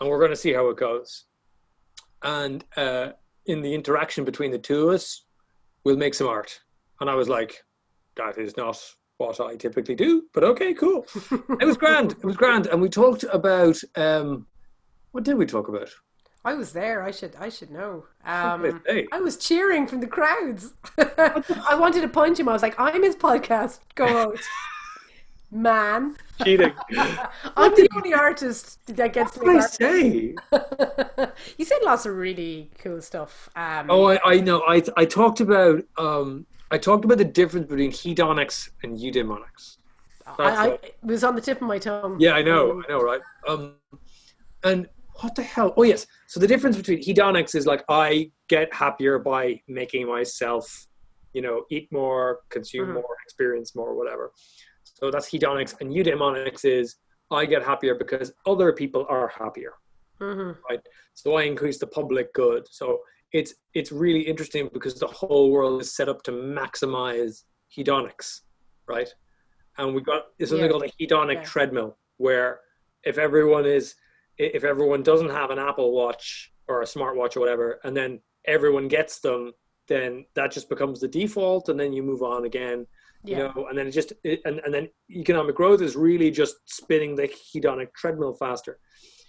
and 0.00 0.08
we're 0.10 0.18
going 0.18 0.30
to 0.30 0.36
see 0.36 0.52
how 0.52 0.68
it 0.68 0.76
goes. 0.76 1.24
And 2.22 2.64
uh 2.76 3.10
in 3.46 3.60
the 3.60 3.74
interaction 3.74 4.24
between 4.24 4.50
the 4.50 4.58
two 4.58 4.88
of 4.88 4.94
us 4.94 5.26
we'll 5.84 5.98
make 5.98 6.14
some 6.14 6.28
art. 6.28 6.58
And 7.00 7.10
i 7.10 7.14
was 7.14 7.28
like 7.28 7.62
that 8.16 8.38
is 8.38 8.56
not 8.56 8.80
what 9.18 9.40
i 9.40 9.54
typically 9.56 9.94
do 9.94 10.24
but 10.32 10.44
okay 10.44 10.72
cool. 10.74 11.06
It 11.60 11.66
was 11.66 11.76
grand 11.76 12.12
it 12.12 12.24
was 12.24 12.36
grand 12.36 12.66
and 12.68 12.80
we 12.80 12.88
talked 12.88 13.24
about 13.32 13.76
um 13.96 14.46
what 15.12 15.24
did 15.24 15.36
we 15.36 15.46
talk 15.46 15.68
about 15.68 15.90
I 16.44 16.54
was 16.54 16.72
there. 16.72 17.02
I 17.02 17.10
should 17.10 17.34
I 17.38 17.48
should 17.48 17.70
know. 17.70 18.04
Um, 18.24 18.82
I 19.12 19.20
was 19.20 19.36
cheering 19.36 19.86
from 19.86 20.00
the 20.00 20.06
crowds. 20.06 20.72
I 20.98 21.76
wanted 21.78 22.02
to 22.02 22.08
punch 22.08 22.38
him. 22.38 22.48
I 22.48 22.52
was 22.52 22.62
like, 22.62 22.78
I'm 22.78 23.02
his 23.02 23.16
podcast 23.16 23.80
co-host. 23.94 24.42
Man, 25.50 26.16
cheating 26.42 26.72
I'm 27.56 27.72
the 27.76 27.88
only 27.94 28.12
artist 28.12 28.84
that 28.86 29.12
gets 29.12 29.32
to 29.32 29.40
what 29.40 29.52
did 29.52 29.62
i 29.62 29.66
say 29.66 30.34
you 31.58 31.64
said 31.64 31.78
lots 31.84 32.06
of 32.06 32.16
really 32.16 32.70
cool 32.78 33.00
stuff. 33.00 33.48
Um, 33.54 33.88
Oh, 33.88 34.06
I, 34.10 34.18
I 34.24 34.40
know. 34.40 34.62
I 34.66 34.82
I 34.96 35.04
talked 35.04 35.40
about 35.40 35.84
um 35.96 36.44
I 36.72 36.78
talked 36.78 37.04
about 37.04 37.18
the 37.18 37.24
difference 37.24 37.68
between 37.68 37.92
hedonics 37.92 38.70
and 38.82 38.98
eudaimonics. 38.98 39.76
I, 40.38 40.42
I, 40.42 40.66
it 40.72 40.96
was 41.02 41.22
on 41.22 41.36
the 41.36 41.40
tip 41.40 41.60
of 41.60 41.68
my 41.68 41.78
tongue. 41.78 42.16
Yeah, 42.18 42.32
I 42.32 42.42
know, 42.42 42.82
I 42.82 42.90
know, 42.90 43.00
right? 43.00 43.20
Um, 43.46 43.74
and 44.64 44.88
what 45.24 45.34
the 45.34 45.42
hell? 45.42 45.72
Oh, 45.76 45.82
yes. 45.82 46.06
So 46.28 46.38
the 46.38 46.46
difference 46.46 46.76
between 46.76 47.00
hedonics 47.02 47.54
is 47.54 47.66
like 47.66 47.82
I 47.88 48.30
get 48.48 48.72
happier 48.72 49.18
by 49.18 49.60
making 49.66 50.06
myself, 50.06 50.86
you 51.32 51.42
know, 51.42 51.64
eat 51.70 51.88
more, 51.90 52.40
consume 52.50 52.88
Mhm. 52.90 52.94
more, 52.94 53.16
experience 53.24 53.74
more, 53.74 53.94
whatever. 53.94 54.32
So 54.84 55.10
that's 55.10 55.28
hedonics, 55.30 55.72
and 55.80 55.90
eudaimonics 55.92 56.64
is 56.64 56.96
I 57.30 57.46
get 57.46 57.62
happier 57.64 57.94
because 57.94 58.32
other 58.46 58.72
people 58.72 59.06
are 59.08 59.28
happier. 59.28 59.74
hmm 60.20 60.52
so 61.14 61.34
I 61.40 61.42
increase 61.52 61.78
the 61.78 61.86
public 61.98 62.26
good. 62.42 62.62
So 62.78 62.86
it's 63.38 63.52
it's 63.78 63.90
really 64.04 64.24
interesting 64.32 64.64
because 64.76 64.94
the 65.04 65.12
whole 65.18 65.46
world 65.54 65.80
is 65.84 65.90
set 65.98 66.08
up 66.12 66.22
to 66.26 66.32
maximize 66.32 67.34
hedonics, 67.76 68.28
right? 68.94 69.10
And 69.78 69.86
we 69.94 70.00
got 70.12 70.22
something 70.40 70.66
Yeah. 70.66 70.68
called 70.72 70.84
a 70.90 70.92
hedonic 71.00 71.38
Yeah. 71.40 71.50
treadmill, 71.52 71.90
where 72.26 72.50
if 73.10 73.16
everyone 73.18 73.66
is 73.78 73.84
if 74.38 74.64
everyone 74.64 75.02
doesn't 75.02 75.30
have 75.30 75.50
an 75.50 75.58
Apple 75.58 75.92
Watch 75.92 76.50
or 76.68 76.82
a 76.82 76.86
smartwatch 76.86 77.36
or 77.36 77.40
whatever, 77.40 77.80
and 77.84 77.96
then 77.96 78.20
everyone 78.46 78.88
gets 78.88 79.20
them, 79.20 79.52
then 79.88 80.24
that 80.34 80.50
just 80.50 80.68
becomes 80.68 81.00
the 81.00 81.08
default, 81.08 81.68
and 81.68 81.78
then 81.78 81.92
you 81.92 82.02
move 82.02 82.22
on 82.22 82.44
again 82.44 82.86
you 83.26 83.36
know 83.36 83.66
and 83.70 83.78
then 83.78 83.86
it 83.86 83.90
just 83.90 84.12
it, 84.22 84.40
and, 84.44 84.60
and 84.66 84.74
then 84.74 84.86
economic 85.10 85.56
growth 85.56 85.80
is 85.80 85.96
really 85.96 86.30
just 86.30 86.56
spinning 86.66 87.16
the 87.16 87.26
hedonic 87.26 87.88
treadmill 87.94 88.34
faster 88.34 88.78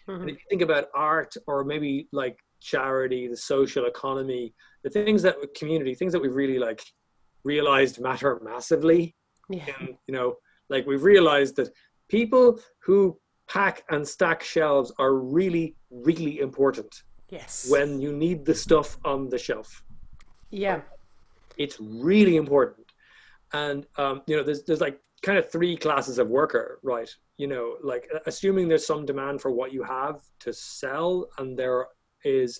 Mhm. 0.10 0.22
and 0.22 0.30
if 0.32 0.36
you 0.36 0.42
think 0.50 0.62
about 0.62 0.90
art 0.94 1.34
or 1.48 1.64
maybe 1.64 2.10
like 2.12 2.38
charity 2.62 3.28
the 3.30 3.38
social 3.38 3.86
economy 3.86 4.54
the 4.84 4.90
things 4.90 5.22
that 5.22 5.38
community 5.56 5.96
things 5.96 6.12
that 6.12 6.22
we've 6.22 6.36
really 6.36 6.60
like 6.60 6.82
realized 7.46 8.02
matter 8.02 8.40
massively 8.44 9.16
Yeah. 9.50 9.66
And, 9.80 9.90
you 10.08 10.14
know, 10.14 10.36
like 10.70 10.86
we've 10.88 11.04
realized 11.04 11.56
that 11.58 11.70
people 12.10 12.60
who 12.86 13.18
pack 13.48 13.84
and 13.90 14.08
stack 14.08 14.44
shelves 14.44 14.92
are 15.00 15.14
really, 15.16 15.76
really 15.90 16.40
important 16.40 17.04
Yes. 17.30 17.68
when 17.70 18.00
you 18.00 18.12
need 18.14 18.46
the 18.46 18.56
stuff 18.56 18.98
on 19.06 19.30
the 19.30 19.38
shelf. 19.38 19.84
yeah. 20.52 20.82
It's 21.58 21.78
really 21.80 22.36
important. 22.36 22.92
And, 23.54 23.86
um, 23.98 24.22
you 24.28 24.36
know, 24.36 24.44
there's, 24.44 24.64
there's 24.64 24.82
like 24.82 25.00
kind 25.22 25.38
of 25.38 25.50
three 25.50 25.78
classes 25.78 26.20
of 26.20 26.28
worker, 26.28 26.80
right? 26.84 27.10
You 27.38 27.48
know, 27.48 27.78
like 27.82 28.10
assuming 28.26 28.68
there's 28.68 28.86
some 28.86 29.06
demand 29.06 29.40
for 29.42 29.52
what 29.52 29.72
you 29.72 29.82
have 29.84 30.22
to 30.42 30.52
sell 30.52 31.30
and 31.38 31.58
there 31.58 31.88
is 32.26 32.60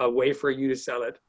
a 0.00 0.10
way 0.10 0.32
for 0.32 0.50
you 0.50 0.66
to 0.68 0.74
sell 0.74 1.04
it. 1.04 1.20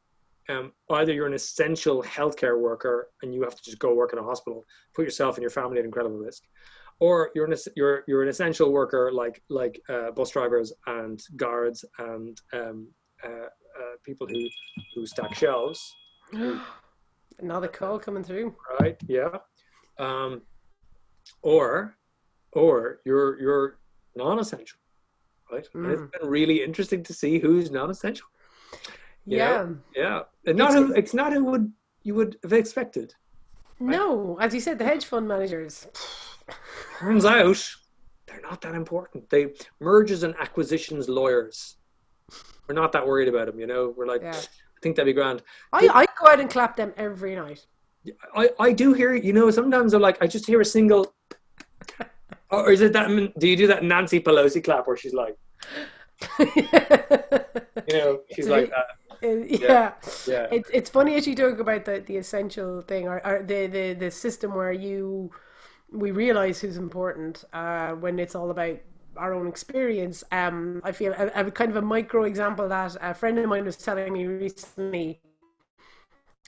Um, 0.49 0.71
either 0.89 1.13
you're 1.13 1.27
an 1.27 1.33
essential 1.35 2.01
healthcare 2.01 2.59
worker 2.59 3.09
and 3.21 3.33
you 3.35 3.43
have 3.43 3.55
to 3.55 3.61
just 3.63 3.77
go 3.77 3.93
work 3.93 4.11
in 4.11 4.17
a 4.17 4.23
hospital, 4.23 4.63
put 4.95 5.05
yourself 5.05 5.35
and 5.35 5.43
your 5.43 5.51
family 5.51 5.77
at 5.77 5.85
incredible 5.85 6.17
risk, 6.17 6.41
or 6.99 7.31
you're 7.35 7.45
an 7.45 7.55
you're 7.75 8.03
you're 8.07 8.23
an 8.23 8.29
essential 8.29 8.71
worker 8.71 9.11
like 9.11 9.41
like 9.49 9.81
uh, 9.89 10.11
bus 10.11 10.29
drivers 10.31 10.71
and 10.87 11.21
guards 11.35 11.83
and 11.99 12.41
um, 12.53 12.87
uh, 13.23 13.27
uh, 13.27 13.95
people 14.03 14.27
who 14.27 14.47
who 14.93 15.05
stack 15.05 15.35
shelves, 15.35 15.79
Another 17.39 17.67
call 17.67 17.99
coming 17.99 18.23
through. 18.23 18.55
right? 18.79 18.97
Yeah, 19.07 19.37
um, 19.99 20.41
or 21.41 21.97
or 22.53 22.99
you're 23.05 23.39
you're 23.41 23.77
non-essential, 24.15 24.79
right? 25.51 25.67
Mm. 25.75 25.91
it's 25.91 26.17
been 26.17 26.29
really 26.29 26.63
interesting 26.63 27.03
to 27.03 27.13
see 27.13 27.39
who's 27.39 27.69
non-essential. 27.71 28.27
Yeah. 29.25 29.49
know? 29.63 29.77
Yeah, 29.95 30.21
and 30.45 30.57
not 30.57 30.71
It's- 30.71 30.87
who 30.87 30.93
it's 30.93 31.13
not 31.13 31.33
who 31.33 31.43
would 31.45 31.71
you 32.03 32.15
would 32.15 32.37
have 32.43 32.53
expected. 32.53 33.13
No, 33.79 34.37
as 34.39 34.53
you 34.53 34.61
said, 34.61 34.79
the 34.79 34.85
hedge 34.85 35.03
fund 35.05 35.27
managers. 35.27 35.87
Turns 36.99 37.25
out 37.25 37.75
they're 38.27 38.41
not 38.41 38.61
that 38.61 38.75
important. 38.75 39.29
They 39.29 39.53
mergers 39.79 40.23
and 40.23 40.35
acquisitions 40.39 41.07
lawyers. 41.07 41.75
We're 42.67 42.75
not 42.75 42.91
that 42.93 43.05
worried 43.05 43.27
about 43.27 43.47
them, 43.47 43.59
you 43.59 43.67
know. 43.67 43.93
We're 43.95 44.07
like, 44.07 44.21
Yeah. 44.21 44.31
I 44.35 44.79
think 44.81 44.95
that'd 44.95 45.05
be 45.05 45.13
grand. 45.13 45.41
I, 45.73 45.89
I 45.93 46.05
go 46.19 46.31
out 46.31 46.39
and 46.39 46.49
clap 46.49 46.75
them 46.75 46.93
every 46.97 47.35
night. 47.35 47.65
I, 48.35 48.49
I 48.59 48.71
do 48.71 48.93
hear, 48.93 49.15
you 49.15 49.33
know, 49.33 49.49
sometimes 49.49 49.93
I'm 49.93 50.01
like, 50.01 50.21
I 50.21 50.27
just 50.27 50.45
hear 50.45 50.61
a 50.61 50.65
single. 50.65 51.13
Or 52.51 52.71
is 52.71 52.81
it 52.81 52.93
that? 52.93 53.07
Do 53.39 53.47
you 53.47 53.57
do 53.57 53.65
that 53.67 53.83
Nancy 53.83 54.19
Pelosi 54.19 54.63
clap 54.63 54.85
where 54.85 54.95
she's 54.95 55.13
like, 55.13 55.35
you 56.39 57.97
know, 57.97 58.21
she's 58.33 58.47
like 58.47 58.69
that. 58.69 58.85
Uh, 59.23 59.43
yeah. 59.47 59.93
Yeah. 60.27 60.47
It's 60.51 60.69
it's 60.71 60.89
funny 60.89 61.15
as 61.15 61.25
you 61.25 61.35
talk 61.35 61.57
about 61.59 61.85
the, 61.85 62.03
the 62.05 62.17
essential 62.17 62.81
thing 62.81 63.07
or, 63.07 63.25
or 63.25 63.41
the, 63.41 63.65
the 63.67 63.93
the 63.93 64.11
system 64.11 64.53
where 64.53 64.71
you 64.71 65.31
we 65.91 66.11
realize 66.11 66.59
who's 66.59 66.77
important 66.77 67.43
uh, 67.53 67.91
when 67.91 68.19
it's 68.19 68.35
all 68.35 68.49
about 68.49 68.77
our 69.17 69.33
own 69.33 69.47
experience. 69.47 70.23
Um, 70.31 70.81
I 70.83 70.91
feel 70.91 71.13
a, 71.13 71.27
a 71.47 71.51
kind 71.51 71.71
of 71.71 71.77
a 71.77 71.81
micro 71.81 72.23
example 72.23 72.67
that 72.69 72.97
a 73.01 73.13
friend 73.13 73.37
of 73.39 73.47
mine 73.47 73.65
was 73.65 73.77
telling 73.77 74.11
me 74.11 74.25
recently 74.27 75.21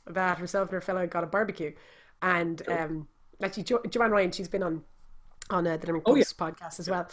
that 0.05 0.37
herself 0.37 0.69
and 0.69 0.73
her 0.73 0.81
fellow 0.81 1.05
got 1.07 1.23
a 1.23 1.27
barbecue, 1.27 1.73
and 2.21 2.61
um, 2.69 3.07
actually 3.43 3.63
jo- 3.63 3.81
Joanne 3.89 4.11
Ryan, 4.11 4.31
she's 4.31 4.47
been 4.47 4.63
on 4.63 4.83
on 5.49 5.67
uh, 5.67 5.77
the 5.77 5.87
Limerick 5.87 6.03
Oh, 6.05 6.15
yeah. 6.15 6.23
Podcast 6.23 6.79
as 6.79 6.89
well, 6.89 7.07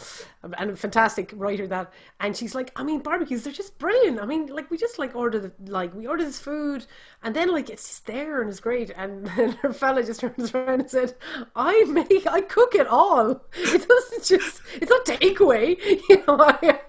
and 0.59 0.70
a 0.70 0.76
fantastic 0.76 1.32
writer 1.35 1.66
that. 1.68 1.93
And 2.20 2.37
she's 2.37 2.55
like, 2.55 2.72
I 2.76 2.82
mean, 2.82 3.01
barbecues, 3.01 3.45
they're 3.45 3.53
just 3.53 3.78
brilliant. 3.78 4.20
I 4.20 4.26
mean, 4.26 4.47
like 4.47 4.70
we 4.70 4.76
just 4.76 4.99
like 4.99 5.14
order 5.14 5.39
the 5.39 5.53
like 5.66 5.95
we 5.95 6.07
order 6.07 6.24
this 6.24 6.39
food, 6.39 6.87
and 7.22 7.35
then 7.35 7.51
like 7.53 7.70
it's 7.70 7.87
just 7.89 8.07
there 8.07 8.41
and 8.41 8.51
it's 8.51 8.61
great. 8.61 8.91
And 8.97 9.26
then 9.37 9.53
her 9.62 9.72
fella 9.72 10.03
just 10.03 10.20
turns 10.20 10.55
around 10.55 10.80
and 10.80 10.91
said, 10.91 11.14
I 11.55 11.85
make, 11.85 12.26
I 12.26 12.41
cook 12.41 12.74
it 12.74 12.87
all. 12.87 13.43
It 13.74 13.89
doesn't 13.89 14.24
just, 14.24 14.62
it's 14.80 14.91
not 14.91 15.05
takeaway. 15.07 15.78
You 16.09 16.22
know, 16.26 16.37
I, 16.39 16.80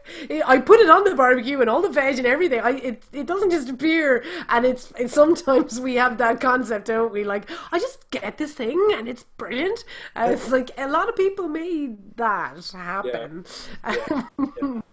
I 0.46 0.60
put 0.60 0.80
it 0.80 0.90
on 0.90 1.04
the 1.04 1.16
barbecue 1.16 1.62
and 1.62 1.70
all 1.70 1.82
the 1.82 1.90
veg 1.90 2.18
and 2.18 2.28
everything. 2.28 2.60
I 2.60 2.72
it 2.72 3.04
it 3.14 3.26
doesn't 3.26 3.50
just 3.52 3.70
appear. 3.70 4.24
And 4.50 4.66
it's, 4.66 4.92
it's 4.98 5.14
sometimes 5.14 5.80
we 5.80 5.96
have 5.96 6.18
that 6.18 6.42
concept, 6.42 6.88
don't 6.88 7.12
we? 7.12 7.24
Like 7.24 7.50
I 7.72 7.80
just 7.80 8.10
get 8.12 8.38
this 8.38 8.54
thing 8.54 8.80
and 8.94 9.08
it's 9.08 9.24
brilliant. 9.38 9.84
It's 10.16 10.50
like 10.52 10.72
a 10.78 10.88
lot 10.88 11.10
of 11.10 11.16
people 11.16 11.35
made 11.44 12.16
that 12.18 12.58
happen. 12.74 13.46
Yeah. 13.86 14.82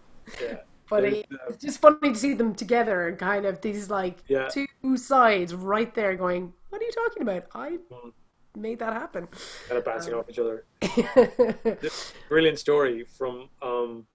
But 0.89 1.05
it, 1.05 1.25
it's 1.49 1.63
just 1.63 1.79
funny 1.81 2.09
to 2.11 2.15
see 2.15 2.33
them 2.33 2.53
together 2.53 3.07
and 3.07 3.17
kind 3.17 3.45
of 3.47 3.61
these 3.61 3.89
like 3.89 4.17
Yeah. 4.27 4.47
two 4.47 4.67
sides 4.97 5.55
right 5.55 5.91
there 5.95 6.15
going, 6.15 6.53
What 6.69 6.81
are 6.81 6.85
you 6.85 6.91
talking 6.91 7.23
about? 7.23 7.45
I 7.55 7.77
Mm. 7.89 8.13
made 8.55 8.79
that 8.79 8.93
happen. 8.93 9.27
kind 9.67 9.77
of 9.79 9.85
bouncing 9.85 10.13
off 10.13 10.29
each 10.29 10.37
other. 10.39 10.65
Brilliant 12.29 12.59
story 12.59 13.05
from, 13.05 13.49
um, 13.61 14.05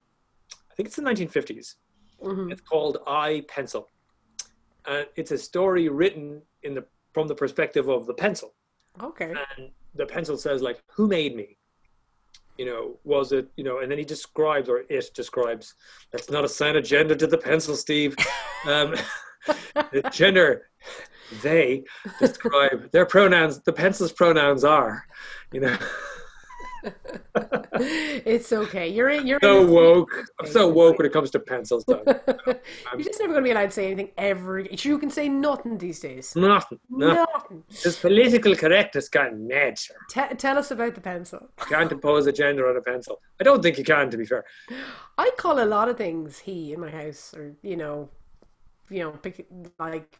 I 0.70 0.74
think 0.76 0.86
it's 0.88 0.96
the 0.96 1.02
1950s. 1.02 1.76
Mhm. 2.22 2.52
It's 2.52 2.60
called 2.60 2.98
I 3.06 3.44
Pencil, 3.48 3.88
and 4.86 5.06
it's 5.16 5.30
a 5.32 5.38
story 5.38 5.88
written 5.88 6.42
in 6.62 6.74
the 6.74 6.84
from 7.12 7.26
the 7.26 7.34
perspective 7.34 7.88
of 7.88 8.06
the 8.06 8.14
pencil. 8.14 8.54
Okay. 9.02 9.32
and 9.56 9.70
the 9.94 10.06
pencil 10.06 10.36
says 10.36 10.60
like 10.62 10.80
who 10.90 11.08
made 11.08 11.34
me 11.34 11.56
you 12.58 12.66
know 12.66 12.98
was 13.04 13.32
it 13.32 13.48
you 13.56 13.64
know 13.64 13.78
and 13.78 13.90
then 13.90 13.98
he 13.98 14.04
describes 14.04 14.68
or 14.68 14.82
it 14.88 15.10
describes 15.14 15.74
that's 16.12 16.30
not 16.30 16.44
a 16.44 16.48
sign 16.48 16.76
of 16.76 16.84
gender 16.84 17.14
to 17.14 17.26
the 17.26 17.38
pencil 17.38 17.74
steve. 17.74 18.14
Um, 18.66 18.96
the 19.92 20.02
gender 20.12 20.68
they 21.44 21.84
describe 22.18 22.90
their 22.90 23.06
pronouns 23.06 23.60
the 23.60 23.72
pencil's 23.72 24.12
pronouns 24.12 24.64
are 24.64 25.06
you 25.52 25.60
know 25.60 25.78
it's 28.24 28.52
okay. 28.52 28.88
You're 28.88 29.10
in, 29.10 29.26
you're 29.26 29.40
so 29.42 29.62
in 29.62 29.70
woke 29.70 30.10
i'm 30.40 30.46
so 30.46 30.68
woke 30.68 30.98
when 30.98 31.06
it 31.06 31.12
comes 31.12 31.30
to 31.30 31.38
pencils 31.40 31.84
You're 31.88 31.98
um, 32.92 33.02
just 33.02 33.20
never 33.20 33.32
going 33.32 33.44
to 33.44 33.48
be 33.48 33.50
allowed 33.50 33.66
to 33.66 33.70
say 33.72 33.86
anything 33.86 34.10
ever. 34.16 34.60
You 34.60 34.98
can 34.98 35.10
say 35.10 35.28
nothing 35.28 35.78
these 35.78 36.00
days. 36.00 36.34
nothing 36.34 36.78
nothing 36.90 37.26
Nothing. 37.34 37.64
this 37.84 37.98
political 38.00 38.54
correctness 38.54 39.08
gone 39.08 39.46
mad 39.46 39.78
sir 39.78 39.94
Te- 40.10 40.34
tell 40.36 40.58
us 40.58 40.70
about 40.70 40.94
the 40.94 41.00
pencil. 41.00 41.48
can't 41.68 41.92
impose 41.92 42.26
a 42.26 42.32
gender 42.32 42.68
on 42.68 42.76
a 42.76 42.80
pencil 42.82 43.20
i 43.40 43.44
don't 43.44 43.62
think 43.62 43.78
you 43.78 43.84
can 43.84 44.10
to 44.10 44.16
be 44.16 44.24
fair 44.24 44.44
I 45.18 45.30
call 45.36 45.62
a 45.62 45.66
lot 45.66 45.88
of 45.88 45.96
things 45.96 46.38
he 46.38 46.72
in 46.72 46.80
my 46.80 46.90
house, 46.90 47.34
or 47.36 47.52
you 47.62 47.76
know, 47.76 48.08
you 48.88 49.00
know, 49.00 49.10
pick 49.10 49.46
like 49.78 50.18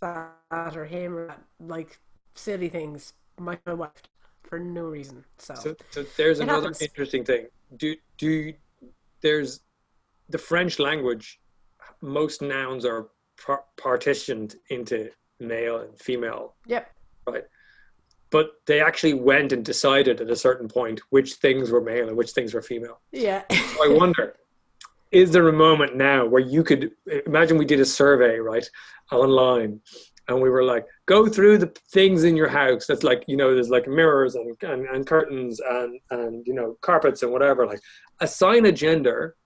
that 0.00 0.76
or 0.76 0.84
him 0.84 1.16
or 1.16 1.26
that, 1.28 1.42
like 1.60 1.98
silly 2.34 2.68
things. 2.68 3.14
My, 3.38 3.58
my 3.66 3.72
wife 3.74 3.92
for 4.48 4.58
no 4.58 4.82
reason. 4.82 5.24
So, 5.38 5.54
So, 5.54 5.76
so 5.90 6.04
there's 6.16 6.40
It 6.40 6.44
another 6.44 6.68
happens. 6.68 6.82
interesting 6.82 7.24
thing. 7.24 7.46
Do 7.76 7.96
do 8.18 8.52
there's 9.20 9.60
the 10.28 10.38
French 10.38 10.78
language. 10.78 11.40
Most 12.00 12.42
nouns 12.42 12.84
are 12.84 13.08
par- 13.42 13.64
partitioned 13.76 14.56
into 14.70 15.10
male 15.40 15.78
and 15.78 15.98
female, 15.98 16.54
yep. 16.66 16.90
right? 17.26 17.44
But 18.30 18.52
they 18.66 18.80
actually 18.80 19.14
went 19.14 19.52
and 19.52 19.64
decided 19.64 20.20
at 20.20 20.30
a 20.30 20.36
certain 20.36 20.68
point 20.68 21.00
which 21.10 21.34
things 21.34 21.70
were 21.70 21.80
male 21.80 22.08
and 22.08 22.16
which 22.16 22.30
things 22.32 22.52
were 22.54 22.62
female. 22.62 23.00
Yeah. 23.12 23.42
So 23.50 23.84
I 23.84 23.88
wonder, 23.96 24.36
is 25.10 25.30
there 25.30 25.48
a 25.48 25.52
moment 25.52 25.96
now 25.96 26.26
where 26.26 26.42
you 26.42 26.62
could 26.62 26.90
imagine 27.26 27.56
we 27.58 27.64
did 27.64 27.80
a 27.80 27.84
survey, 27.84 28.38
right, 28.38 28.68
online, 29.12 29.80
and 30.28 30.40
we 30.42 30.50
were 30.50 30.64
like, 30.64 30.86
go 31.06 31.26
through 31.26 31.58
the 31.58 31.72
things 31.92 32.24
in 32.24 32.36
your 32.36 32.48
house 32.48 32.86
that's 32.86 33.02
like, 33.02 33.24
you 33.26 33.36
know, 33.36 33.54
there's 33.54 33.70
like 33.70 33.86
mirrors 33.86 34.34
and, 34.36 34.56
and, 34.62 34.86
and 34.86 35.06
curtains 35.06 35.60
and, 35.60 36.00
and, 36.10 36.46
you 36.46 36.54
know, 36.54 36.76
carpets 36.80 37.22
and 37.22 37.32
whatever, 37.32 37.66
like 37.66 37.80
assign 38.20 38.66
a 38.66 38.72
gender 38.72 39.36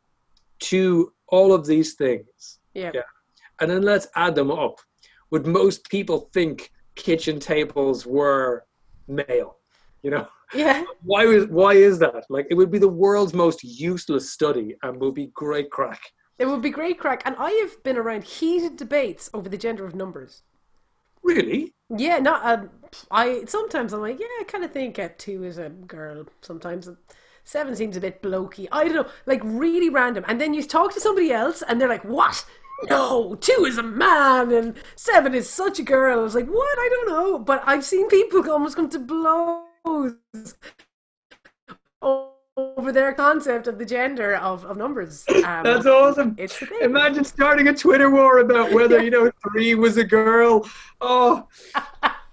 to 0.60 1.12
all 1.28 1.52
of 1.52 1.66
these 1.66 1.94
things. 1.94 2.60
yeah. 2.74 2.90
Yeah. 2.94 3.02
And 3.60 3.68
then 3.68 3.82
let's 3.82 4.06
add 4.14 4.36
them 4.36 4.52
up. 4.52 4.78
Would 5.30 5.46
most 5.46 5.88
people 5.90 6.30
think 6.32 6.70
kitchen 6.94 7.40
tables 7.40 8.06
were 8.06 8.64
male? 9.08 9.56
You 10.02 10.12
know? 10.12 10.28
Yeah. 10.54 10.84
why 11.02 11.24
is 11.24 11.46
why 11.46 11.72
is 11.74 11.98
that? 11.98 12.24
Like 12.30 12.46
it 12.50 12.54
would 12.54 12.70
be 12.70 12.78
the 12.78 12.88
world's 12.88 13.34
most 13.34 13.64
useless 13.64 14.30
study 14.30 14.76
and 14.82 15.00
would 15.00 15.14
be 15.14 15.26
great 15.34 15.70
crack. 15.70 16.00
It 16.38 16.46
would 16.46 16.62
be 16.62 16.70
great 16.70 16.98
crack. 17.00 17.22
And 17.24 17.34
I 17.36 17.50
have 17.50 17.82
been 17.82 17.96
around 17.96 18.22
heated 18.22 18.76
debates 18.76 19.28
over 19.34 19.48
the 19.48 19.58
gender 19.58 19.84
of 19.84 19.96
numbers. 19.96 20.42
Really? 21.28 21.74
Yeah, 21.94 22.18
not 22.20 22.44
um, 22.46 22.70
I 23.10 23.44
sometimes 23.46 23.92
I'm 23.92 24.00
like, 24.00 24.18
yeah, 24.18 24.26
I 24.40 24.44
kind 24.44 24.64
of 24.64 24.72
think 24.72 24.96
a 24.96 25.10
two 25.10 25.44
is 25.44 25.58
a 25.58 25.68
girl. 25.68 26.24
Sometimes 26.40 26.88
seven 27.44 27.76
seems 27.76 27.98
a 27.98 28.00
bit 28.00 28.22
blokey. 28.22 28.66
I 28.72 28.84
don't 28.84 28.94
know, 28.94 29.06
like 29.26 29.42
really 29.44 29.90
random. 29.90 30.24
And 30.26 30.40
then 30.40 30.54
you 30.54 30.62
talk 30.62 30.94
to 30.94 31.00
somebody 31.00 31.30
else, 31.30 31.62
and 31.62 31.78
they're 31.78 31.88
like, 31.88 32.04
"What? 32.04 32.46
No, 32.88 33.34
two 33.34 33.66
is 33.66 33.76
a 33.76 33.82
man, 33.82 34.52
and 34.52 34.74
seven 34.96 35.34
is 35.34 35.50
such 35.50 35.78
a 35.78 35.82
girl." 35.82 36.20
I 36.20 36.22
was 36.22 36.34
like, 36.34 36.48
"What? 36.48 36.78
I 36.78 36.88
don't 36.90 37.08
know." 37.08 37.38
But 37.38 37.62
I've 37.66 37.84
seen 37.84 38.08
people 38.08 38.50
almost 38.50 38.76
come 38.76 38.88
to 38.90 38.98
blows 38.98 40.14
over 42.58 42.92
their 42.92 43.12
concept 43.12 43.66
of 43.66 43.78
the 43.78 43.84
gender 43.84 44.36
of, 44.36 44.64
of 44.64 44.76
numbers. 44.76 45.24
Um, 45.48 45.62
That's 45.62 45.86
awesome. 45.86 46.34
It's 46.36 46.58
the 46.58 46.66
thing. 46.66 46.78
Imagine 46.82 47.24
starting 47.24 47.68
a 47.68 47.74
Twitter 47.74 48.10
war 48.10 48.38
about 48.38 48.72
whether, 48.72 49.02
you 49.02 49.10
know, 49.10 49.30
three 49.42 49.74
was 49.74 49.96
a 49.96 50.04
girl. 50.04 50.68
Oh, 51.00 51.46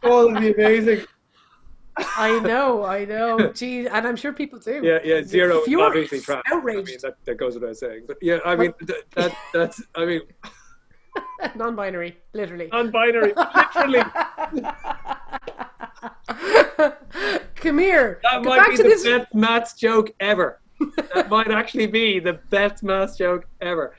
oh 0.03 0.34
that'd 0.34 0.55
be 0.55 0.63
amazing. 0.63 1.05
I 1.97 2.39
know, 2.39 2.84
I 2.84 3.05
know. 3.05 3.51
Geez, 3.53 3.88
and 3.88 4.05
I'm 4.07 4.15
sure 4.15 4.34
people 4.34 4.59
do. 4.59 4.82
Yeah, 4.84 4.99
yeah, 5.03 5.21
zero. 5.23 5.61
Furious, 5.61 5.88
obviously, 5.88 6.19
trash. 6.19 6.41
I 6.47 6.55
mean, 6.55 6.59
outraged. 6.59 7.01
that, 7.03 7.15
that 7.26 7.38
goes 7.38 7.53
without 7.53 7.78
saying. 7.78 8.03
But 8.07 8.17
yeah, 8.21 8.39
I 8.43 8.55
mean, 8.55 8.73
that, 8.82 9.03
that 9.11 9.38
that's. 9.53 9.82
I 9.95 10.05
mean, 10.05 10.21
Non-binary, 11.55 12.17
literally. 12.34 12.67
non-binary, 12.71 13.34
literally. 13.36 14.03
Come 17.56 17.80
here. 17.80 18.20
That 18.24 18.44
might 18.44 18.70
be 18.70 18.78
the 18.78 18.84
this. 18.84 19.04
best 19.04 19.34
maths 19.34 19.74
joke 19.74 20.12
ever. 20.20 20.62
that 21.14 21.30
might 21.30 21.50
actually 21.52 21.88
be 21.88 22.20
the 22.20 22.34
best 22.50 22.84
maths 22.84 23.18
joke 23.18 23.48
ever. 23.62 23.96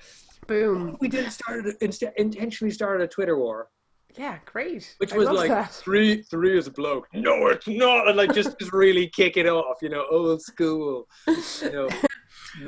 Boom. 0.46 0.96
We 1.00 1.08
did 1.08 1.30
start 1.32 1.64
instead 1.80 2.12
intentionally 2.16 2.70
started 2.70 3.02
a 3.02 3.08
Twitter 3.08 3.36
war, 3.36 3.68
Yeah, 4.16 4.38
great. 4.44 4.94
which 4.98 5.12
I 5.12 5.16
was 5.16 5.28
like 5.30 5.48
that. 5.48 5.72
three 5.72 6.22
three 6.22 6.56
is 6.56 6.66
a 6.68 6.70
bloke. 6.70 7.08
No, 7.12 7.48
it's 7.48 7.66
not, 7.66 8.06
and 8.08 8.16
like 8.16 8.32
just 8.32 8.58
just 8.58 8.72
really 8.72 9.08
kick 9.08 9.36
it 9.36 9.46
off, 9.46 9.78
you 9.82 9.88
know, 9.88 10.04
old 10.10 10.42
school. 10.42 11.08
You 11.26 11.70
know. 11.72 11.88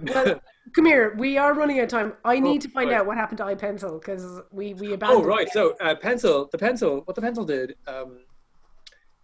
Well, 0.02 0.40
come 0.74 0.84
here. 0.84 1.14
We 1.16 1.38
are 1.38 1.54
running 1.54 1.78
out 1.78 1.84
of 1.84 1.88
time. 1.88 2.12
I 2.22 2.40
need 2.40 2.60
to 2.62 2.68
find 2.68 2.90
right. 2.90 2.98
out 2.98 3.06
what 3.06 3.16
happened 3.16 3.38
to 3.38 3.44
iPencil 3.44 3.98
because 4.00 4.40
we 4.50 4.74
we 4.74 4.92
abandoned. 4.92 5.02
oh 5.02 5.24
abandoned. 5.24 5.26
right, 5.28 5.48
so 5.50 5.76
uh, 5.80 5.94
pencil, 5.94 6.48
the 6.52 6.58
pencil, 6.58 7.00
what 7.06 7.14
the 7.14 7.22
pencil 7.22 7.44
did, 7.44 7.74
um, 7.86 8.18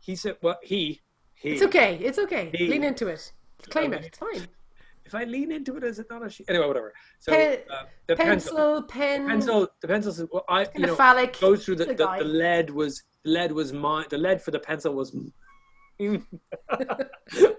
he 0.04 0.14
said, 0.16 0.36
what 0.40 0.58
he 0.62 1.00
he. 1.34 1.50
It's 1.52 1.62
okay. 1.62 1.96
It's 2.08 2.18
okay. 2.18 2.50
He- 2.54 2.68
Lean 2.68 2.84
into 2.84 3.06
it. 3.08 3.32
Claim 3.70 3.92
it. 3.94 4.04
It's 4.04 4.18
fine. 4.18 4.46
If 5.06 5.14
I 5.14 5.24
lean 5.24 5.50
into 5.52 5.76
it, 5.76 5.84
is 5.84 5.98
it 5.98 6.06
not 6.10 6.24
a 6.26 6.30
she? 6.30 6.44
Anyway, 6.48 6.66
whatever. 6.66 6.92
So 7.20 7.32
Pen- 7.32 7.58
uh, 7.70 7.82
the 8.06 8.16
pencil, 8.16 8.56
Pencil, 8.56 8.82
pen, 8.84 9.26
pencil, 9.28 9.68
the 9.82 9.88
pencil. 9.88 10.28
Well, 10.32 10.44
I 10.48 10.66
you 10.74 10.86
know 10.86 10.94
phallic. 10.96 11.38
goes 11.40 11.64
through 11.64 11.76
the, 11.76 11.86
the 11.86 11.94
the, 11.94 12.16
the 12.20 12.24
lead 12.24 12.70
was 12.70 13.02
the 13.24 13.30
lead 13.30 13.52
was 13.52 13.72
mine 13.72 14.06
the 14.10 14.18
lead 14.18 14.40
for 14.42 14.50
the 14.50 14.58
pencil 14.70 14.94
was 14.94 15.10
but 15.98 16.20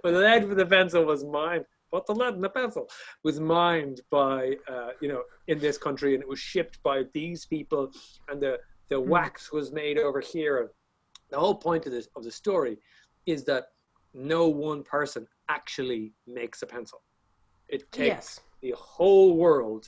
the 0.04 0.12
lead 0.28 0.48
for 0.48 0.56
the 0.56 0.66
pencil 0.66 1.06
was 1.06 1.24
mine 1.24 1.64
but 1.91 2.06
the 2.06 2.14
lead 2.14 2.34
in 2.36 2.41
the 2.41 2.50
pencil 2.50 2.88
was 3.24 3.39
mined 3.39 4.02
by 4.10 4.54
uh, 4.68 4.89
you 5.02 5.08
know 5.08 5.22
in 5.48 5.58
this 5.60 5.78
country 5.78 6.14
and 6.14 6.22
it 6.24 6.28
was 6.30 6.39
shipped 6.39 6.82
by 6.84 7.04
these 7.14 7.46
people 7.46 7.91
and 8.30 8.41
the 8.41 8.58
the 8.89 9.00
Hmm. 9.00 9.10
wax 9.10 9.52
was 9.52 9.72
made 9.72 9.98
over 9.98 10.20
here 10.20 10.56
and 10.62 10.70
the 11.36 11.42
whole 11.42 11.56
point 11.68 11.86
of 11.86 11.92
this 11.92 12.08
of 12.16 12.24
the 12.24 12.32
story 12.32 12.78
is 13.26 13.44
that 13.44 13.64
no 14.14 14.48
one 14.48 14.82
person 14.84 15.28
actually 15.50 16.04
makes 16.40 16.62
a 16.62 16.68
pencil 16.76 17.00
it 17.68 17.82
takes 17.92 18.08
Yes. 18.08 18.40
the 18.62 18.74
whole 18.78 19.30
world 19.46 19.84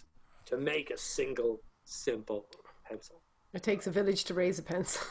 to 0.49 0.55
make 0.57 0.87
a 0.91 0.97
single 0.97 1.53
simple 1.85 2.41
pencil 2.89 3.17
It 3.57 3.63
takes 3.71 3.85
a 3.87 3.91
village 3.99 4.21
to 4.29 4.33
raise 4.43 4.57
a 4.63 4.65
pencil. 4.73 5.01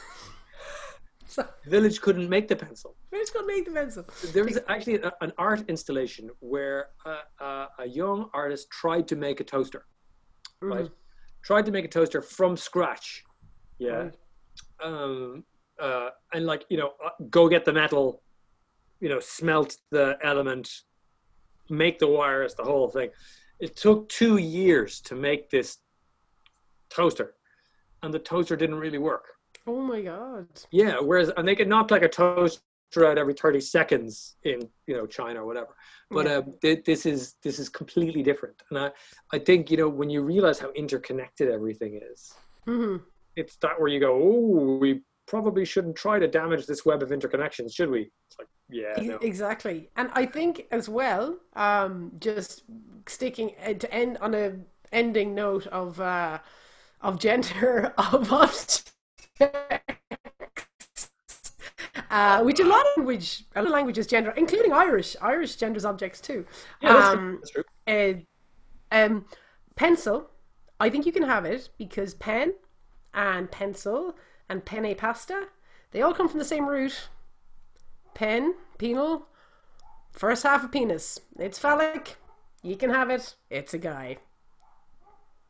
so, 1.35 1.41
village 1.75 1.97
couldn't 2.05 2.29
make 2.35 2.47
the 2.53 2.55
pencil. 2.65 2.89
Village 3.13 3.31
couldn't 3.33 3.51
make 3.55 3.65
the 3.69 3.75
pencil? 3.79 4.03
There 4.35 4.45
was 4.49 4.57
actually 4.73 4.97
a, 5.09 5.11
an 5.25 5.31
art 5.49 5.61
installation 5.73 6.25
where 6.53 6.79
uh, 7.11 7.23
uh, 7.47 7.67
a 7.85 7.87
young 8.01 8.19
artist 8.41 8.63
tried 8.81 9.05
to 9.11 9.15
make 9.25 9.37
a 9.43 9.47
toaster, 9.55 9.81
right? 10.73 10.85
Mhm. 10.89 10.91
Tried 11.49 11.65
to 11.67 11.73
make 11.77 11.85
a 11.91 11.93
toaster 11.97 12.21
from 12.37 12.51
scratch. 12.69 13.07
Yeah. 13.87 13.99
Right. 14.01 14.15
Um, 14.89 15.43
uh, 15.79 16.09
and 16.33 16.45
like, 16.45 16.65
you 16.69 16.77
know, 16.77 16.91
uh, 17.05 17.09
go 17.29 17.47
get 17.47 17.65
the 17.65 17.73
metal, 17.73 18.21
you 18.99 19.09
know, 19.09 19.19
smelt 19.19 19.77
the 19.91 20.17
element, 20.23 20.69
make 21.69 21.99
the 21.99 22.07
wires, 22.07 22.55
the 22.55 22.63
whole 22.63 22.89
thing. 22.89 23.09
It 23.59 23.75
took 23.75 24.09
two 24.09 24.37
years 24.37 25.01
to 25.01 25.15
make 25.15 25.49
this 25.49 25.77
toaster, 26.89 27.33
and 28.03 28.13
the 28.13 28.19
toaster 28.19 28.55
didn't 28.55 28.75
really 28.75 28.97
work. 28.97 29.25
Oh 29.65 29.81
my 29.81 30.01
god. 30.01 30.47
Yeah, 30.71 30.99
whereas 30.99 31.31
and 31.35 31.47
they 31.47 31.55
can 31.55 31.69
knock 31.69 31.91
like 31.91 32.03
a 32.03 32.09
toaster 32.09 32.61
out 33.05 33.17
every 33.17 33.33
thirty 33.33 33.59
seconds 33.59 34.37
in 34.43 34.69
you 34.85 34.95
know 34.95 35.05
China 35.05 35.43
or 35.43 35.45
whatever. 35.45 35.75
But 36.11 36.25
Yeah. 36.25 36.35
um, 36.35 36.53
th- 36.61 36.85
this 36.85 37.05
is 37.05 37.35
this 37.43 37.59
is 37.59 37.67
completely 37.69 38.23
different, 38.23 38.61
and 38.69 38.79
I 38.79 38.91
I 39.33 39.39
think 39.39 39.69
you 39.71 39.77
know 39.77 39.89
when 39.89 40.09
you 40.09 40.21
realize 40.21 40.59
how 40.59 40.71
interconnected 40.71 41.49
everything 41.49 41.99
is, 42.11 42.31
hmm 42.65 42.97
it's 43.35 43.57
that 43.57 43.79
where 43.79 43.87
you 43.89 43.99
go, 43.99 44.13
oh, 44.13 44.77
we 44.77 45.01
probably 45.27 45.65
shouldn't 45.65 45.95
try 45.95 46.17
to 46.17 46.27
damage 46.27 46.65
this 46.65 46.85
web 46.85 47.03
of 47.03 47.09
interconnections, 47.09 47.75
should 47.75 47.91
we? 47.91 48.09
It's 48.29 48.39
like, 48.39 48.47
yeah, 48.69 48.93
no. 49.01 49.17
Exactly. 49.17 49.89
And 49.97 50.09
I 50.13 50.25
think 50.25 50.65
as 50.71 50.89
well, 50.89 51.37
um, 51.55 52.11
just 52.19 52.63
sticking 53.07 53.51
uh, 53.65 53.73
to 53.73 53.93
end 53.93 54.17
on 54.19 54.33
a 54.33 54.53
ending 54.91 55.35
note 55.35 55.67
of 55.67 55.99
uh, 55.99 56.39
of 57.01 57.19
gender 57.19 57.93
of 57.97 58.31
objects, 58.31 58.93
uh, 62.09 62.43
which 62.43 62.59
a 62.59 62.65
lot 62.65 62.81
of 62.81 62.97
language, 62.97 63.43
a 63.55 63.59
lot 63.59 63.67
of 63.67 63.73
languages 63.73 64.07
gender, 64.07 64.31
including 64.31 64.73
Irish. 64.73 65.15
Irish 65.21 65.55
genders 65.57 65.85
objects 65.85 66.21
too. 66.21 66.45
yeah, 66.81 66.93
that's, 66.93 67.07
um, 67.07 67.17
true. 67.17 67.39
that's 67.39 67.51
true. 67.51 68.25
uh, 68.91 68.95
um, 69.05 69.25
pencil, 69.75 70.29
I 70.79 70.89
think 70.89 71.05
you 71.05 71.11
can 71.11 71.23
have 71.23 71.45
it 71.45 71.69
because 71.77 72.13
pen 72.15 72.53
and 73.13 73.49
pencil 73.51 74.15
and 74.49 74.65
penne 74.65 74.95
pasta, 74.95 75.47
they 75.91 76.01
all 76.01 76.13
come 76.13 76.27
from 76.29 76.39
the 76.39 76.45
same 76.45 76.67
root. 76.67 77.09
Pen, 78.13 78.55
penal, 78.77 79.27
first 80.11 80.43
half 80.43 80.63
of 80.63 80.71
penis. 80.71 81.19
It's 81.39 81.59
phallic. 81.59 82.17
You 82.63 82.75
can 82.75 82.89
have 82.89 83.09
it. 83.09 83.35
It's 83.49 83.73
a 83.73 83.77
guy. 83.79 84.17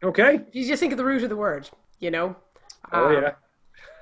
Okay. 0.04 0.42
You 0.52 0.66
just 0.68 0.80
think 0.80 0.92
of 0.94 0.98
the 0.98 1.06
root 1.06 1.24
of 1.24 1.30
the 1.30 1.36
word, 1.36 1.70
you 2.00 2.12
know. 2.12 2.36
Oh 2.92 3.08
Um, 3.08 3.14
yeah. 3.14 3.32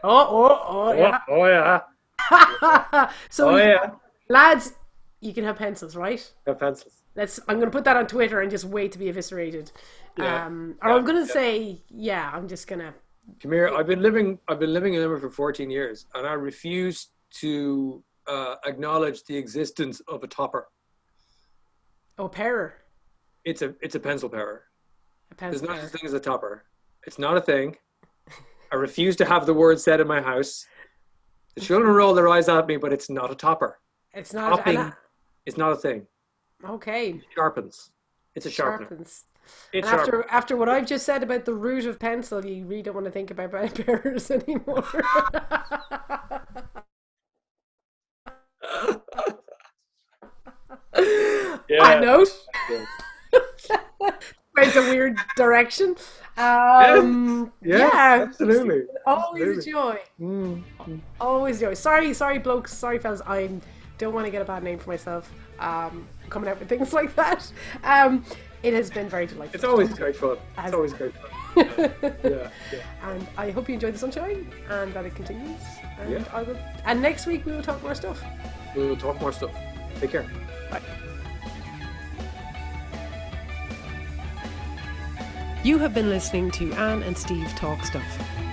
Oh, 0.04 0.28
oh, 0.30 0.64
oh, 0.68 0.94
yeah. 0.94 1.20
Oh, 1.30 1.42
oh 1.42 1.46
yeah. 1.48 3.10
so, 3.30 3.50
Oh 3.50 3.58
yeah. 3.58 3.92
lads, 4.30 4.74
you 5.22 5.34
can 5.34 5.44
have 5.44 5.58
pencils, 5.58 5.96
right? 5.96 6.32
Got 6.46 6.60
pencils. 6.60 7.04
Let's. 7.16 7.40
I'm 7.48 7.58
going 7.58 7.68
to 7.68 7.72
put 7.72 7.86
that 7.86 7.98
on 7.98 8.08
Twitter 8.08 8.42
and 8.42 8.52
just 8.52 8.66
wait 8.66 8.92
to 8.94 9.00
be 9.00 9.10
eviscerated. 9.10 9.72
Yeah. 10.18 10.46
Um, 10.46 10.76
or 10.82 10.92
Yeah, 10.92 10.96
I'm 10.96 11.06
going 11.06 11.22
to 11.22 11.28
yeah. 11.28 11.34
say, 11.34 11.82
yeah, 11.90 12.32
I'm 12.34 12.48
just 12.48 12.68
going 12.68 12.80
to. 12.80 12.94
Here. 13.42 13.70
I've 13.70 13.88
been 13.88 14.02
living. 14.02 14.40
I've 14.48 14.60
been 14.60 14.74
living 14.74 14.94
in 14.94 15.02
Limerick 15.02 15.22
for 15.22 15.30
14 15.30 15.70
years, 15.70 16.06
and 16.16 16.26
I 16.28 16.34
refuse 16.34 17.10
to 17.36 18.04
uh, 18.28 18.56
acknowledge 18.66 19.24
the 19.26 19.36
existence 19.38 20.02
of 20.08 20.24
a 20.24 20.28
topper. 20.28 20.68
Oh, 22.18 22.26
a 22.26 22.30
pair. 22.30 22.82
It's 23.44 23.62
a 23.62 23.76
it's 23.82 23.96
a 23.96 24.00
pencil 24.00 24.30
parer. 24.30 24.64
A 25.32 25.36
There's 25.36 25.62
pencil 25.62 25.68
no 25.68 25.74
pair. 25.74 25.84
such 25.90 26.00
thing 26.00 26.08
as 26.08 26.14
a 26.14 26.20
topper. 26.20 26.64
It's 27.06 27.20
not 27.20 27.38
a 27.38 27.42
thing. 27.42 27.76
I 28.72 28.76
refuse 28.76 29.16
to 29.18 29.26
have 29.26 29.46
the 29.46 29.54
word 29.54 29.80
said 29.80 30.02
in 30.02 30.08
my 30.08 30.22
house. 30.22 30.66
The 31.56 31.62
children 31.62 31.94
roll 31.94 32.14
their 32.14 32.28
eyes 32.28 32.50
at 32.50 32.68
me, 32.68 32.78
but 32.78 32.92
it's 32.92 33.10
not 33.10 33.32
a 33.32 33.36
topper. 33.36 33.80
It's 34.14 34.34
not. 34.34 34.50
Topping 34.58 34.78
and 34.78 34.94
It's 35.46 35.58
not 35.58 35.72
a 35.72 35.76
thing. 35.76 36.08
Okay. 36.68 37.10
It 37.10 37.26
sharpens. 37.34 37.92
It's 38.34 38.46
a 38.46 38.50
sharpener. 38.50 38.90
Sharpens. 38.90 39.26
It 39.74 39.80
And 39.80 39.86
sharpens. 39.86 40.08
after 40.08 40.26
after 40.30 40.58
what 40.58 40.70
I've 40.70 40.86
just 40.86 41.06
said 41.06 41.24
about 41.24 41.46
the 41.46 41.54
root 41.54 41.86
of 41.86 42.00
pencil, 42.00 42.46
you 42.46 42.66
really 42.66 42.82
don't 42.82 42.94
want 42.96 43.06
to 43.06 43.12
think 43.12 43.32
about 43.32 43.52
bearers 43.52 44.32
anymore. 44.32 44.84
Yeah. 51.68 51.82
I 51.84 52.00
know. 52.00 52.26
It's 54.58 54.76
a 54.78 54.82
weird 54.82 55.18
direction. 55.36 55.96
Um, 56.38 57.52
Yeah, 57.62 57.78
yeah, 57.80 58.26
absolutely. 58.28 58.84
always 59.06 59.58
a 59.68 59.72
joy. 59.72 60.00
Mm. 60.20 60.64
Always 61.20 61.58
a 61.58 61.66
joy. 61.68 61.74
Sorry, 61.74 62.14
sorry, 62.14 62.40
blokes. 62.40 62.74
Sorry, 62.74 63.00
fellas. 63.00 63.22
I 63.26 63.50
don't 63.98 64.14
want 64.14 64.26
to 64.26 64.32
get 64.32 64.42
a 64.42 64.46
bad 64.46 64.64
name 64.64 64.80
for 64.80 64.90
myself. 64.90 65.32
Um, 65.60 66.08
coming 66.30 66.50
out 66.50 66.60
with 66.60 66.70
things 66.70 66.94
like 67.00 67.16
that. 67.16 67.52
Um, 67.84 68.24
it 68.66 68.74
has 68.74 68.90
been 68.90 69.08
very 69.08 69.26
delightful. 69.28 69.56
It's 69.56 69.64
always 69.64 69.94
great 69.94 70.16
fun. 70.16 70.38
As- 70.58 70.66
It's 70.66 70.74
always 70.76 70.94
great 70.94 71.14
fun. 71.14 71.32
Yeah, 71.56 71.92
yeah. 72.24 72.50
yeah. 72.74 73.10
and 73.10 73.28
I 73.38 73.52
hope 73.52 73.68
you 73.70 73.76
enjoy 73.76 73.92
the 73.92 73.98
sunshine 73.98 74.52
and 74.70 74.94
that 74.94 75.06
it 75.06 75.16
continues. 75.16 75.62
And 76.00 76.12
Yeah. 76.12 76.24
I 76.34 76.42
will. 76.44 76.58
And 76.86 77.02
next 77.02 77.28
week 77.28 77.46
we 77.46 77.52
will 77.54 77.62
talk 77.64 77.82
more 77.84 77.96
stuff. 77.96 78.22
We 78.76 78.88
will 78.88 78.98
talk 78.98 79.22
more 79.22 79.32
stuff. 79.32 79.52
Take 80.02 80.12
care. 80.12 80.26
Bye. 80.72 80.82
You 85.64 85.78
have 85.80 85.94
been 85.94 86.10
listening 86.10 86.52
to 86.52 86.72
Anne 86.74 87.02
and 87.04 87.18
Steve 87.18 87.48
Talk 87.56 87.84
Stuff, 87.86 88.04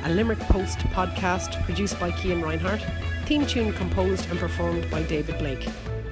a 0.05 0.09
Limerick 0.11 0.39
Post 0.41 0.79
podcast 0.97 1.63
produced 1.65 1.99
by 2.01 2.11
Cian 2.13 2.41
Reinhardt, 2.41 2.83
theme 3.27 3.47
tune 3.47 3.73
composed 3.75 4.31
and 4.31 4.39
performed 4.39 4.91
by 4.91 5.03
David 5.03 5.39
Blake. 5.39 5.69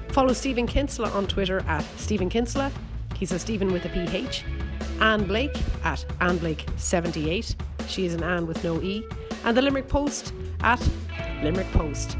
Follow 0.08 0.32
Stephen 0.34 0.66
Kinsella 0.66 1.08
on 1.10 1.26
Twitter 1.26 1.60
at 1.68 1.84
Stephen 1.96 2.28
Kinsella. 2.28 2.70
He's 3.20 3.32
a 3.32 3.38
Stephen 3.38 3.70
with 3.70 3.84
a 3.84 3.90
PH. 3.90 4.44
Anne 4.98 5.24
Blake 5.24 5.54
at 5.84 6.06
Anne 6.22 6.38
Blake78. 6.38 7.54
She 7.86 8.06
is 8.06 8.14
an 8.14 8.22
Anne 8.22 8.46
with 8.46 8.64
no 8.64 8.80
E. 8.80 9.04
And 9.44 9.54
the 9.54 9.60
Limerick 9.60 9.88
Post 9.88 10.32
at 10.62 10.80
Limerick 11.42 11.70
Post. 11.72 12.16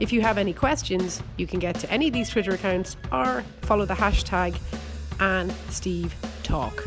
If 0.00 0.12
you 0.12 0.20
have 0.20 0.36
any 0.36 0.52
questions, 0.52 1.22
you 1.38 1.46
can 1.46 1.60
get 1.60 1.76
to 1.76 1.90
any 1.90 2.08
of 2.08 2.12
these 2.12 2.28
Twitter 2.28 2.52
accounts 2.52 2.98
or 3.10 3.42
follow 3.62 3.86
the 3.86 3.94
hashtag 3.94 4.54
and 5.18 5.50
Steve 5.70 6.14
Talk. 6.42 6.84